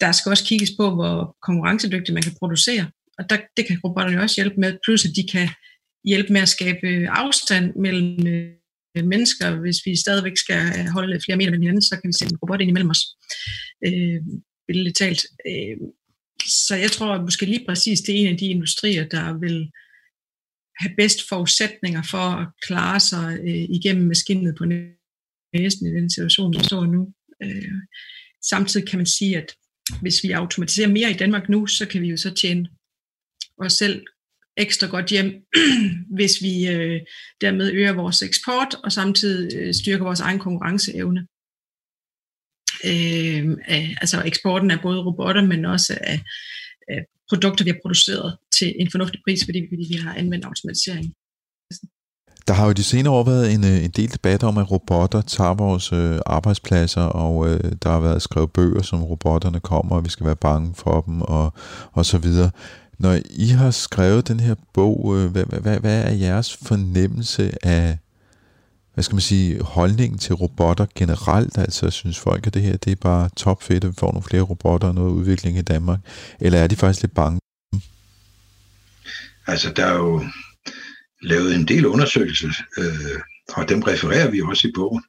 Der 0.00 0.12
skal 0.12 0.30
også 0.30 0.44
kigges 0.44 0.70
på, 0.78 0.94
hvor 0.94 1.36
konkurrencedygtigt 1.42 2.14
man 2.14 2.22
kan 2.22 2.38
producere, 2.38 2.84
og 3.18 3.30
der, 3.30 3.38
det 3.56 3.66
kan 3.66 3.80
robotterne 3.84 4.22
også 4.22 4.36
hjælpe 4.40 4.60
med, 4.60 4.78
plus 4.84 5.04
at 5.04 5.16
de 5.16 5.24
kan 5.32 5.48
hjælpe 6.04 6.32
med 6.32 6.40
at 6.40 6.48
skabe 6.48 6.86
øh, 6.92 7.08
afstand 7.10 7.74
mellem 7.76 8.26
øh, 8.26 9.04
mennesker. 9.04 9.60
Hvis 9.60 9.78
vi 9.86 9.96
stadigvæk 9.96 10.36
skal 10.36 10.60
holde 10.96 11.20
flere 11.24 11.36
meter 11.36 11.50
med 11.50 11.58
hinanden, 11.58 11.82
så 11.82 11.94
kan 12.00 12.08
vi 12.08 12.12
sætte 12.12 12.32
en 12.32 12.38
robot 12.42 12.60
ind 12.60 12.70
imellem 12.70 12.90
os. 12.90 13.02
Øh, 13.86 14.20
billedligt 14.66 14.96
talt. 14.96 15.22
Øh, 15.48 15.76
så 16.66 16.74
jeg 16.76 16.90
tror 16.90 17.14
at 17.14 17.20
måske 17.20 17.46
lige 17.46 17.64
præcis, 17.68 18.00
det 18.00 18.14
er 18.14 18.20
en 18.20 18.32
af 18.32 18.38
de 18.38 18.46
industrier, 18.46 19.08
der 19.08 19.38
vil 19.38 19.70
have 20.80 20.94
bedst 20.96 21.28
forudsætninger 21.28 22.02
for 22.10 22.26
at 22.40 22.48
klare 22.66 23.00
sig 23.00 23.38
øh, 23.42 23.64
igennem 23.78 24.06
maskinet 24.06 24.54
på 24.58 24.64
næsten 25.58 25.86
i 25.86 26.00
den 26.00 26.10
situation, 26.10 26.54
vi 26.58 26.64
står 26.64 26.86
nu. 26.86 27.12
Øh, 27.42 27.72
samtidig 28.50 28.88
kan 28.88 28.98
man 28.98 29.06
sige, 29.06 29.36
at 29.36 29.54
hvis 30.00 30.22
vi 30.22 30.30
automatiserer 30.30 30.88
mere 30.88 31.10
i 31.10 31.14
Danmark 31.14 31.48
nu, 31.48 31.66
så 31.66 31.86
kan 31.86 32.02
vi 32.02 32.08
jo 32.08 32.16
så 32.16 32.34
tjene 32.34 32.68
os 33.58 33.72
selv 33.72 34.04
ekstra 34.56 34.86
godt 34.86 35.06
hjem, 35.10 35.44
hvis 36.16 36.42
vi 36.42 36.68
øh, 36.68 37.00
dermed 37.40 37.72
øger 37.72 37.92
vores 37.92 38.22
eksport 38.22 38.74
og 38.84 38.92
samtidig 38.92 39.56
øh, 39.56 39.74
styrker 39.74 40.04
vores 40.04 40.20
egen 40.20 40.38
konkurrenceevne. 40.38 41.26
Øh, 42.84 43.56
af, 43.64 43.96
altså 44.00 44.22
eksporten 44.26 44.70
af 44.70 44.80
både 44.82 45.04
robotter, 45.04 45.46
men 45.46 45.64
også 45.64 45.98
af, 46.00 46.20
af 46.88 47.04
produkter, 47.28 47.64
vi 47.64 47.70
har 47.70 47.78
produceret 47.82 48.36
til 48.52 48.74
en 48.78 48.90
fornuftig 48.90 49.20
pris, 49.26 49.44
fordi, 49.44 49.66
fordi 49.70 49.84
vi 49.88 49.96
har 49.96 50.14
anvendt 50.14 50.44
automatisering. 50.44 51.14
Der 52.48 52.54
har 52.54 52.66
jo 52.66 52.72
de 52.72 52.84
senere 52.84 53.12
år 53.12 53.24
været 53.24 53.52
en, 53.54 53.64
øh, 53.64 53.84
en 53.84 53.90
del 53.90 54.12
debat 54.12 54.42
om, 54.42 54.58
at 54.58 54.70
robotter 54.70 55.20
tager 55.20 55.54
vores 55.54 55.92
øh, 55.92 56.18
arbejdspladser, 56.26 57.02
og 57.02 57.48
øh, 57.48 57.72
der 57.82 57.90
har 57.90 58.00
været 58.00 58.22
skrevet 58.22 58.52
bøger, 58.52 58.82
som 58.82 59.04
robotterne 59.04 59.60
kommer, 59.60 59.96
og 59.96 60.04
vi 60.04 60.10
skal 60.10 60.26
være 60.26 60.36
bange 60.36 60.74
for 60.74 61.00
dem, 61.00 61.22
og, 61.22 61.52
og 61.92 62.06
så 62.06 62.18
videre. 62.18 62.50
Når 62.98 63.18
I 63.30 63.48
har 63.48 63.70
skrevet 63.70 64.28
den 64.28 64.40
her 64.40 64.54
bog, 64.72 65.16
øh, 65.16 65.30
hvad, 65.30 65.44
hvad, 65.44 65.80
hvad 65.80 66.02
er 66.02 66.10
jeres 66.10 66.56
fornemmelse 66.56 67.52
af, 67.62 67.98
hvad 68.94 69.04
skal 69.04 69.14
man 69.14 69.20
sige, 69.20 69.62
holdningen 69.62 70.18
til 70.18 70.34
robotter 70.34 70.86
generelt? 70.94 71.58
Altså, 71.58 71.90
synes 71.90 72.18
folk, 72.18 72.46
at 72.46 72.54
det 72.54 72.62
her 72.62 72.76
det 72.76 72.90
er 72.90 72.96
bare 72.96 73.28
topfedt, 73.36 73.84
at 73.84 73.90
vi 73.90 73.94
får 73.98 74.12
nogle 74.12 74.22
flere 74.22 74.42
robotter 74.42 74.88
og 74.88 74.94
noget 74.94 75.10
udvikling 75.10 75.58
i 75.58 75.62
Danmark? 75.62 75.98
Eller 76.40 76.58
er 76.58 76.66
de 76.66 76.76
faktisk 76.76 77.02
lidt 77.02 77.14
bange? 77.14 77.40
Altså, 79.46 79.72
der 79.76 79.86
er 79.86 79.94
jo 79.94 80.24
lavet 81.22 81.54
en 81.54 81.68
del 81.68 81.86
undersøgelser, 81.86 82.52
øh, 82.78 83.20
og 83.56 83.68
dem 83.68 83.82
refererer 83.82 84.30
vi 84.30 84.40
også 84.40 84.68
i 84.68 84.72
bogen, 84.74 85.04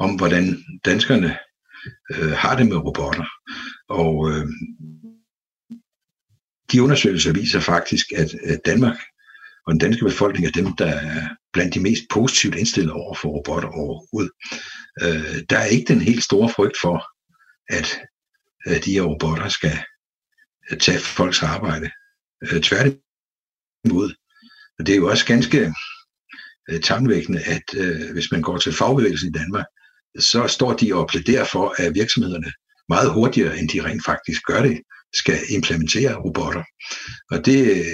om 0.00 0.16
hvordan 0.16 0.64
danskerne 0.84 1.38
øh, 2.10 2.32
har 2.32 2.56
det 2.56 2.66
med 2.66 2.76
robotter. 2.76 3.26
Og 3.88 4.30
øh, 4.30 4.46
de 6.72 6.82
undersøgelser 6.82 7.32
viser 7.32 7.60
faktisk, 7.60 8.12
at, 8.12 8.34
at 8.34 8.60
Danmark 8.66 8.96
og 9.66 9.72
den 9.72 9.80
danske 9.80 10.04
befolkning 10.04 10.46
er 10.46 10.50
dem, 10.50 10.76
der 10.76 10.86
er 10.86 11.28
blandt 11.52 11.74
de 11.74 11.80
mest 11.80 12.02
positivt 12.10 12.54
indstillet 12.54 12.92
over 12.92 13.14
for 13.14 13.28
robotter 13.28 13.68
overhovedet. 13.68 14.32
Øh, 15.02 15.42
der 15.50 15.58
er 15.58 15.64
ikke 15.64 15.92
den 15.94 16.00
helt 16.00 16.24
store 16.24 16.48
frygt 16.48 16.76
for, 16.80 17.06
at 17.68 18.00
øh, 18.66 18.84
de 18.84 18.92
her 18.92 19.02
robotter 19.02 19.48
skal 19.48 19.78
tage 20.80 20.98
folks 20.98 21.42
arbejde. 21.42 21.90
Øh, 22.42 22.60
tværtimod. 22.60 24.14
Og 24.78 24.86
det 24.86 24.92
er 24.92 24.96
jo 24.96 25.08
også 25.10 25.26
ganske 25.26 25.72
øh, 26.70 26.80
tankevækkende, 26.80 27.40
at 27.42 27.62
øh, 27.76 28.12
hvis 28.12 28.32
man 28.32 28.42
går 28.42 28.58
til 28.58 28.72
fagbevægelsen 28.72 29.28
i 29.28 29.38
Danmark, 29.38 29.66
så 30.18 30.46
står 30.48 30.72
de 30.72 30.94
og 30.94 31.08
plæderer 31.08 31.44
for, 31.44 31.74
at 31.78 31.94
virksomhederne 31.94 32.52
meget 32.88 33.12
hurtigere, 33.12 33.58
end 33.58 33.68
de 33.68 33.84
rent 33.84 34.04
faktisk 34.04 34.42
gør 34.42 34.62
det, 34.62 34.80
skal 35.14 35.38
implementere 35.50 36.14
robotter. 36.14 36.62
Og 37.30 37.46
det, 37.46 37.84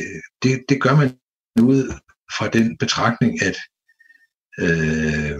det, 0.42 0.64
det 0.68 0.80
gør 0.80 0.96
man 0.96 1.18
ud 1.60 1.92
fra 2.38 2.48
den 2.48 2.76
betragtning, 2.78 3.42
at 3.42 3.56
øh, 4.58 5.38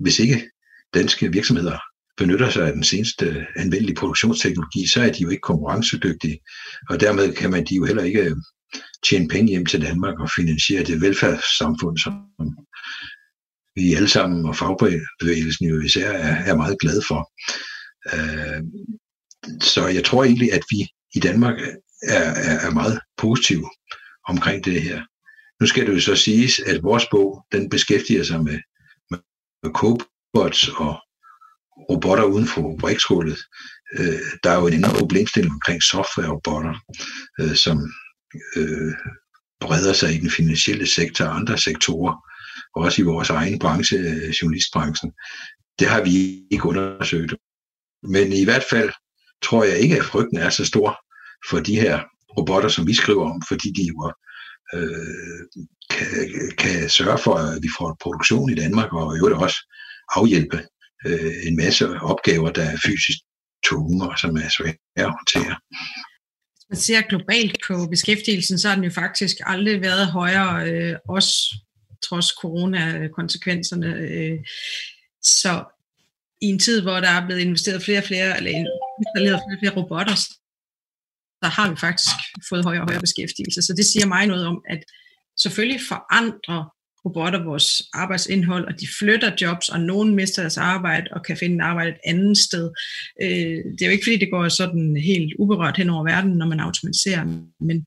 hvis 0.00 0.18
ikke 0.18 0.50
danske 0.94 1.32
virksomheder 1.32 1.78
benytter 2.16 2.50
sig 2.50 2.66
af 2.66 2.72
den 2.72 2.84
seneste 2.84 3.46
anvendelige 3.56 3.96
produktionsteknologi, 3.96 4.86
så 4.86 5.02
er 5.02 5.12
de 5.12 5.22
jo 5.22 5.28
ikke 5.28 5.40
konkurrencedygtige, 5.40 6.38
og 6.88 7.00
dermed 7.00 7.34
kan 7.34 7.50
man 7.50 7.64
de 7.64 7.74
jo 7.74 7.84
heller 7.84 8.02
ikke 8.02 8.36
tjene 9.06 9.28
penge 9.28 9.48
hjem 9.48 9.66
til 9.66 9.82
Danmark 9.82 10.20
og 10.20 10.30
finansiere 10.36 10.84
det 10.84 11.00
velfærdssamfund, 11.00 11.98
som 11.98 12.12
vi 13.76 13.94
alle 13.94 14.08
sammen 14.08 14.46
og 14.46 14.56
fagbevægelsen 14.56 15.68
jo 15.68 15.80
især 15.80 16.10
er, 16.10 16.34
er 16.50 16.56
meget 16.56 16.76
glade 16.80 17.02
for. 17.08 17.32
Øh, 18.14 18.62
så 19.60 19.86
jeg 19.86 20.04
tror 20.04 20.24
egentlig, 20.24 20.52
at 20.52 20.62
vi 20.70 20.86
i 21.14 21.20
Danmark 21.20 21.60
er, 22.02 22.32
er, 22.48 22.58
er 22.66 22.70
meget 22.70 23.00
positive 23.16 23.70
omkring 24.28 24.64
det 24.64 24.82
her. 24.82 25.02
Nu 25.60 25.66
skal 25.66 25.86
det 25.86 25.94
jo 25.94 26.00
så 26.00 26.16
siges, 26.16 26.58
at 26.58 26.82
vores 26.82 27.06
bog, 27.10 27.46
den 27.52 27.70
beskæftiger 27.70 28.24
sig 28.24 28.44
med, 28.44 28.58
med, 29.10 29.18
med 29.62 29.70
cobots 29.72 30.68
og 30.68 31.00
robotter 31.90 32.24
uden 32.24 32.46
for 32.46 32.76
fabriksgulvet. 32.76 33.38
Øh, 33.98 34.20
der 34.42 34.50
er 34.50 34.60
jo 34.60 34.66
en 34.66 34.72
anden 34.72 34.98
problemstilling 34.98 35.54
omkring 35.54 35.82
software-robotter, 35.82 36.74
øh, 37.40 37.54
som 37.54 37.78
øh, 38.56 38.94
breder 39.60 39.92
sig 39.92 40.14
i 40.14 40.18
den 40.18 40.30
finansielle 40.30 40.86
sektor 40.86 41.24
og 41.24 41.36
andre 41.36 41.58
sektorer, 41.58 42.14
også 42.74 43.02
i 43.02 43.04
vores 43.04 43.30
egen 43.30 43.58
branche, 43.58 43.98
øh, 43.98 44.28
journalistbranchen. 44.28 45.12
Det 45.78 45.88
har 45.88 46.02
vi 46.04 46.42
ikke 46.50 46.66
undersøgt. 46.66 47.34
Men 48.02 48.32
i 48.32 48.44
hvert 48.44 48.64
fald 48.70 48.90
tror 49.42 49.64
jeg 49.64 49.78
ikke, 49.78 49.96
at 49.96 50.04
frygten 50.04 50.38
er 50.38 50.50
så 50.50 50.64
stor 50.64 50.98
for 51.50 51.60
de 51.60 51.80
her 51.80 52.02
robotter, 52.36 52.68
som 52.68 52.86
vi 52.86 52.94
skriver 52.94 53.30
om, 53.30 53.42
fordi 53.48 53.68
de 53.72 53.82
jo 53.82 54.12
øh, 54.74 55.44
kan, 55.90 56.52
kan 56.58 56.90
sørge 56.90 57.18
for, 57.18 57.34
at 57.34 57.62
vi 57.62 57.68
får 57.78 57.96
produktion 58.00 58.50
i 58.50 58.54
Danmark, 58.54 58.92
og 58.92 59.16
i 59.16 59.18
øvrigt 59.18 59.36
også 59.36 59.56
afhjælpe 60.16 60.58
øh, 61.06 61.34
en 61.46 61.56
masse 61.56 62.00
opgaver, 62.00 62.50
der 62.50 62.62
er 62.62 62.76
fysisk 62.86 63.18
tunge 63.64 64.08
og 64.08 64.18
som 64.18 64.36
er 64.36 64.48
svære 64.56 64.74
at 64.96 65.10
håndtere. 65.18 65.56
Man 66.70 66.76
ser 66.76 67.00
globalt 67.00 67.56
på 67.66 67.86
beskæftigelsen, 67.90 68.58
så 68.58 68.68
har 68.68 68.74
den 68.74 68.84
jo 68.84 68.90
faktisk 68.90 69.36
aldrig 69.46 69.80
været 69.80 70.06
højere, 70.06 70.70
øh, 70.70 70.96
også 71.08 71.54
trods 72.02 72.26
corona-konsekvenserne. 72.26 73.94
Øh. 73.94 74.38
Så 75.22 75.64
i 76.40 76.46
en 76.46 76.58
tid, 76.58 76.82
hvor 76.82 77.00
der 77.00 77.08
er 77.08 77.26
blevet 77.26 77.40
investeret 77.40 77.82
flere 77.82 77.98
og 77.98 78.04
flere, 78.04 78.36
eller 78.36 78.50
installeret 78.50 79.40
flere 79.44 79.56
og 79.56 79.60
flere 79.60 79.76
robotter, 79.76 80.14
så 81.42 81.48
har 81.56 81.70
vi 81.70 81.76
faktisk 81.76 82.08
fået 82.48 82.64
højere 82.64 82.82
og 82.82 82.88
højere 82.88 83.00
beskæftigelse. 83.00 83.62
Så 83.62 83.72
det 83.76 83.86
siger 83.86 84.06
mig 84.06 84.26
noget 84.26 84.46
om, 84.46 84.62
at 84.68 84.84
selvfølgelig 85.36 85.80
forandrer 85.88 86.77
robotter 87.04 87.44
vores 87.44 87.82
arbejdsindhold, 87.92 88.64
og 88.66 88.80
de 88.80 88.86
flytter 88.98 89.36
jobs, 89.40 89.68
og 89.68 89.80
nogen 89.80 90.14
mister 90.14 90.42
deres 90.42 90.58
arbejde 90.58 91.06
og 91.12 91.24
kan 91.24 91.36
finde 91.36 91.64
arbejde 91.64 91.90
et 91.90 92.00
andet 92.04 92.38
sted. 92.38 92.70
Øh, 93.22 93.58
det 93.72 93.82
er 93.82 93.86
jo 93.86 93.92
ikke 93.92 94.04
fordi, 94.06 94.16
det 94.16 94.30
går 94.30 94.48
sådan 94.48 94.96
helt 94.96 95.34
uberørt 95.38 95.76
hen 95.76 95.90
over 95.90 96.04
verden, 96.04 96.32
når 96.32 96.46
man 96.46 96.60
automatiserer, 96.60 97.24
men 97.60 97.86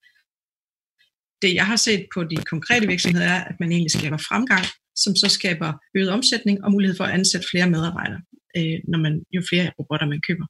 det 1.41 1.55
jeg 1.55 1.65
har 1.65 1.75
set 1.75 2.05
på 2.13 2.23
de 2.23 2.35
konkrete 2.35 2.87
virksomheder 2.87 3.27
er, 3.27 3.43
at 3.43 3.55
man 3.59 3.71
egentlig 3.71 3.91
skaber 3.91 4.17
fremgang, 4.17 4.65
som 4.95 5.15
så 5.15 5.27
skaber 5.29 5.73
øget 5.95 6.09
omsætning 6.09 6.63
og 6.63 6.71
mulighed 6.71 6.97
for 6.97 7.03
at 7.03 7.13
ansætte 7.13 7.47
flere 7.51 7.69
medarbejdere, 7.69 8.21
øh, 8.57 8.79
når 8.87 8.99
man 8.99 9.23
jo 9.31 9.41
flere 9.49 9.71
robotter 9.79 10.07
man 10.07 10.21
køber. 10.27 10.45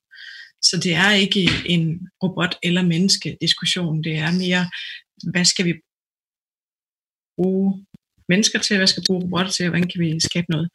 Så 0.64 0.80
det 0.84 0.94
er 0.94 1.12
ikke 1.12 1.50
en 1.66 2.08
robot- 2.24 2.60
eller 2.64 2.82
menneske-diskussion. 2.82 4.04
Det 4.04 4.16
er 4.18 4.32
mere, 4.44 4.64
hvad 5.32 5.46
skal 5.46 5.66
vi 5.66 5.74
bruge 7.38 7.86
mennesker 8.34 8.60
til, 8.60 8.78
hvad 8.78 8.88
skal 8.88 9.02
vi 9.02 9.08
bruge 9.08 9.24
robotter 9.24 9.52
til, 9.52 9.66
og 9.66 9.70
hvordan 9.70 9.90
kan 9.92 10.02
vi 10.02 10.20
skabe 10.30 10.48
noget 10.50 10.68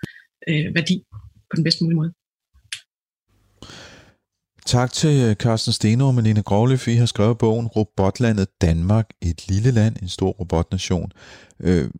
øh, 0.50 0.74
værdi 0.74 0.96
på 1.50 1.54
den 1.56 1.64
bedste 1.64 1.84
mulige 1.84 2.00
måde. 2.00 2.12
Tak 4.66 4.92
til 4.92 5.14
øh, 5.26 5.34
Carsten 5.34 5.72
Steno 5.72 6.06
og 6.06 6.14
Malene 6.14 6.42
Grovløf. 6.42 6.88
I 6.88 6.94
har 6.94 7.06
skrevet 7.06 7.38
bogen 7.38 7.66
Robotlandet 7.66 8.48
Danmark, 8.60 9.06
et 9.22 9.48
lille 9.48 9.70
land, 9.70 9.94
en 10.02 10.08
stor 10.08 10.30
robotnation. 10.30 11.12
Øh, 11.60 11.90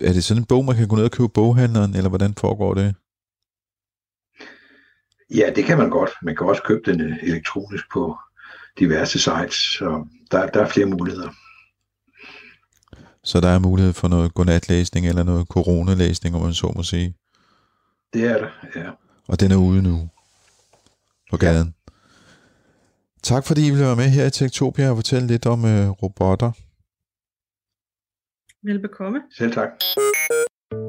er 0.00 0.12
det 0.12 0.24
sådan 0.24 0.42
en 0.42 0.46
bog, 0.46 0.64
man 0.64 0.76
kan 0.76 0.88
gå 0.88 0.96
ned 0.96 1.04
og 1.04 1.10
købe 1.10 1.28
boghandleren, 1.28 1.94
eller 1.96 2.08
hvordan 2.08 2.34
foregår 2.34 2.74
det? 2.74 2.94
Ja, 5.34 5.50
det 5.56 5.64
kan 5.64 5.78
man 5.78 5.90
godt. 5.90 6.10
Man 6.22 6.36
kan 6.36 6.46
også 6.46 6.62
købe 6.62 6.90
den 6.90 7.00
øh, 7.00 7.16
elektronisk 7.22 7.84
på 7.92 8.18
diverse 8.78 9.18
sites, 9.18 9.54
så 9.78 10.06
der, 10.30 10.46
der 10.46 10.60
er 10.64 10.68
flere 10.68 10.86
muligheder. 10.86 11.30
Så 13.28 13.40
der 13.40 13.48
er 13.48 13.58
mulighed 13.58 13.92
for 13.92 14.08
noget 14.08 14.34
godnatlæsning 14.34 15.06
eller 15.06 15.22
noget 15.22 15.46
coronalæsning, 15.46 16.36
om 16.36 16.42
man 16.42 16.54
så 16.54 16.72
må 16.76 16.82
sige? 16.82 17.14
Det 18.12 18.24
er 18.24 18.38
der, 18.38 18.50
ja. 18.76 18.90
Og 19.28 19.40
den 19.40 19.50
er 19.52 19.56
ude 19.56 19.82
nu 19.82 20.08
på 21.30 21.36
gaden? 21.36 21.74
Ja. 21.88 21.92
Tak 23.22 23.46
fordi 23.46 23.66
I 23.66 23.70
ville 23.70 23.84
være 23.84 23.96
med 23.96 24.08
her 24.08 24.26
i 24.26 24.30
Tektopia 24.30 24.90
og 24.90 24.96
fortælle 24.96 25.26
lidt 25.26 25.46
om 25.46 25.64
øh, 25.64 25.88
robotter. 25.88 26.52
Velbekomme. 28.66 29.20
Selv 29.38 29.52
tak. 29.52 29.68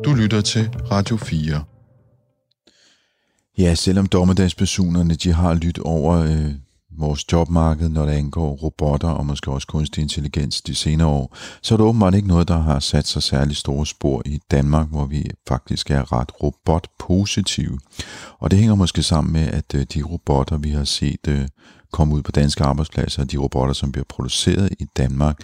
Du 0.05 0.13
lytter 0.13 0.41
til 0.41 0.69
Radio 0.91 1.17
4. 1.17 1.63
Ja, 3.57 3.75
selvom 3.75 4.05
dommedagspersonerne 4.05 5.15
de 5.15 5.33
har 5.33 5.53
lyttet 5.53 5.83
over 5.83 6.17
øh, 6.17 6.51
vores 6.97 7.31
jobmarked, 7.31 7.89
når 7.89 8.05
det 8.05 8.13
angår 8.13 8.51
robotter 8.51 9.07
og 9.07 9.25
måske 9.25 9.51
også 9.51 9.67
kunstig 9.67 10.01
intelligens 10.01 10.61
de 10.61 10.75
senere 10.75 11.07
år, 11.07 11.37
så 11.61 11.75
er 11.75 11.77
det 11.77 11.85
åbenbart 11.85 12.15
ikke 12.15 12.27
noget, 12.27 12.47
der 12.47 12.57
har 12.57 12.79
sat 12.79 13.07
sig 13.07 13.23
særlig 13.23 13.55
store 13.55 13.85
spor 13.85 14.21
i 14.25 14.39
Danmark, 14.51 14.87
hvor 14.89 15.05
vi 15.05 15.29
faktisk 15.47 15.91
er 15.91 16.13
ret 16.13 16.43
robotpositive. 16.43 17.79
Og 18.39 18.51
det 18.51 18.59
hænger 18.59 18.75
måske 18.75 19.03
sammen 19.03 19.33
med, 19.33 19.47
at 19.47 19.75
øh, 19.75 19.85
de 19.93 20.03
robotter, 20.03 20.57
vi 20.57 20.69
har 20.69 20.83
set 20.83 21.27
øh, 21.27 21.47
komme 21.91 22.15
ud 22.15 22.21
på 22.21 22.31
danske 22.31 22.63
arbejdspladser, 22.63 23.23
de 23.23 23.37
robotter, 23.37 23.73
som 23.73 23.91
bliver 23.91 24.05
produceret 24.09 24.69
i 24.79 24.85
Danmark, 24.97 25.39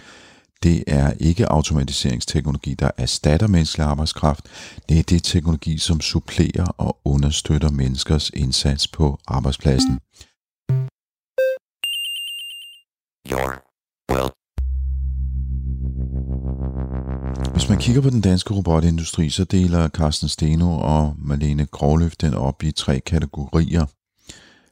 det 0.62 0.84
er 0.86 1.12
ikke 1.20 1.52
automatiseringsteknologi, 1.52 2.74
der 2.74 2.90
erstatter 2.96 3.46
menneskelig 3.46 3.86
arbejdskraft. 3.86 4.44
Det 4.88 4.98
er 4.98 5.02
det 5.02 5.22
teknologi, 5.22 5.78
som 5.78 6.00
supplerer 6.00 6.66
og 6.78 6.98
understøtter 7.04 7.70
menneskers 7.70 8.30
indsats 8.30 8.88
på 8.88 9.18
arbejdspladsen. 9.26 9.98
Your 13.36 13.62
well. 14.12 14.30
Hvis 17.52 17.68
man 17.68 17.78
kigger 17.78 18.02
på 18.02 18.10
den 18.10 18.20
danske 18.20 18.54
robotindustri, 18.54 19.30
så 19.30 19.44
deler 19.44 19.88
Carsten 19.88 20.28
Steno 20.28 20.78
og 20.78 21.14
Malene 21.18 21.66
Grovløf 21.66 22.12
den 22.20 22.34
op 22.34 22.62
i 22.62 22.72
tre 22.72 23.00
kategorier. 23.00 23.86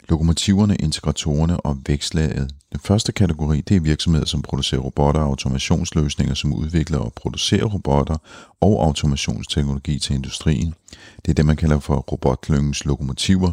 Lokomotiverne, 0.09 0.77
integratorerne 0.77 1.61
og 1.61 1.77
vækstlaget. 1.87 2.51
Den 2.73 2.81
første 2.81 3.13
kategori, 3.13 3.61
det 3.61 3.77
er 3.77 3.81
virksomheder, 3.81 4.27
som 4.27 4.43
producerer 4.43 4.81
robotter 4.81 5.21
og 5.21 5.27
automationsløsninger, 5.27 6.35
som 6.35 6.53
udvikler 6.53 6.99
og 6.99 7.13
producerer 7.17 7.65
robotter 7.65 8.17
og 8.61 8.85
automationsteknologi 8.85 9.99
til 9.99 10.15
industrien. 10.15 10.75
Det 11.17 11.31
er 11.31 11.35
det, 11.35 11.47
man 11.47 11.57
kalder 11.57 11.79
for 11.79 11.97
robotklyngens 11.97 12.85
lokomotiver. 12.85 13.53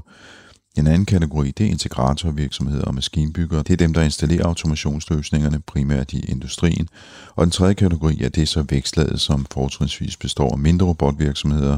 En 0.77 0.87
anden 0.87 1.05
kategori, 1.05 1.51
det 1.51 1.65
er 1.65 1.69
integratorvirksomheder 1.69 2.85
og 2.85 2.95
maskinbyggere. 2.95 3.63
Det 3.63 3.73
er 3.73 3.77
dem, 3.77 3.93
der 3.93 4.01
installerer 4.01 4.45
automationsløsningerne, 4.45 5.59
primært 5.59 6.13
i 6.13 6.19
industrien. 6.19 6.87
Og 7.35 7.45
den 7.45 7.51
tredje 7.51 7.73
kategori 7.73 8.21
er 8.21 8.29
det 8.29 8.47
så 8.47 8.65
vækstlaget, 8.69 9.21
som 9.21 9.45
fortrinsvis 9.51 10.17
består 10.17 10.51
af 10.51 10.57
mindre 10.57 10.85
robotvirksomheder, 10.85 11.77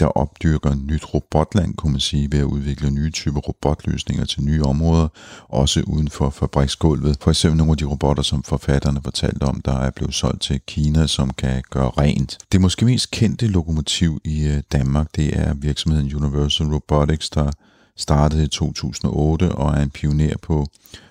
der 0.00 0.06
opdyrker 0.06 0.74
nyt 0.74 1.14
robotland, 1.14 1.74
kunne 1.74 1.92
man 1.92 2.00
sige, 2.00 2.32
ved 2.32 2.38
at 2.38 2.44
udvikle 2.44 2.90
nye 2.90 3.10
typer 3.10 3.40
robotløsninger 3.40 4.24
til 4.24 4.44
nye 4.44 4.62
områder, 4.62 5.08
også 5.48 5.82
uden 5.86 6.08
for 6.08 6.30
fabriksgulvet. 6.30 7.16
For 7.20 7.30
eksempel 7.30 7.56
nogle 7.58 7.70
af 7.70 7.76
de 7.76 7.84
robotter, 7.84 8.22
som 8.22 8.42
forfatterne 8.42 9.00
fortalte 9.04 9.42
om, 9.42 9.60
der 9.60 9.78
er 9.78 9.90
blevet 9.90 10.14
solgt 10.14 10.42
til 10.42 10.60
Kina, 10.66 11.06
som 11.06 11.30
kan 11.30 11.62
gøre 11.70 11.90
rent. 11.98 12.38
Det 12.52 12.60
måske 12.60 12.84
mest 12.84 13.10
kendte 13.10 13.46
lokomotiv 13.46 14.20
i 14.24 14.46
øh, 14.46 14.62
Danmark, 14.72 15.06
det 15.16 15.38
er 15.38 15.54
virksomheden 15.54 16.14
Universal 16.14 16.66
Robotics, 16.66 17.30
der 17.30 17.50
startede 17.96 18.44
i 18.44 18.48
2008 18.48 19.52
og 19.52 19.70
er 19.70 19.82
en 19.82 19.90
pioner 19.90 20.36
på 20.36 20.66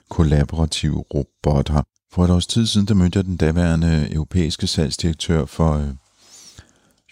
kollaborative 0.10 1.04
robotter. 1.14 1.82
For 2.12 2.26
et 2.26 2.30
års 2.30 2.48
tid 2.48 2.66
siden, 2.68 2.88
der 2.88 2.94
mødte 2.94 3.18
jeg 3.18 3.26
den 3.26 3.38
daværende 3.38 4.14
europæiske 4.14 4.68
salgsdirektør 4.68 5.46
for 5.46 5.74
øh, 5.74 5.90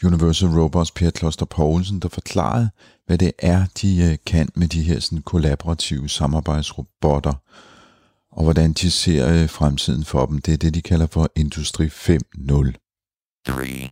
Universal 0.03 0.49
Robots, 0.49 0.91
Per 0.91 1.09
Kloster 1.09 1.45
Poulsen, 1.45 1.99
der 1.99 2.09
forklarede, 2.09 2.69
hvad 3.05 3.17
det 3.17 3.32
er, 3.39 3.65
de 3.82 4.11
øh, 4.11 4.17
kan 4.26 4.49
med 4.55 4.67
de 4.67 4.84
her 4.84 4.99
sådan, 4.99 5.22
kollaborative 5.22 6.09
samarbejdsrobotter, 6.09 7.34
og 8.32 8.43
hvordan 8.43 8.74
de 8.74 8.91
ser 8.91 9.34
øh, 9.34 9.49
fremtiden 9.49 10.05
for 10.05 10.26
dem. 10.26 10.41
Det 10.41 10.53
er 10.53 10.57
det, 10.57 10.74
de 10.74 10.82
kalder 10.82 11.07
for 11.07 11.32
Industri 11.36 11.88
5.0. 11.88 11.91
3, 13.47 13.89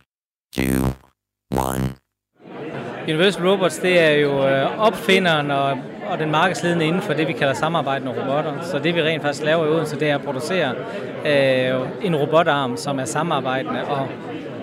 2, 0.54 0.62
1. 0.62 0.94
Universal 3.10 3.48
Robots, 3.48 3.78
det 3.78 4.00
er 4.00 4.10
jo 4.10 4.48
øh, 4.48 4.80
opfinderen 4.80 5.50
og, 5.50 5.78
og 6.10 6.18
den 6.18 6.30
markedsledende 6.30 6.86
inden 6.86 7.02
for 7.02 7.12
det, 7.12 7.28
vi 7.28 7.32
kalder 7.32 7.54
samarbejdende 7.54 8.12
robotter. 8.12 8.52
Så 8.62 8.78
det, 8.78 8.94
vi 8.94 9.02
rent 9.02 9.22
faktisk 9.22 9.44
laver 9.44 9.66
i 9.66 9.68
Odense, 9.68 10.00
det 10.00 10.10
er 10.10 10.14
at 10.14 10.22
producere 10.22 10.74
øh, 11.26 11.80
en 12.02 12.16
robotarm, 12.16 12.76
som 12.76 12.98
er 12.98 13.04
samarbejdende 13.04 13.84
og 13.84 14.08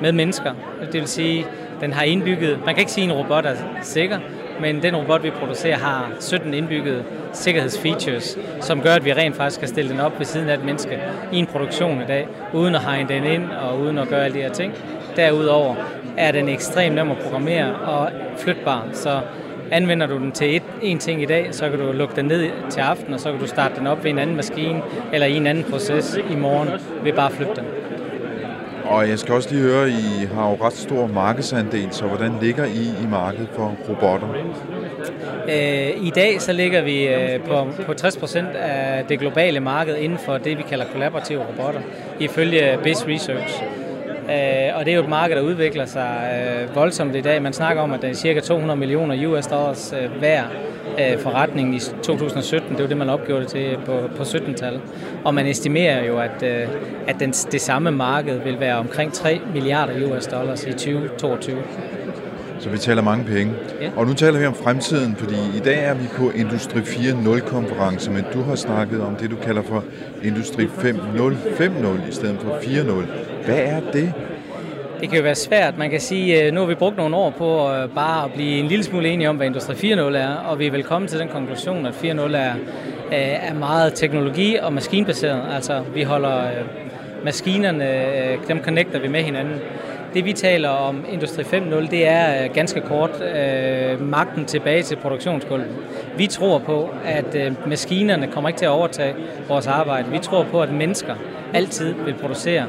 med 0.01 0.11
mennesker. 0.11 0.53
Det 0.91 0.93
vil 0.93 1.07
sige, 1.07 1.45
den 1.81 1.93
har 1.93 2.03
indbygget, 2.03 2.59
man 2.65 2.75
kan 2.75 2.79
ikke 2.79 2.91
sige, 2.91 3.05
at 3.05 3.11
en 3.11 3.17
robot 3.17 3.45
er 3.45 3.55
sikker, 3.81 4.19
men 4.61 4.83
den 4.83 4.95
robot, 4.95 5.23
vi 5.23 5.29
producerer, 5.29 5.77
har 5.77 6.11
17 6.19 6.53
indbyggede 6.53 7.03
sikkerhedsfeatures, 7.33 8.37
som 8.61 8.81
gør, 8.81 8.93
at 8.93 9.05
vi 9.05 9.13
rent 9.13 9.35
faktisk 9.35 9.59
kan 9.59 9.67
stille 9.69 9.91
den 9.91 9.99
op 9.99 10.19
ved 10.19 10.25
siden 10.25 10.49
af 10.49 10.53
et 10.53 10.65
menneske 10.65 10.99
i 11.31 11.37
en 11.37 11.45
produktion 11.45 12.01
i 12.01 12.05
dag, 12.05 12.27
uden 12.53 12.75
at 12.75 12.81
hegne 12.81 13.09
den 13.09 13.23
ind 13.23 13.51
og 13.51 13.79
uden 13.79 13.97
at 13.97 14.07
gøre 14.07 14.25
alle 14.25 14.37
de 14.37 14.41
her 14.41 14.51
ting. 14.51 14.73
Derudover 15.17 15.75
er 16.17 16.31
den 16.31 16.49
ekstremt 16.49 16.95
nem 16.95 17.11
at 17.11 17.17
programmere 17.17 17.75
og 17.75 18.09
flytbar, 18.37 18.87
så 18.93 19.21
anvender 19.71 20.07
du 20.07 20.17
den 20.17 20.31
til 20.31 20.55
et, 20.55 20.63
en 20.81 20.99
ting 20.99 21.21
i 21.21 21.25
dag, 21.25 21.47
så 21.51 21.69
kan 21.69 21.79
du 21.79 21.91
lukke 21.91 22.15
den 22.15 22.25
ned 22.25 22.49
til 22.69 22.79
aften, 22.79 23.13
og 23.13 23.19
så 23.19 23.31
kan 23.31 23.39
du 23.39 23.47
starte 23.47 23.75
den 23.79 23.87
op 23.87 24.03
ved 24.03 24.11
en 24.11 24.19
anden 24.19 24.35
maskine 24.35 24.81
eller 25.13 25.27
i 25.27 25.37
en 25.37 25.47
anden 25.47 25.63
proces 25.63 26.19
i 26.31 26.35
morgen 26.35 26.69
ved 27.03 27.13
bare 27.13 27.25
at 27.25 27.31
flytte 27.31 27.55
den. 27.55 27.65
Og 28.85 29.09
jeg 29.09 29.19
skal 29.19 29.33
også 29.33 29.49
lige 29.51 29.61
høre, 29.61 29.89
I 29.89 30.25
har 30.33 30.49
jo 30.49 30.57
ret 30.61 30.73
stor 30.73 31.07
markedsandel, 31.07 31.87
så 31.91 32.05
hvordan 32.05 32.31
ligger 32.41 32.65
I 32.65 33.03
i 33.03 33.07
markedet 33.09 33.49
for 33.55 33.75
robotter? 33.89 34.27
Øh, 35.49 36.07
I 36.07 36.11
dag 36.15 36.41
så 36.41 36.53
ligger 36.53 36.81
vi 36.81 37.07
øh, 37.07 37.39
på, 37.39 37.67
på 37.85 37.91
60% 37.91 38.57
af 38.57 39.05
det 39.09 39.19
globale 39.19 39.59
marked 39.59 39.95
inden 39.95 40.19
for 40.19 40.37
det, 40.37 40.57
vi 40.57 40.63
kalder 40.63 40.85
kollaborative 40.85 41.39
robotter, 41.39 41.81
ifølge 42.19 42.79
Biz 42.83 43.05
Research. 43.07 43.63
Øh, 44.29 44.77
og 44.77 44.85
det 44.85 44.91
er 44.91 44.95
jo 44.95 45.03
et 45.03 45.09
marked, 45.09 45.35
der 45.35 45.41
udvikler 45.41 45.85
sig 45.85 46.43
øh, 46.61 46.75
voldsomt 46.75 47.15
i 47.15 47.21
dag. 47.21 47.41
Man 47.41 47.53
snakker 47.53 47.81
om, 47.81 47.91
at 47.91 48.01
der 48.01 48.07
er 48.07 48.13
cirka 48.13 48.39
200 48.39 48.79
millioner 48.79 49.27
US 49.27 49.47
dollars 49.47 49.93
øh, 50.01 50.19
hver 50.19 50.43
øh, 50.99 51.19
forretning 51.19 51.75
i 51.75 51.79
2017. 51.79 52.71
Det 52.71 52.81
var 52.81 52.87
det, 52.87 52.97
man 52.97 53.09
opgjorde 53.09 53.41
det 53.41 53.49
til 53.49 53.77
på, 53.85 53.99
på 54.17 54.23
17-tal. 54.23 54.79
Og 55.25 55.33
man 55.33 55.45
estimerer 55.45 56.03
jo, 56.05 56.19
at, 56.19 56.43
at 57.07 57.19
den, 57.19 57.31
det 57.31 57.61
samme 57.61 57.91
marked 57.91 58.39
vil 58.39 58.59
være 58.59 58.75
omkring 58.75 59.13
3 59.13 59.41
milliarder 59.53 60.07
US 60.07 60.27
dollars 60.27 60.63
i 60.63 60.71
2022. 60.71 61.57
Så 62.59 62.69
vi 62.69 62.77
taler 62.77 63.01
mange 63.01 63.25
penge. 63.25 63.53
Ja. 63.81 63.89
Og 63.95 64.07
nu 64.07 64.13
taler 64.13 64.39
vi 64.39 64.45
om 64.45 64.55
fremtiden, 64.55 65.15
fordi 65.15 65.35
i 65.57 65.59
dag 65.59 65.83
er 65.83 65.93
vi 65.93 66.07
på 66.17 66.29
Industri 66.29 66.79
4.0-konference, 66.79 68.11
men 68.11 68.25
du 68.33 68.41
har 68.41 68.55
snakket 68.55 69.01
om 69.01 69.15
det, 69.15 69.31
du 69.31 69.35
kalder 69.35 69.61
for 69.61 69.83
Industri 70.23 70.63
5.0 70.63 72.09
i 72.09 72.11
stedet 72.11 72.37
for 72.41 72.57
4.0. 72.57 73.45
Hvad 73.45 73.57
er 73.57 73.79
det? 73.93 74.13
Det 74.99 75.09
kan 75.09 75.17
jo 75.17 75.23
være 75.23 75.35
svært. 75.35 75.77
Man 75.77 75.89
kan 75.89 75.99
sige, 75.99 76.41
at 76.41 76.53
nu 76.53 76.59
har 76.59 76.67
vi 76.67 76.75
brugt 76.75 76.97
nogle 76.97 77.15
år 77.15 77.29
på 77.29 77.71
øh, 77.71 77.89
bare 77.89 78.25
at 78.25 78.31
blive 78.33 78.59
en 78.59 78.65
lille 78.65 78.83
smule 78.83 79.09
enige 79.09 79.29
om, 79.29 79.35
hvad 79.35 79.47
Industri 79.47 79.73
4.0 79.73 79.99
er, 79.99 80.33
og 80.35 80.59
vi 80.59 80.67
er 80.67 80.71
velkommen 80.71 81.07
til 81.07 81.19
den 81.19 81.27
konklusion, 81.27 81.85
at 81.85 81.93
4.0 81.93 82.35
er, 82.35 82.53
øh, 83.11 83.49
er 83.49 83.53
meget 83.53 83.93
teknologi- 83.93 84.57
og 84.61 84.73
maskinbaseret. 84.73 85.41
Altså, 85.55 85.83
vi 85.93 86.03
holder 86.03 86.37
øh, 86.37 86.65
maskinerne, 87.23 87.87
dem 88.47 88.63
connecter 88.63 88.99
vi 88.99 89.07
med 89.07 89.21
hinanden. 89.23 89.55
Det 90.13 90.25
vi 90.25 90.33
taler 90.33 90.69
om 90.69 91.05
Industri 91.09 91.43
5.0, 91.43 91.89
det 91.91 92.07
er 92.07 92.43
øh, 92.43 92.53
ganske 92.53 92.81
kort 92.81 93.21
øh, 93.21 94.01
magten 94.01 94.45
tilbage 94.45 94.83
til 94.83 94.95
produktionsgulvet. 94.95 95.67
Vi 96.17 96.27
tror 96.27 96.59
på, 96.59 96.89
at 97.05 97.35
øh, 97.35 97.69
maskinerne 97.69 98.27
kommer 98.27 98.49
ikke 98.49 98.57
til 98.57 98.65
at 98.65 98.71
overtage 98.71 99.15
vores 99.47 99.67
arbejde. 99.67 100.11
Vi 100.11 100.19
tror 100.19 100.43
på, 100.43 100.61
at 100.61 100.71
mennesker 100.73 101.15
altid 101.53 101.93
vil 101.93 102.13
producere 102.13 102.65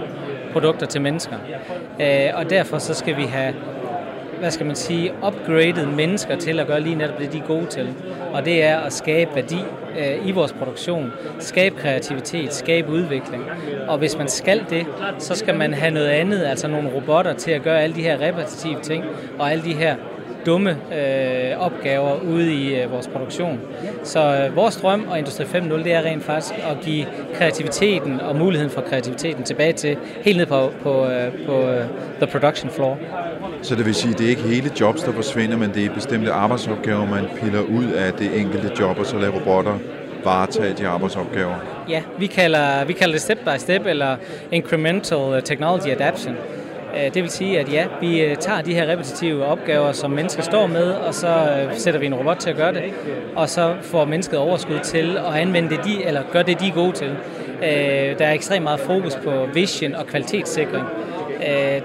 produkter 0.53 0.87
til 0.87 1.01
mennesker. 1.01 1.37
Øh, 2.01 2.31
og 2.35 2.51
derfor 2.51 2.79
så 2.79 2.95
skal 2.95 3.17
vi 3.17 3.23
have 3.23 3.55
hvad 4.39 4.51
skal 4.51 4.67
man 4.67 4.77
sige, 4.77 5.13
upgraded 5.27 5.87
mennesker 5.87 6.37
til 6.37 6.61
at 6.61 6.67
gøre 6.67 6.81
lige 6.81 6.95
netop 6.95 7.19
det, 7.19 7.33
de 7.33 7.39
er 7.39 7.47
gode 7.47 7.67
til. 7.67 7.95
Og 8.33 8.45
det 8.45 8.65
er 8.65 8.79
at 8.79 8.93
skabe 8.93 9.31
værdi 9.35 9.59
øh, 9.99 10.29
i 10.29 10.33
vores 10.33 10.53
produktion, 10.53 11.13
skabe 11.39 11.77
kreativitet, 11.77 12.55
skabe 12.55 12.89
udvikling. 12.89 13.45
Og 13.89 13.99
hvis 13.99 14.19
man 14.19 14.29
skal 14.29 14.65
det, 14.71 14.87
så 15.19 15.35
skal 15.35 15.57
man 15.57 15.75
have 15.75 15.91
noget 15.91 16.09
andet, 16.09 16.45
altså 16.45 16.69
nogle 16.69 16.91
robotter 16.95 17.33
til 17.33 17.51
at 17.51 17.63
gøre 17.63 17.83
alle 17.83 17.97
de 17.97 18.03
her 18.03 18.21
repetitive 18.21 18.81
ting, 18.83 19.05
og 19.39 19.53
alle 19.53 19.65
de 19.65 19.75
her 19.75 19.97
dumme 20.47 20.71
øh, 20.71 21.59
opgaver 21.59 22.21
ude 22.21 22.55
i 22.55 22.81
øh, 22.81 22.93
vores 22.93 23.07
produktion. 23.09 23.61
Så 24.03 24.21
øh, 24.21 24.57
vores 24.57 24.77
drøm 24.77 25.07
og 25.11 25.19
Industri 25.19 25.45
5.0, 25.45 25.85
det 25.85 25.93
er 25.93 26.03
rent 26.03 26.25
faktisk 26.25 26.55
at 26.55 26.77
give 26.85 27.07
kreativiteten 27.35 28.21
og 28.21 28.37
muligheden 28.37 28.71
for 28.71 28.81
kreativiteten 28.81 29.45
tilbage 29.45 29.73
til 29.73 29.97
helt 30.23 30.37
ned 30.37 30.47
på, 30.47 30.71
på, 30.83 31.07
øh, 31.07 31.47
på 31.47 31.53
øh, 31.53 31.85
the 32.21 32.27
production 32.27 32.71
floor. 32.71 32.99
Så 33.63 33.75
det 33.75 33.87
vil 33.87 33.95
sige, 33.95 34.13
at 34.13 34.19
det 34.19 34.27
er 34.27 34.31
ikke 34.31 34.43
hele 34.43 34.71
jobs, 34.81 35.03
der 35.03 35.13
forsvinder, 35.13 35.57
men 35.57 35.71
det 35.75 35.85
er 35.85 35.95
bestemte 35.95 36.33
arbejdsopgaver, 36.33 37.07
man 37.07 37.25
piller 37.41 37.61
ud 37.61 37.93
af 37.93 38.13
det 38.13 38.41
enkelte 38.41 38.71
job, 38.81 38.99
og 38.99 39.07
så 39.07 39.19
lader 39.19 39.33
robotter 39.33 39.79
varetage 40.25 40.75
de 40.75 40.89
arbejdsopgaver. 40.89 41.55
Ja, 41.89 42.03
vi 42.19 42.27
kalder, 42.27 42.85
vi 42.85 42.93
kalder 42.93 43.15
det 43.15 43.23
step 43.23 43.39
by 43.39 43.59
step, 43.59 43.87
eller 43.87 44.17
incremental 44.53 45.43
technology 45.43 45.89
adaption. 45.89 46.37
Øh, 46.97 47.15
det 47.15 47.23
vil 47.23 47.31
sige, 47.31 47.61
at 47.61 47.73
ja, 47.73 47.87
vi 48.01 48.21
øh, 48.23 48.37
tager 48.37 48.61
de 48.61 48.75
her 48.75 48.87
repetitive 48.89 49.45
opgaver, 49.45 49.93
som 49.93 50.11
mennesker 50.11 50.43
står 50.43 50.67
med, 50.67 50.91
og 50.93 51.15
så 51.15 51.29
øh, 51.29 51.75
sætter 51.77 52.01
vi 52.01 52.07
en 52.07 52.15
robot 52.15 52.37
til 52.37 52.51
at 52.51 52.57
gøre 52.57 52.75
det, 52.75 52.83
og 53.37 53.49
så 53.49 53.75
får 53.83 54.05
mennesket 54.05 54.39
overskud 54.39 54.79
til 54.85 55.17
at 55.17 55.35
anvende 55.35 55.71
det, 55.77 55.85
de, 55.85 56.05
eller 56.05 56.23
gøre 56.33 56.43
det, 56.43 56.61
de 56.61 56.69
er 56.69 56.75
gode 56.75 56.93
til. 56.93 57.17
Der 58.19 58.27
er 58.27 58.33
ekstremt 58.33 58.63
meget 58.63 58.81
fokus 58.81 59.15
på 59.15 59.49
vision 59.55 59.95
og 59.95 60.07
kvalitetssikring. 60.07 60.85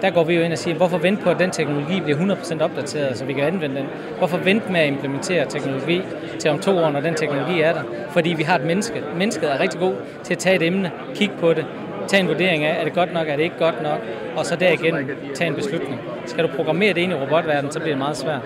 der 0.02 0.10
går 0.10 0.24
vi 0.24 0.36
jo 0.36 0.42
ind 0.42 0.54
og 0.54 0.58
siger, 0.58 0.76
hvorfor 0.76 0.98
vente 0.98 1.24
på, 1.24 1.30
at 1.30 1.40
den 1.40 1.52
teknologi 1.52 2.02
bliver 2.02 2.18
100% 2.18 2.64
opdateret, 2.64 3.18
så 3.18 3.26
vi 3.26 3.34
kan 3.34 3.44
anvende 3.44 3.76
den? 3.76 3.86
Hvorfor 4.18 4.38
vente 4.38 4.72
med 4.72 4.80
at 4.80 4.88
implementere 4.88 5.46
teknologi 5.46 6.02
til 6.40 6.52
om 6.52 6.60
to 6.60 6.78
år, 6.78 6.90
når 6.90 7.00
den 7.00 7.16
teknologi 7.16 7.62
er 7.62 7.74
der? 7.74 7.84
Fordi 8.10 8.34
vi 8.34 8.44
har 8.44 8.56
et 8.56 8.66
menneske. 8.66 9.04
Mennesket 9.18 9.52
er 9.52 9.60
rigtig 9.60 9.80
god 9.80 9.94
til 10.24 10.34
at 10.34 10.40
tage 10.40 10.56
et 10.56 10.62
emne, 10.62 10.92
kigge 11.16 11.36
på 11.40 11.54
det, 11.54 11.66
tage 12.08 12.22
en 12.22 12.28
vurdering 12.28 12.64
af, 12.64 12.80
er 12.80 12.84
det 12.84 12.94
godt 12.94 13.14
nok, 13.14 13.28
er 13.28 13.36
det 13.36 13.44
ikke 13.44 13.58
godt 13.60 13.84
nok, 13.84 14.00
og 14.36 14.46
så 14.46 14.56
derigennem 14.56 15.10
tage 15.36 15.48
en 15.48 15.56
beslutning. 15.56 16.02
Skal 16.26 16.44
du 16.44 16.50
programmere 16.56 16.94
det 16.94 17.02
ind 17.02 17.12
i 17.12 17.16
robotverdenen, 17.16 17.72
så 17.72 17.80
bliver 17.80 17.92
det 17.92 17.98
meget 17.98 18.18
svært. 18.18 18.42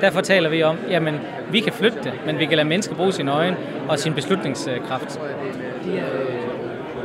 Derfor 0.00 0.20
taler 0.20 0.48
vi 0.48 0.62
om, 0.62 0.76
jamen, 0.90 1.14
vi 1.50 1.60
kan 1.60 1.72
flytte 1.72 1.98
det, 2.02 2.12
men 2.26 2.38
vi 2.38 2.46
kan 2.46 2.56
lade 2.56 2.68
mennesker 2.68 2.94
bruge 2.94 3.12
sine 3.12 3.32
øjne 3.32 3.56
og 3.88 3.98
sin 3.98 4.14
beslutningskraft. 4.14 5.20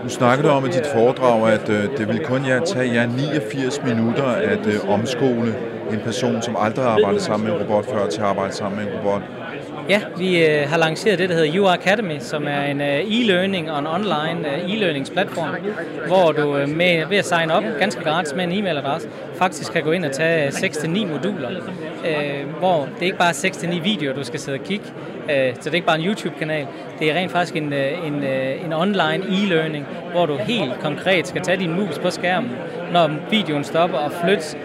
Nu 0.03 0.09
snakkede 0.09 0.51
om 0.51 0.65
i 0.65 0.69
dit 0.69 0.87
foredrag, 0.93 1.49
at 1.51 1.69
øh, 1.69 1.97
det 1.97 2.07
vil 2.07 2.19
kun 2.19 2.45
jer 2.45 2.59
tage 2.59 2.93
jer 2.93 3.07
89 3.07 3.81
minutter 3.83 4.25
at 4.25 4.67
øh, 4.67 4.89
omskole 4.89 5.55
en 5.91 5.99
person, 5.99 6.41
som 6.41 6.55
aldrig 6.59 6.85
har 6.85 6.91
arbejdet 6.91 7.21
sammen 7.21 7.47
med 7.47 7.55
en 7.55 7.63
robot 7.63 7.85
før, 7.85 8.07
til 8.07 8.21
at 8.21 8.27
arbejde 8.27 8.53
sammen 8.53 8.83
med 8.83 8.93
en 8.93 8.99
robot. 8.99 9.21
Ja, 9.89 10.01
vi 10.17 10.45
øh, 10.45 10.69
har 10.69 10.77
lanceret 10.77 11.19
det, 11.19 11.29
der 11.29 11.35
hedder 11.35 11.59
UR 11.61 11.69
Academy, 11.69 12.19
som 12.19 12.47
er 12.47 12.61
en 12.61 12.81
øh, 12.81 12.99
e-learning 12.99 13.71
og 13.71 13.79
en 13.79 13.87
online 13.87 14.53
øh, 14.53 14.69
e-learningsplatform, 14.69 15.55
hvor 16.07 16.31
du 16.31 16.57
øh, 16.57 16.69
med, 16.69 17.05
ved 17.09 17.17
at 17.17 17.25
sign 17.25 17.51
op 17.51 17.63
ganske 17.79 18.03
gratis 18.03 18.35
med 18.35 18.43
en 18.43 18.51
e-mailadresse, 18.51 19.09
faktisk 19.35 19.73
kan 19.73 19.83
gå 19.83 19.91
ind 19.91 20.05
og 20.05 20.11
tage 20.11 20.45
øh, 20.45 20.51
6-9 20.51 21.05
moduler, 21.05 21.49
øh, 22.07 22.49
hvor 22.59 22.87
det 22.99 23.05
ikke 23.05 23.17
bare 23.17 23.29
er 23.29 23.33
6-9 23.33 23.81
videoer, 23.83 24.13
du 24.13 24.23
skal 24.23 24.39
sidde 24.39 24.59
og 24.59 24.65
kigge, 24.65 24.85
øh, 25.23 25.55
så 25.55 25.61
det 25.63 25.67
er 25.67 25.73
ikke 25.73 25.87
bare 25.87 25.99
en 25.99 26.05
YouTube-kanal, 26.05 26.67
det 26.99 27.11
er 27.11 27.15
rent 27.15 27.31
faktisk 27.31 27.55
en, 27.55 27.73
øh, 27.73 28.07
en, 28.07 28.23
øh, 28.23 28.65
en 28.65 28.73
online 28.73 29.23
e-learning, 29.29 29.85
hvor 30.11 30.25
du 30.25 30.37
helt 30.37 30.79
konkret 30.81 31.27
skal 31.27 31.41
tage 31.41 31.57
din 31.57 31.73
mus 31.73 31.99
på 31.99 32.09
skærmen, 32.09 32.51
når 32.93 33.11
videoen 33.31 33.63
stopper 33.63 33.97
og 33.97 34.11
flytte 34.23 34.57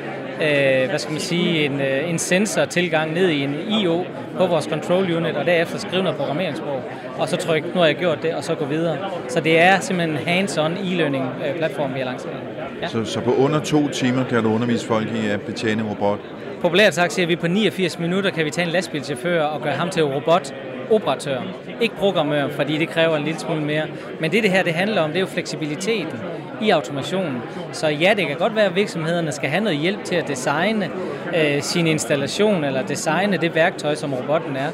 øh, 0.43 0.89
hvad 0.89 0.99
skal 0.99 1.13
man 1.13 1.21
sige, 1.21 1.65
en, 1.65 1.81
øh, 1.81 2.11
en 2.11 2.19
sensor-tilgang 2.19 3.15
ned 3.15 3.29
i 3.29 3.45
en 3.45 3.55
IO 3.81 4.05
på 4.37 4.47
vores 4.47 4.65
control 4.65 5.13
unit, 5.13 5.37
og 5.37 5.47
derefter 5.47 5.79
skrive 5.79 6.03
noget 6.03 6.19
programmeringssprog, 6.19 6.83
og 7.19 7.29
så 7.29 7.37
trykke, 7.37 7.69
nu 7.69 7.79
har 7.81 7.87
jeg 7.87 7.97
gjort 7.97 8.23
det, 8.23 8.35
og 8.35 8.45
så 8.45 8.55
gå 8.55 8.65
videre. 8.65 8.97
Så 9.29 9.41
det 9.41 9.61
er 9.61 9.81
simpelthen 9.81 10.17
en 10.17 10.25
hands-on 10.27 10.73
e-learning-platform, 10.73 11.95
vi 11.95 11.99
har 11.99 12.07
lanceret. 12.07 12.35
Ja. 12.83 12.89
Så, 12.89 13.05
så 13.05 13.21
på 13.21 13.35
under 13.35 13.61
to 13.61 13.89
timer 13.89 14.25
kan 14.25 14.43
du 14.43 14.55
undervise 14.55 14.87
folk 14.87 15.09
i 15.25 15.29
at 15.29 15.41
betjene 15.41 15.83
en 15.83 15.89
robot? 15.89 16.19
Populært 16.61 16.95
sagt 16.95 17.13
siger 17.13 17.27
vi, 17.27 17.37
på 17.37 17.47
89 17.47 17.99
minutter 17.99 18.31
kan 18.31 18.45
vi 18.45 18.51
tage 18.51 18.67
en 18.67 18.73
lastbilchauffør 18.73 19.43
og 19.43 19.63
gøre 19.63 19.73
ham 19.73 19.91
til 19.91 20.05
robot 20.05 20.55
operatør, 20.91 21.41
ikke 21.81 21.97
programmør, 21.97 22.49
fordi 22.49 22.79
det 22.79 22.89
kræver 22.89 23.17
en 23.17 23.25
lille 23.25 23.41
smule 23.41 23.61
mere. 23.61 23.85
Men 24.21 24.33
det, 24.33 24.43
det 24.43 24.51
her 24.51 24.63
det 24.63 24.75
handler 24.75 25.03
om, 25.03 25.11
det 25.11 25.17
er 25.17 25.21
jo 25.21 25.27
fleksibiliteten 25.27 26.19
i 26.63 26.71
automationen. 26.71 27.43
Så 27.73 27.89
ja, 27.89 28.15
det 28.17 28.27
kan 28.27 28.37
godt 28.37 28.57
være, 28.57 28.65
at 28.65 28.75
virksomhederne 28.75 29.33
skal 29.33 29.49
have 29.49 29.65
noget 29.65 29.79
hjælp 29.79 30.05
til 30.05 30.15
at 30.15 30.29
designe 30.29 30.91
øh, 31.37 31.63
sin 31.63 31.87
installation, 31.87 32.65
eller 32.65 32.83
designe 32.83 33.37
det 33.37 33.55
værktøj, 33.55 33.95
som 33.95 34.15
robotten 34.15 34.57
er. 34.57 34.71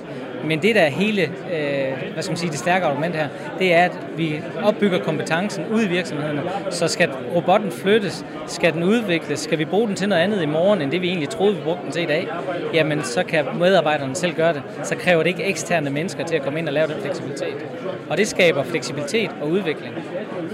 Men 0.46 0.62
det, 0.62 0.74
der 0.74 0.80
er 0.80 0.88
hele, 0.88 1.22
øh, 1.22 2.12
hvad 2.12 2.22
skal 2.22 2.32
man 2.32 2.36
sige, 2.36 2.50
det 2.50 2.58
stærke 2.58 2.86
argument 2.86 3.14
her, 3.14 3.28
det 3.58 3.74
er, 3.74 3.84
at 3.84 3.98
vi 4.16 4.40
opbygger 4.62 4.98
kompetencen 4.98 5.64
ude 5.72 5.84
i 5.84 5.88
virksomhederne. 5.88 6.42
Så 6.70 6.88
skal 6.88 7.10
robotten 7.34 7.72
flyttes, 7.72 8.24
skal 8.46 8.72
den 8.72 8.82
udvikles, 8.82 9.40
skal 9.40 9.58
vi 9.58 9.64
bruge 9.64 9.88
den 9.88 9.96
til 9.96 10.08
noget 10.08 10.22
andet 10.22 10.42
i 10.42 10.46
morgen, 10.46 10.82
end 10.82 10.90
det 10.90 11.02
vi 11.02 11.08
egentlig 11.08 11.28
troede, 11.28 11.56
vi 11.56 11.62
brugte 11.62 11.84
den 11.84 11.92
til 11.92 12.02
i 12.02 12.06
dag, 12.06 12.28
jamen 12.74 13.02
så 13.02 13.22
kan 13.22 13.44
medarbejderne 13.58 14.14
selv 14.14 14.34
gøre 14.34 14.52
det. 14.52 14.62
Så 14.82 14.96
kræver 14.96 15.22
det 15.22 15.30
ikke 15.30 15.44
eksterne 15.44 15.90
mennesker 15.90 16.24
til 16.24 16.36
at 16.36 16.42
komme 16.42 16.58
ind 16.58 16.68
og 16.68 16.74
lave 16.74 16.86
den 16.86 16.96
fleksibilitet. 17.02 17.66
Og 18.10 18.16
det 18.16 18.28
skaber 18.28 18.62
fleksibilitet 18.62 19.30
og 19.40 19.50
udvikling. 19.50 19.94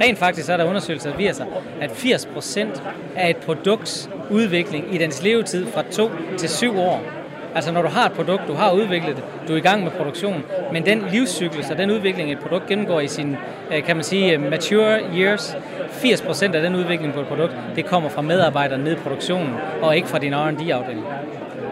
Rent 0.00 0.18
faktisk 0.18 0.50
er 0.50 0.56
der 0.56 0.64
undersøgelser, 0.64 1.10
der 1.10 1.16
viser, 1.16 1.44
at 1.80 1.90
80% 1.90 2.82
af 3.16 3.30
et 3.30 3.36
produkts 3.36 4.10
udvikling 4.30 4.94
i 4.94 4.98
dens 4.98 5.22
levetid 5.22 5.66
fra 5.66 5.82
2 5.90 6.10
til 6.38 6.48
7 6.48 6.78
år 6.78 7.21
Altså 7.54 7.72
når 7.72 7.82
du 7.82 7.88
har 7.88 8.06
et 8.06 8.12
produkt, 8.12 8.42
du 8.48 8.54
har 8.54 8.72
udviklet 8.72 9.16
det, 9.16 9.24
du 9.48 9.52
er 9.52 9.56
i 9.56 9.60
gang 9.60 9.82
med 9.82 9.90
produktion, 9.90 10.44
men 10.72 10.86
den 10.86 11.04
livscyklus 11.12 11.70
og 11.70 11.78
den 11.78 11.90
udvikling, 11.90 12.32
et 12.32 12.38
produkt 12.38 12.66
gennemgår 12.66 13.00
i 13.00 13.08
sin, 13.08 13.36
øh, 13.74 13.82
kan 13.82 13.96
man 13.96 14.04
sige, 14.04 14.32
øh, 14.32 14.50
mature 14.50 15.00
years, 15.16 15.56
80% 15.90 16.54
af 16.54 16.62
den 16.62 16.74
udvikling 16.74 17.14
på 17.14 17.20
et 17.20 17.26
produkt, 17.26 17.52
det 17.76 17.86
kommer 17.86 18.08
fra 18.08 18.22
medarbejdere 18.22 18.78
ned 18.78 18.92
i 18.92 18.96
produktionen, 18.96 19.54
og 19.82 19.96
ikke 19.96 20.08
fra 20.08 20.18
din 20.18 20.34
R&D-afdeling. 20.34 21.06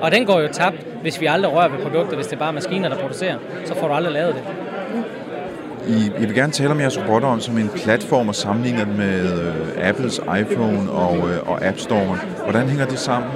Og 0.01 0.13
den 0.13 0.27
går 0.27 0.41
jo 0.41 0.49
tabt, 0.53 0.77
hvis 1.03 1.21
vi 1.21 1.27
aldrig 1.27 1.53
rører 1.53 1.69
ved 1.69 1.79
produkter, 1.79 2.17
hvis 2.17 2.27
det 2.27 2.33
er 2.33 2.39
bare 2.39 2.53
maskiner, 2.53 2.89
der 2.89 2.97
producerer, 2.97 3.37
så 3.65 3.75
får 3.75 3.89
du 3.89 3.95
aldrig 3.95 4.13
lavet 4.13 4.35
det. 4.35 4.43
I, 5.89 6.11
I 6.23 6.27
vil 6.27 6.35
gerne 6.35 6.53
tale 6.53 6.71
om 6.71 6.81
jeres 6.81 6.99
robotter 6.99 7.29
om 7.29 7.41
som 7.41 7.59
en 7.59 7.69
platform 7.69 8.29
og 8.29 8.35
sammenligne 8.35 8.81
den 8.81 8.97
med 8.97 9.33
øh, 9.33 9.89
Apples 9.89 10.21
iPhone 10.41 10.91
og, 10.91 11.17
øh, 11.17 11.51
og 11.51 11.65
App 11.67 11.79
Store. 11.79 12.19
Hvordan 12.43 12.69
hænger 12.69 12.87
det 12.87 12.99
sammen? 12.99 13.31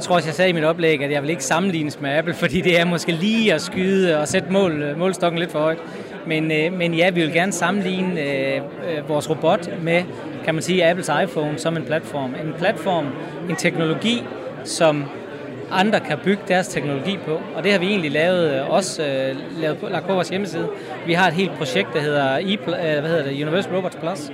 Jeg 0.00 0.04
tror 0.04 0.14
også, 0.14 0.28
jeg 0.28 0.34
sagde 0.34 0.50
i 0.50 0.52
mit 0.52 0.64
oplæg, 0.64 1.02
at 1.02 1.10
jeg 1.10 1.22
vil 1.22 1.30
ikke 1.30 1.44
sammenlignes 1.44 2.00
med 2.00 2.10
Apple, 2.10 2.34
fordi 2.34 2.60
det 2.60 2.80
er 2.80 2.84
måske 2.84 3.12
lige 3.12 3.54
at 3.54 3.60
skyde 3.60 4.18
og 4.20 4.28
sætte 4.28 4.52
mål, 4.52 4.82
øh, 4.82 4.98
målstokken 4.98 5.38
lidt 5.38 5.52
for 5.52 5.58
højt. 5.58 5.78
Men, 6.26 6.52
øh, 6.52 6.72
men 6.72 6.94
ja, 6.94 7.10
vi 7.10 7.20
vil 7.20 7.32
gerne 7.32 7.52
sammenligne 7.52 8.20
øh, 8.20 8.56
øh, 8.56 9.08
vores 9.08 9.30
robot 9.30 9.82
med, 9.82 10.02
kan 10.44 10.54
man 10.54 10.62
sige, 10.62 10.90
Apples 10.90 11.10
iPhone 11.24 11.58
som 11.58 11.76
en 11.76 11.84
platform. 11.84 12.30
En 12.30 12.54
platform, 12.58 13.06
en 13.48 13.56
teknologi, 13.56 14.22
som 14.64 15.04
andre 15.70 16.00
kan 16.00 16.18
bygge 16.24 16.42
deres 16.48 16.68
teknologi 16.68 17.18
på. 17.26 17.40
Og 17.56 17.64
det 17.64 17.72
har 17.72 17.78
vi 17.78 17.86
egentlig 17.86 18.10
lavet, 18.10 18.54
øh, 18.54 18.70
også 18.70 19.02
øh, 19.02 19.36
lavet 19.60 19.78
på, 19.78 19.88
lagt 19.88 20.06
på 20.06 20.14
vores 20.14 20.28
hjemmeside. 20.28 20.68
Vi 21.06 21.12
har 21.12 21.28
et 21.28 21.34
helt 21.34 21.52
projekt, 21.52 21.88
der 21.94 22.00
hedder, 22.00 22.38
e, 22.38 22.58
hvad 22.66 23.10
hedder 23.10 23.24
det, 23.24 23.42
Universal 23.42 23.74
Robots 23.74 23.96
Plus. 23.96 24.30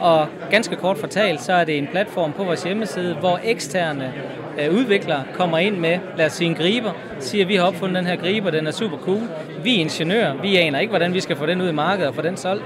Og 0.00 0.26
ganske 0.50 0.76
kort 0.76 0.98
fortalt, 0.98 1.42
så 1.42 1.52
er 1.52 1.64
det 1.64 1.78
en 1.78 1.86
platform 1.86 2.32
på 2.32 2.44
vores 2.44 2.62
hjemmeside, 2.62 3.14
hvor 3.14 3.40
eksterne 3.44 4.12
øh, 4.60 4.74
udviklere 4.74 5.24
kommer 5.34 5.58
ind 5.58 5.76
med, 5.76 5.98
lad 6.16 6.26
os 6.26 6.32
sige 6.32 6.48
en 6.48 6.54
griber, 6.54 6.92
siger, 7.18 7.44
at 7.44 7.48
vi 7.48 7.56
har 7.56 7.64
opfundet 7.64 7.96
den 7.96 8.06
her 8.06 8.16
griber, 8.16 8.50
den 8.50 8.66
er 8.66 8.70
super 8.70 8.98
cool. 8.98 9.22
Vi 9.62 9.76
er 9.76 9.80
ingeniører, 9.80 10.42
vi 10.42 10.56
aner 10.56 10.78
ikke, 10.78 10.90
hvordan 10.90 11.14
vi 11.14 11.20
skal 11.20 11.36
få 11.36 11.46
den 11.46 11.60
ud 11.60 11.68
i 11.68 11.72
markedet 11.72 12.08
og 12.08 12.14
få 12.14 12.22
den 12.22 12.36
solgt. 12.36 12.64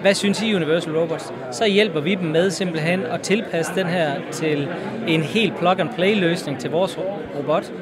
Hvad 0.00 0.14
synes 0.14 0.42
I 0.42 0.54
Universal 0.54 0.96
Robots? 0.96 1.32
Så 1.52 1.66
hjælper 1.66 2.00
vi 2.00 2.14
dem 2.14 2.28
med 2.28 2.50
simpelthen 2.50 3.02
at 3.02 3.20
tilpasse 3.20 3.72
den 3.74 3.86
her 3.86 4.12
til 4.32 4.68
en 5.08 5.22
helt 5.22 5.58
plug-and-play 5.58 6.20
løsning 6.20 6.60
til 6.60 6.70
vores 6.70 6.98
robot. 7.38 7.72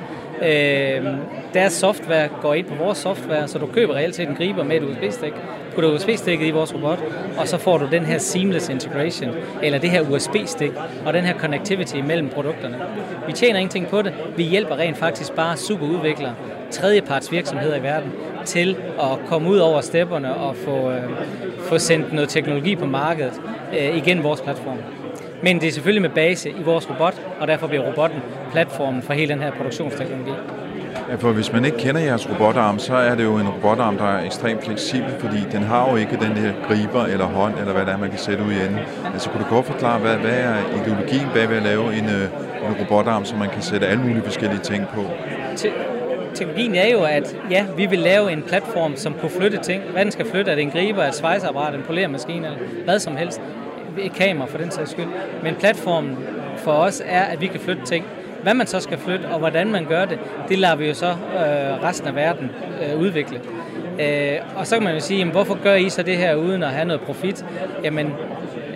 Øh, 0.42 1.06
deres 1.54 1.72
software 1.72 2.28
går 2.42 2.54
ind 2.54 2.66
på 2.66 2.74
vores 2.74 2.98
software, 2.98 3.48
så 3.48 3.58
du 3.58 3.66
køber 3.66 3.94
reelt 3.94 4.14
set 4.14 4.28
en 4.28 4.34
griber 4.34 4.64
med 4.64 4.76
et 4.76 4.82
USB-stik, 4.82 5.32
putter 5.74 5.90
USB-stikket 5.90 6.46
i 6.46 6.50
vores 6.50 6.74
robot, 6.74 6.98
og 7.38 7.48
så 7.48 7.58
får 7.58 7.78
du 7.78 7.88
den 7.90 8.04
her 8.04 8.18
seamless 8.18 8.68
integration, 8.68 9.30
eller 9.62 9.78
det 9.78 9.90
her 9.90 10.00
USB-stik, 10.00 10.72
og 11.06 11.12
den 11.12 11.24
her 11.24 11.38
connectivity 11.38 11.96
mellem 11.96 12.28
produkterne. 12.28 12.76
Vi 13.26 13.32
tjener 13.32 13.58
ingenting 13.58 13.88
på 13.88 14.02
det, 14.02 14.14
vi 14.36 14.42
hjælper 14.42 14.76
rent 14.76 14.96
faktisk 14.96 15.32
bare 15.32 15.56
superudviklere, 15.56 16.34
tredjeparts 16.70 17.32
virksomheder 17.32 17.76
i 17.76 17.82
verden, 17.82 18.12
til 18.44 18.76
at 19.00 19.26
komme 19.26 19.50
ud 19.50 19.58
over 19.58 19.80
stepperne 19.80 20.34
og 20.34 20.56
få, 20.56 20.90
øh, 20.90 21.02
få 21.60 21.78
sendt 21.78 22.12
noget 22.12 22.28
teknologi 22.28 22.76
på 22.76 22.86
markedet 22.86 23.40
øh, 23.78 23.96
igen 23.96 24.22
vores 24.22 24.40
platform. 24.40 24.78
Men 25.46 25.60
det 25.60 25.68
er 25.68 25.72
selvfølgelig 25.72 26.02
med 26.02 26.10
base 26.10 26.50
i 26.50 26.62
vores 26.64 26.90
robot, 26.90 27.14
og 27.40 27.48
derfor 27.48 27.66
bliver 27.66 27.82
robotten 27.82 28.20
platformen 28.52 29.02
for 29.02 29.12
hele 29.12 29.32
den 29.32 29.42
her 29.42 29.52
produktionsteknologi. 29.52 30.32
Ja, 31.10 31.14
for 31.14 31.32
hvis 31.32 31.52
man 31.52 31.64
ikke 31.64 31.78
kender 31.78 32.00
jeres 32.00 32.30
robotarm, 32.30 32.78
så 32.78 32.94
er 32.94 33.14
det 33.14 33.24
jo 33.24 33.36
en 33.36 33.48
robotarm, 33.48 33.96
der 33.96 34.04
er 34.04 34.24
ekstremt 34.24 34.64
fleksibel, 34.64 35.10
fordi 35.18 35.36
den 35.52 35.62
har 35.62 35.90
jo 35.90 35.96
ikke 35.96 36.16
den 36.16 36.32
her 36.36 36.52
griber 36.68 37.04
eller 37.04 37.26
hånd, 37.26 37.54
eller 37.58 37.72
hvad 37.72 37.86
det 37.86 37.92
er, 37.92 37.96
man 37.98 38.10
kan 38.10 38.18
sætte 38.18 38.44
ud 38.44 38.52
i 38.52 38.60
enden. 38.66 38.78
Altså 39.12 39.30
kunne 39.30 39.44
du 39.44 39.48
godt 39.48 39.66
forklare, 39.66 39.98
hvad, 39.98 40.16
hvad 40.16 40.38
er 40.38 40.56
ideologien 40.82 41.28
bag 41.34 41.48
ved 41.48 41.56
at 41.56 41.62
lave 41.62 41.98
en, 41.98 42.04
øh, 42.04 42.24
en 42.68 42.76
robotarm, 42.80 43.24
som 43.24 43.38
man 43.38 43.50
kan 43.50 43.62
sætte 43.62 43.86
alle 43.86 44.02
mulige 44.02 44.22
forskellige 44.22 44.60
ting 44.60 44.86
på? 44.94 45.04
teknologien 46.34 46.74
er 46.74 46.88
jo, 46.88 47.02
at 47.02 47.36
ja, 47.50 47.66
vi 47.76 47.86
vil 47.86 47.98
lave 47.98 48.32
en 48.32 48.42
platform, 48.42 48.96
som 48.96 49.14
kunne 49.20 49.30
flytte 49.30 49.58
ting. 49.58 49.82
Hvad 49.82 50.04
den 50.04 50.12
skal 50.12 50.26
flytte? 50.30 50.50
Er 50.50 50.54
det 50.54 50.62
en 50.62 50.70
griber, 50.70 51.04
et 51.04 51.14
svejseapparat, 51.14 51.74
en 51.74 51.82
polermaskine, 51.82 52.46
eller 52.46 52.58
hvad 52.84 52.98
som 52.98 53.16
helst 53.16 53.40
et 53.98 54.12
kamera 54.12 54.46
for 54.46 54.58
den 54.58 54.70
sags 54.70 54.90
skyld. 54.90 55.08
Men 55.42 55.54
platformen 55.54 56.16
for 56.56 56.72
os 56.72 57.02
er, 57.06 57.22
at 57.22 57.40
vi 57.40 57.46
kan 57.46 57.60
flytte 57.60 57.84
ting. 57.84 58.04
Hvad 58.42 58.54
man 58.54 58.66
så 58.66 58.80
skal 58.80 58.98
flytte, 58.98 59.26
og 59.26 59.38
hvordan 59.38 59.72
man 59.72 59.84
gør 59.84 60.04
det, 60.04 60.18
det 60.48 60.58
lader 60.58 60.76
vi 60.76 60.86
jo 60.86 60.94
så 60.94 61.06
øh, 61.06 61.82
resten 61.82 62.08
af 62.08 62.14
verden 62.14 62.50
øh, 62.82 63.00
udvikle. 63.00 63.40
Øh, 64.00 64.38
og 64.56 64.66
så 64.66 64.76
kan 64.76 64.84
man 64.84 64.94
jo 64.94 65.00
sige, 65.00 65.18
jamen, 65.18 65.32
hvorfor 65.32 65.62
gør 65.62 65.74
I 65.74 65.88
så 65.88 66.02
det 66.02 66.16
her 66.16 66.34
uden 66.34 66.62
at 66.62 66.70
have 66.70 66.84
noget 66.84 67.00
profit? 67.00 67.44
Jamen, 67.84 68.12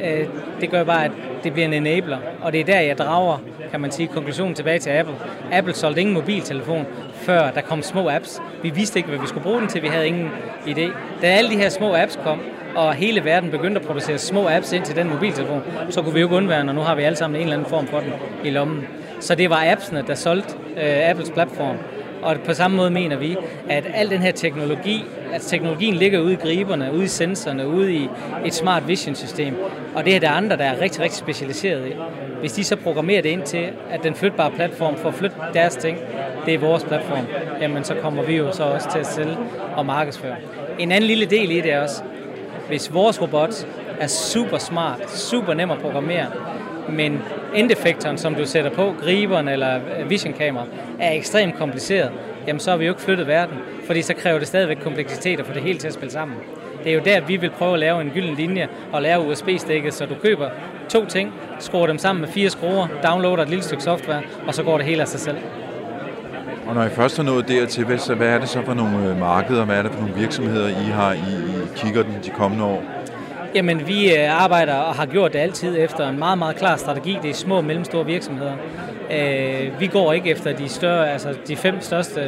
øh, 0.04 0.26
det 0.60 0.70
gør 0.70 0.84
bare, 0.84 1.04
at 1.04 1.10
det 1.44 1.52
bliver 1.52 1.66
en 1.66 1.74
enabler. 1.74 2.18
Og 2.42 2.52
det 2.52 2.60
er 2.60 2.64
der, 2.64 2.80
jeg 2.80 2.98
drager, 2.98 3.38
kan 3.70 3.80
man 3.80 3.90
sige, 3.90 4.06
konklusionen 4.06 4.54
tilbage 4.54 4.78
til 4.78 4.90
Apple. 4.90 5.14
Apple 5.52 5.74
solgte 5.74 6.00
ingen 6.00 6.14
mobiltelefon, 6.14 6.86
før 7.14 7.50
der 7.50 7.60
kom 7.60 7.82
små 7.82 8.10
apps. 8.10 8.42
Vi 8.62 8.70
vidste 8.70 8.98
ikke, 8.98 9.08
hvad 9.08 9.18
vi 9.18 9.26
skulle 9.26 9.42
bruge 9.42 9.60
den 9.60 9.68
til, 9.68 9.82
vi 9.82 9.88
havde 9.88 10.06
ingen 10.06 10.30
idé. 10.66 10.90
Da 11.22 11.26
alle 11.26 11.50
de 11.50 11.56
her 11.56 11.68
små 11.68 11.94
apps 11.96 12.18
kom, 12.24 12.40
og 12.76 12.94
hele 12.94 13.24
verden 13.24 13.50
begyndte 13.50 13.80
at 13.80 13.86
producere 13.86 14.18
små 14.18 14.48
apps 14.48 14.72
ind 14.72 14.84
til 14.84 14.96
den 14.96 15.08
mobiltelefon, 15.08 15.62
så 15.90 16.02
kunne 16.02 16.14
vi 16.14 16.20
jo 16.20 16.26
ikke 16.26 16.36
undvære, 16.36 16.68
og 16.68 16.74
nu 16.74 16.80
har 16.80 16.94
vi 16.94 17.02
alle 17.02 17.16
sammen 17.16 17.36
en 17.36 17.42
eller 17.42 17.56
anden 17.56 17.70
form 17.70 17.86
for 17.86 18.00
den 18.00 18.12
i 18.44 18.50
lommen. 18.50 18.86
Så 19.20 19.34
det 19.34 19.50
var 19.50 19.64
appsene, 19.72 20.04
der 20.06 20.14
solgte 20.14 20.54
øh, 20.76 21.10
Apples 21.10 21.30
platform. 21.30 21.76
Og 22.22 22.36
på 22.46 22.54
samme 22.54 22.76
måde 22.76 22.90
mener 22.90 23.16
vi, 23.16 23.36
at 23.68 23.84
al 23.94 24.10
den 24.10 24.18
her 24.18 24.32
teknologi, 24.32 25.04
at 25.32 25.40
teknologien 25.40 25.94
ligger 25.94 26.20
ude 26.20 26.32
i 26.32 26.36
griberne, 26.36 26.92
ude 26.92 27.04
i 27.04 27.08
sensorerne, 27.08 27.68
ude 27.68 27.94
i 27.94 28.08
et 28.46 28.54
smart 28.54 28.88
vision 28.88 29.14
system. 29.14 29.56
Og 29.94 30.04
det 30.04 30.16
er 30.16 30.20
der 30.20 30.30
andre, 30.30 30.56
der 30.56 30.64
er 30.64 30.80
rigtig, 30.80 31.00
rigtig 31.00 31.18
specialiseret 31.18 31.88
i. 31.88 31.92
Hvis 32.40 32.52
de 32.52 32.64
så 32.64 32.76
programmerer 32.76 33.22
det 33.22 33.28
ind 33.28 33.42
til, 33.42 33.68
at 33.90 34.02
den 34.02 34.14
flytbare 34.14 34.50
platform 34.50 34.96
får 34.96 35.10
flytte 35.10 35.36
deres 35.54 35.76
ting, 35.76 35.98
det 36.46 36.54
er 36.54 36.58
vores 36.58 36.84
platform, 36.84 37.26
jamen 37.60 37.84
så 37.84 37.94
kommer 37.94 38.22
vi 38.22 38.36
jo 38.36 38.52
så 38.52 38.62
også 38.62 38.90
til 38.90 38.98
at 38.98 39.06
sælge 39.06 39.36
og 39.76 39.86
markedsføre. 39.86 40.36
En 40.78 40.92
anden 40.92 41.08
lille 41.08 41.26
del 41.26 41.50
i 41.50 41.60
det 41.60 41.72
er 41.72 41.80
også, 41.80 42.02
hvis 42.70 42.94
vores 42.94 43.22
robot 43.22 43.66
er 44.00 44.06
super 44.06 44.58
smart, 44.58 45.10
super 45.10 45.54
nem 45.54 45.70
at 45.70 45.78
programmere, 45.78 46.26
men 46.88 47.22
endeffektoren, 47.54 48.18
som 48.18 48.34
du 48.34 48.46
sætter 48.46 48.70
på, 48.70 48.94
griberen 49.02 49.48
eller 49.48 49.80
visionkamera, 50.08 50.64
er 50.98 51.12
ekstremt 51.12 51.54
kompliceret, 51.54 52.10
jamen 52.46 52.60
så 52.60 52.70
har 52.70 52.78
vi 52.78 52.84
jo 52.84 52.92
ikke 52.92 53.02
flyttet 53.02 53.26
verden, 53.26 53.56
fordi 53.86 54.02
så 54.02 54.14
kræver 54.14 54.38
det 54.38 54.48
stadigvæk 54.48 54.76
kompleksitet 54.82 55.40
at 55.40 55.46
få 55.46 55.52
det 55.52 55.62
hele 55.62 55.78
til 55.78 55.86
at 55.86 55.94
spille 55.94 56.12
sammen. 56.12 56.36
Det 56.84 56.92
er 56.92 56.94
jo 56.94 57.02
der, 57.04 57.20
vi 57.20 57.36
vil 57.36 57.50
prøve 57.50 57.72
at 57.72 57.78
lave 57.78 58.00
en 58.00 58.10
gylden 58.10 58.34
linje 58.34 58.68
og 58.92 59.02
lave 59.02 59.30
USB-stikket, 59.30 59.94
så 59.94 60.06
du 60.06 60.14
køber 60.22 60.48
to 60.88 61.06
ting, 61.06 61.32
skruer 61.58 61.86
dem 61.86 61.98
sammen 61.98 62.20
med 62.20 62.28
fire 62.28 62.50
skruer, 62.50 62.86
downloader 63.06 63.42
et 63.42 63.48
lille 63.48 63.64
stykke 63.64 63.82
software, 63.82 64.22
og 64.46 64.54
så 64.54 64.62
går 64.62 64.76
det 64.76 64.86
hele 64.86 65.02
af 65.02 65.08
sig 65.08 65.20
selv. 65.20 65.36
Og 66.66 66.74
når 66.74 66.84
I 66.84 66.88
først 66.88 67.16
har 67.16 67.24
nået 67.24 67.48
dertil, 67.48 67.84
hvad 67.84 68.28
er 68.28 68.38
det 68.38 68.48
så 68.48 68.62
for 68.64 68.74
nogle 68.74 69.10
øh, 69.10 69.18
markeder, 69.18 69.64
hvad 69.64 69.76
er 69.76 69.82
det 69.82 69.90
for 69.92 70.00
nogle 70.00 70.14
virksomheder, 70.14 70.68
I 70.68 70.90
har 70.90 71.12
i, 71.12 71.59
kigger 71.76 72.02
den 72.02 72.14
de 72.24 72.30
kommende 72.30 72.64
år? 72.64 72.82
Jamen, 73.54 73.86
vi 73.86 74.14
øh, 74.14 74.42
arbejder 74.42 74.74
og 74.74 74.94
har 74.94 75.06
gjort 75.06 75.32
det 75.32 75.38
altid 75.38 75.76
efter 75.78 76.08
en 76.08 76.18
meget, 76.18 76.38
meget 76.38 76.56
klar 76.56 76.76
strategi. 76.76 77.18
Det 77.22 77.30
er 77.30 77.34
små 77.34 77.56
og 77.56 77.64
mellemstore 77.64 78.06
virksomheder. 78.06 78.52
Øh, 79.12 79.80
vi 79.80 79.86
går 79.86 80.12
ikke 80.12 80.30
efter 80.30 80.56
de 80.56 80.68
større, 80.68 81.12
altså 81.12 81.34
de 81.48 81.56
fem 81.56 81.80
største, 81.80 82.20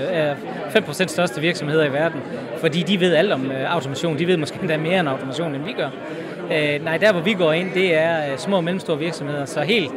5% 0.69 1.07
største 1.07 1.41
virksomheder 1.41 1.85
i 1.85 1.93
verden, 1.93 2.21
fordi 2.61 2.83
de 2.83 3.01
ved 3.01 3.15
alt 3.15 3.33
om 3.33 3.51
automation. 3.69 4.19
De 4.19 4.27
ved 4.27 4.37
måske 4.37 4.59
endda 4.61 4.77
mere 4.77 5.01
end 5.01 5.09
automation, 5.09 5.55
end 5.55 5.65
vi 5.65 5.73
gør. 5.73 5.89
Nej, 6.85 6.97
der 6.97 7.13
hvor 7.13 7.21
vi 7.21 7.33
går 7.33 7.53
ind, 7.53 7.75
det 7.75 7.95
er 7.95 8.37
små 8.37 8.57
og 8.57 8.65
mellemstore 8.65 8.99
virksomheder. 8.99 9.45
Så 9.45 9.61
helt 9.61 9.91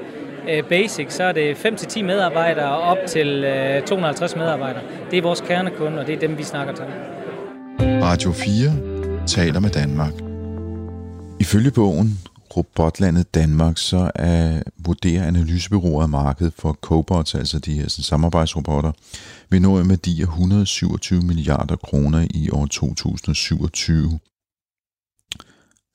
Øh, 0.49 0.63
basic, 0.63 1.13
så 1.13 1.23
er 1.23 1.31
det 1.31 1.53
5-10 1.55 2.03
medarbejdere 2.03 2.77
op 2.77 2.97
til 3.07 3.45
250 3.85 4.33
øh, 4.33 4.39
medarbejdere. 4.39 4.81
Det 5.11 5.17
er 5.17 5.21
vores 5.21 5.41
kernekunde, 5.41 5.99
og 5.99 6.07
det 6.07 6.15
er 6.15 6.19
dem, 6.19 6.37
vi 6.37 6.43
snakker 6.43 6.73
til. 6.73 6.85
Radio 7.79 8.31
4 8.31 8.94
taler 9.27 9.59
med 9.59 9.69
Danmark. 9.69 10.13
Ifølge 11.39 11.71
bogen 11.71 12.19
Robotlandet 12.57 13.35
Danmark, 13.35 13.77
så 13.77 14.11
er, 14.15 14.63
vurderer 14.77 15.27
analysebyråer 15.27 16.03
af 16.03 16.09
markedet 16.09 16.53
for 16.53 16.73
cobots, 16.73 17.35
altså 17.35 17.59
de 17.59 17.73
her 17.73 17.87
sådan, 17.87 18.03
samarbejdsrobotter, 18.03 18.91
vil 19.49 19.61
nå 19.61 19.79
en 19.79 19.89
værdi 19.89 20.21
af 20.21 20.25
127 20.25 21.21
milliarder 21.21 21.75
kroner 21.75 22.27
i 22.29 22.49
år 22.49 22.65
2027. 22.65 24.19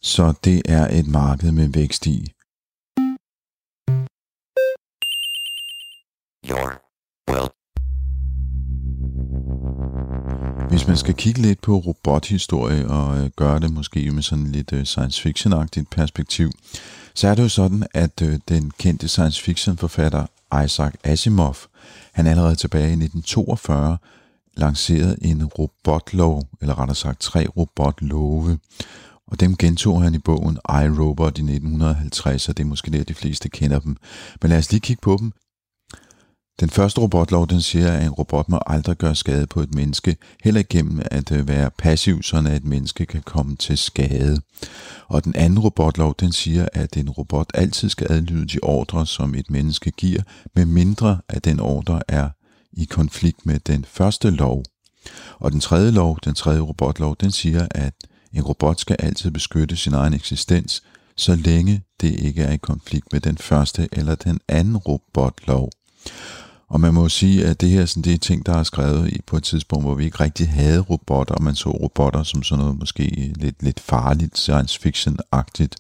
Så 0.02 0.34
det 0.44 0.62
er 0.68 0.98
et 0.98 1.06
marked 1.06 1.52
med 1.52 1.68
vækst 1.68 2.06
i. 2.06 2.32
your 6.50 6.80
well 7.28 7.59
Hvis 10.70 10.86
man 10.86 10.96
skal 10.96 11.14
kigge 11.14 11.42
lidt 11.42 11.62
på 11.62 11.78
robothistorie 11.78 12.88
og 12.88 13.18
øh, 13.18 13.30
gøre 13.36 13.60
det 13.60 13.72
måske 13.72 14.10
med 14.10 14.22
sådan 14.22 14.52
lidt 14.52 14.72
øh, 14.72 14.84
science 14.84 15.28
fiction-agtigt 15.28 15.84
perspektiv, 15.90 16.50
så 17.14 17.28
er 17.28 17.34
det 17.34 17.42
jo 17.42 17.48
sådan, 17.48 17.86
at 17.94 18.22
øh, 18.22 18.38
den 18.48 18.72
kendte 18.78 19.08
science 19.08 19.42
fiction 19.42 19.76
forfatter 19.76 20.26
Isaac 20.64 20.92
Asimov, 21.04 21.56
han 22.12 22.26
allerede 22.26 22.54
tilbage 22.54 22.88
i 22.88 23.04
1942 23.04 23.96
lancerede 24.56 25.16
en 25.22 25.44
robotlov, 25.44 26.48
eller 26.60 26.78
rettere 26.78 26.96
sagt 26.96 27.20
tre 27.20 27.46
robotlove. 27.56 28.58
Og 29.26 29.40
dem 29.40 29.56
gentog 29.56 30.02
han 30.02 30.14
i 30.14 30.18
bogen 30.18 30.58
I, 30.68 31.00
Robot 31.00 31.38
i 31.38 31.42
1950, 31.42 32.48
og 32.48 32.56
det 32.56 32.62
er 32.62 32.68
måske 32.68 32.90
der, 32.90 33.04
de 33.04 33.14
fleste 33.14 33.48
kender 33.48 33.78
dem. 33.78 33.96
Men 34.42 34.50
lad 34.50 34.58
os 34.58 34.70
lige 34.70 34.80
kigge 34.80 35.00
på 35.00 35.16
dem. 35.20 35.32
Den 36.60 36.70
første 36.70 37.00
robotlov, 37.00 37.48
den 37.48 37.60
siger, 37.60 37.92
at 37.92 38.02
en 38.02 38.10
robot 38.10 38.48
må 38.48 38.58
aldrig 38.66 38.96
gøre 38.96 39.14
skade 39.14 39.46
på 39.46 39.60
et 39.60 39.74
menneske, 39.74 40.16
heller 40.44 40.62
gennem 40.70 41.02
at 41.10 41.32
øh, 41.32 41.48
være 41.48 41.70
passiv, 41.78 42.22
så 42.22 42.36
et 42.36 42.64
menneske 42.64 43.06
kan 43.06 43.22
komme 43.22 43.56
til 43.56 43.78
skade. 43.78 44.40
Og 45.08 45.24
den 45.24 45.34
anden 45.36 45.58
robotlov, 45.58 46.14
den 46.20 46.32
siger, 46.32 46.68
at 46.72 46.96
en 46.96 47.10
robot 47.10 47.50
altid 47.54 47.88
skal 47.88 48.12
adlyde 48.12 48.46
de 48.46 48.58
ordre, 48.62 49.06
som 49.06 49.34
et 49.34 49.50
menneske 49.50 49.90
giver, 49.90 50.22
med 50.54 50.64
mindre 50.64 51.18
at 51.28 51.44
den 51.44 51.60
ordre 51.60 52.00
er 52.08 52.28
i 52.72 52.84
konflikt 52.84 53.46
med 53.46 53.58
den 53.58 53.84
første 53.84 54.30
lov. 54.30 54.64
Og 55.38 55.52
den 55.52 55.60
tredje 55.60 55.90
lov, 55.90 56.18
den 56.24 56.34
tredje 56.34 56.60
robotlov, 56.60 57.16
den 57.20 57.30
siger, 57.30 57.68
at 57.70 57.94
en 58.32 58.42
robot 58.42 58.80
skal 58.80 58.96
altid 58.98 59.30
beskytte 59.30 59.76
sin 59.76 59.94
egen 59.94 60.14
eksistens, 60.14 60.82
så 61.16 61.34
længe 61.34 61.82
det 62.00 62.20
ikke 62.20 62.42
er 62.42 62.52
i 62.52 62.56
konflikt 62.56 63.12
med 63.12 63.20
den 63.20 63.38
første 63.38 63.88
eller 63.92 64.14
den 64.14 64.40
anden 64.48 64.76
robotlov. 64.76 65.70
Og 66.70 66.80
man 66.80 66.94
må 66.94 67.08
sige, 67.08 67.46
at 67.46 67.60
det 67.60 67.70
her 67.70 67.86
sådan, 67.86 68.02
det 68.02 68.14
er 68.14 68.18
ting, 68.18 68.46
der 68.46 68.56
er 68.56 68.62
skrevet 68.62 69.12
i 69.12 69.20
på 69.26 69.36
et 69.36 69.42
tidspunkt, 69.42 69.84
hvor 69.84 69.94
vi 69.94 70.04
ikke 70.04 70.20
rigtig 70.20 70.48
havde 70.48 70.80
robotter, 70.80 71.34
og 71.34 71.42
man 71.42 71.54
så 71.54 71.70
robotter 71.70 72.22
som 72.22 72.42
sådan 72.42 72.64
noget 72.64 72.78
måske 72.78 73.32
lidt, 73.36 73.62
lidt 73.62 73.80
farligt, 73.80 74.38
science 74.38 74.80
fiction-agtigt. 74.80 75.74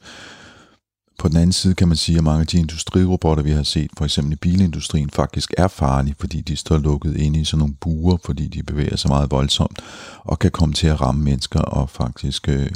På 1.18 1.28
den 1.28 1.36
anden 1.36 1.52
side 1.52 1.74
kan 1.74 1.88
man 1.88 1.96
sige, 1.96 2.18
at 2.18 2.24
mange 2.24 2.40
af 2.40 2.46
de 2.46 2.58
industrirobotter, 2.58 3.42
vi 3.42 3.50
har 3.50 3.62
set, 3.62 3.90
for 3.98 4.04
eksempel 4.04 4.32
i 4.32 4.36
bilindustrien, 4.36 5.10
faktisk 5.10 5.54
er 5.58 5.68
farlige, 5.68 6.14
fordi 6.20 6.40
de 6.40 6.56
står 6.56 6.78
lukket 6.78 7.16
inde 7.16 7.40
i 7.40 7.44
sådan 7.44 7.58
nogle 7.58 7.74
buer, 7.80 8.16
fordi 8.24 8.46
de 8.46 8.62
bevæger 8.62 8.96
sig 8.96 9.08
meget 9.08 9.30
voldsomt, 9.30 9.78
og 10.24 10.38
kan 10.38 10.50
komme 10.50 10.74
til 10.74 10.86
at 10.86 11.00
ramme 11.00 11.22
mennesker 11.22 11.60
og 11.60 11.90
faktisk 11.90 12.48
øh, 12.48 12.70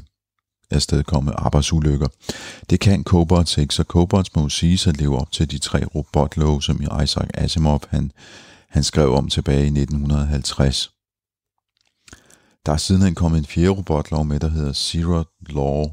afstedkomme 0.71 1.41
arbejdsulykker. 1.41 2.09
Det 2.71 2.81
kan 2.81 3.05
cobots 3.05 3.59
ikke, 3.59 3.75
så 3.75 3.83
cobots 3.83 4.35
må 4.35 4.49
sige 4.49 4.89
at 4.89 4.97
leve 4.97 5.19
op 5.19 5.33
til 5.33 5.51
de 5.51 5.59
tre 5.59 5.85
robotlove, 5.85 6.63
som 6.63 6.83
Isaac 7.03 7.29
Asimov 7.35 7.81
han, 7.89 8.13
han 8.69 8.85
skrev 8.85 9.15
om 9.15 9.29
tilbage 9.29 9.65
i 9.65 9.81
1950. 9.81 10.91
Der 12.67 12.73
er 12.73 12.77
sidenhen 12.77 13.15
kommet 13.15 13.39
en 13.39 13.47
fjerde 13.47 13.71
robotlov 13.71 14.25
med, 14.25 14.41
der 14.41 14.49
hedder 14.49 14.73
Zero 14.73 15.25
Law. 15.49 15.85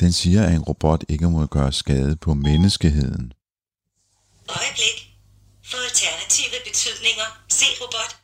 Den 0.00 0.12
siger, 0.12 0.46
at 0.46 0.54
en 0.54 0.62
robot 0.62 1.04
ikke 1.08 1.30
må 1.30 1.46
gøre 1.46 1.72
skade 1.72 2.16
på 2.16 2.34
menneskeheden. 2.34 3.32
Øjeblik. 4.48 4.96
For 5.64 5.78
alternative 5.88 6.56
betydninger. 6.66 7.28
Se 7.48 7.64
robot. 7.80 8.21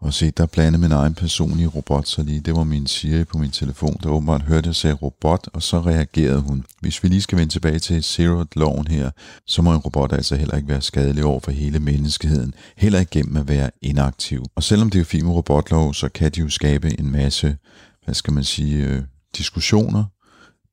Og 0.00 0.14
se, 0.14 0.30
der 0.30 0.46
blandede 0.46 0.82
min 0.82 0.92
egen 0.92 1.14
personlige 1.14 1.68
robot 1.68 2.08
så 2.08 2.22
lige. 2.22 2.40
Det 2.40 2.54
var 2.54 2.64
min 2.64 2.86
Siri 2.86 3.24
på 3.24 3.38
min 3.38 3.50
telefon, 3.50 3.96
der 4.02 4.08
åbenbart 4.08 4.42
hørte, 4.42 4.58
at 4.58 4.66
jeg 4.66 4.74
sagde 4.74 4.94
robot, 4.94 5.48
og 5.52 5.62
så 5.62 5.80
reagerede 5.80 6.40
hun. 6.40 6.64
Hvis 6.80 7.02
vi 7.02 7.08
lige 7.08 7.22
skal 7.22 7.38
vende 7.38 7.52
tilbage 7.52 7.78
til 7.78 8.02
Zero-loven 8.04 8.86
her, 8.88 9.10
så 9.46 9.62
må 9.62 9.72
en 9.72 9.78
robot 9.78 10.12
altså 10.12 10.36
heller 10.36 10.56
ikke 10.56 10.68
være 10.68 10.82
skadelig 10.82 11.24
over 11.24 11.40
for 11.40 11.50
hele 11.50 11.80
menneskeheden, 11.80 12.54
heller 12.76 12.98
ikke 12.98 13.10
gennem 13.10 13.36
at 13.36 13.48
være 13.48 13.70
inaktiv. 13.82 14.44
Og 14.54 14.62
selvom 14.62 14.90
det 14.90 15.00
er 15.00 15.04
fint 15.04 15.24
med 15.24 15.32
robotlov, 15.32 15.94
så 15.94 16.08
kan 16.08 16.30
de 16.30 16.40
jo 16.40 16.48
skabe 16.48 17.00
en 17.00 17.10
masse, 17.10 17.56
hvad 18.04 18.14
skal 18.14 18.32
man 18.32 18.44
sige, 18.44 18.86
øh, 18.86 19.02
diskussioner 19.36 20.04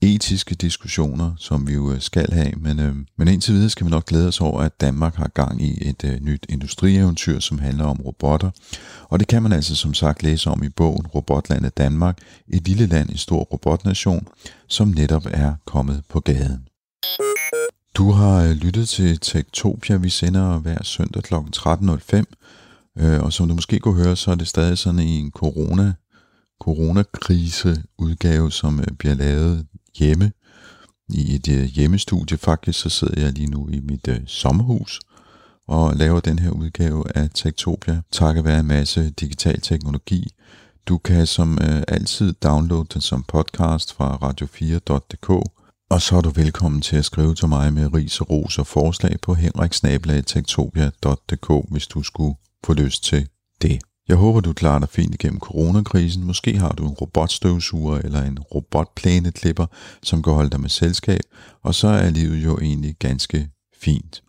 etiske 0.06 0.56
diskussioner, 0.56 1.32
som 1.38 1.68
vi 1.68 1.74
jo 1.74 1.92
øh, 1.92 2.02
skal 2.02 2.32
have, 2.32 2.52
men, 2.58 2.80
øh, 2.80 2.96
men 3.18 3.28
indtil 3.28 3.54
videre 3.54 3.70
skal 3.70 3.86
vi 3.86 3.92
nok 3.92 4.06
glæde 4.06 4.28
os 4.28 4.42
over, 4.42 4.62
at 4.62 4.82
Danmark 4.82 5.16
har 5.16 5.28
gang 5.28 5.62
i 5.62 5.90
et 5.90 6.04
øh, 6.04 6.20
nyt 6.22 6.46
industrieventyr, 6.50 7.40
som 7.40 7.60
handler 7.60 7.86
om 7.86 8.02
robotter, 8.06 8.52
og 9.10 9.20
det 9.20 9.28
kan 9.28 9.44
man 9.44 9.54
altså 9.54 9.76
som 9.76 9.94
sagt 9.94 10.24
læse 10.24 10.50
om 10.50 10.64
i 10.64 10.70
bogen 10.70 11.08
Robotlandet 11.08 11.78
Danmark, 11.78 12.18
et 12.48 12.68
lille 12.68 12.86
land 12.86 13.10
i 13.10 13.18
stor 13.18 13.44
robotnation, 13.44 14.28
som 14.68 14.88
netop 14.88 15.26
er 15.32 15.54
kommet 15.66 16.04
på 16.10 16.20
gaden. 16.20 16.68
Du 17.98 18.12
har 18.12 18.44
øh, 18.44 18.52
lyttet 18.52 18.90
til 18.90 19.20
Tektopia, 19.20 19.96
vi 19.96 20.10
sender 20.10 20.60
hver 20.60 20.84
søndag 20.84 21.24
kl. 21.24 21.34
13.05, 21.34 22.24
øh, 23.00 23.24
og 23.24 23.34
som 23.34 23.48
du 23.48 23.54
måske 23.54 23.80
kunne 23.80 24.04
høre, 24.04 24.16
så 24.16 24.32
er 24.32 24.36
det 24.36 24.48
stadig 24.48 24.78
sådan 24.78 25.00
i 25.00 25.20
en 25.20 25.32
corona 25.32 25.94
coronakrise 26.62 27.84
udgave, 27.98 28.52
som 28.52 28.80
øh, 28.80 28.86
bliver 29.00 29.16
lavet 29.16 29.66
hjemme 29.96 30.32
i 31.10 31.36
et 31.36 31.50
øh, 31.50 31.64
hjemmestudie. 31.64 32.38
Faktisk 32.38 32.80
så 32.80 32.90
sidder 32.90 33.22
jeg 33.22 33.32
lige 33.32 33.48
nu 33.48 33.70
i 33.70 33.80
mit 33.80 34.08
øh, 34.08 34.20
sommerhus 34.28 35.00
og 35.68 35.96
laver 35.96 36.20
den 36.20 36.40
her 36.40 36.50
udgave 36.50 37.18
af 37.18 37.30
Tektopia, 37.34 38.02
takket 38.12 38.46
være 38.46 38.60
en 38.60 38.68
masse 38.68 39.10
digital 39.10 39.62
teknologi. 39.62 40.28
Du 40.88 40.98
kan 40.98 41.28
som 41.28 41.58
øh, 41.62 41.84
altid 41.88 42.34
downloade 42.34 42.88
den 42.94 43.02
som 43.02 43.24
podcast 43.24 43.94
fra 43.94 44.16
radio4.dk, 44.16 45.30
og 45.90 46.02
så 46.02 46.18
er 46.18 46.22
du 46.22 46.30
velkommen 46.30 46.82
til 46.82 46.98
at 46.98 47.06
skrive 47.06 47.36
til 47.36 47.48
mig 47.48 47.74
med 47.74 47.94
ris 47.94 48.22
og 48.22 48.30
ros 48.30 48.60
og 48.60 48.68
forslag 48.68 49.16
på 49.22 49.34
henriksnabelagtektopia.dk, 49.34 51.72
hvis 51.72 51.88
du 51.88 52.04
skulle 52.04 52.36
få 52.66 52.74
lyst 52.74 53.04
til 53.04 53.28
det. 53.62 53.80
Jeg 54.08 54.18
håber, 54.18 54.40
du 54.40 54.54
klarer 54.54 54.80
dig 54.80 54.90
fint 54.90 55.14
igennem 55.14 55.40
coronakrisen. 55.40 56.24
Måske 56.24 56.58
har 56.58 56.72
du 56.72 56.88
en 56.88 56.94
robotstøvsuger 56.94 57.98
eller 57.98 58.22
en 58.22 58.40
robotplæneklipper, 58.40 59.66
som 60.04 60.24
kan 60.24 60.34
holde 60.34 60.50
dig 60.50 60.62
med 60.62 60.70
selskab, 60.70 61.22
og 61.62 61.76
så 61.76 61.88
er 61.88 62.10
livet 62.10 62.46
jo 62.46 62.58
egentlig 62.58 62.96
ganske 63.00 63.50
fint. 63.82 64.24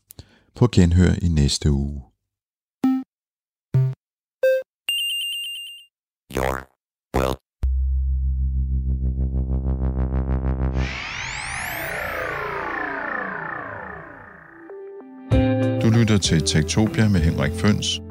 På 0.55 0.69
genhør 0.73 1.13
i 1.23 1.29
næste 1.29 1.71
uge. 1.71 2.03
Your 6.37 6.57
will. 7.17 7.35
Du 15.83 15.99
lytter 15.99 16.19
til 16.19 16.43
Tektopia 16.43 17.09
med 17.09 17.21
Henrik 17.21 17.53
Føns. 17.53 18.06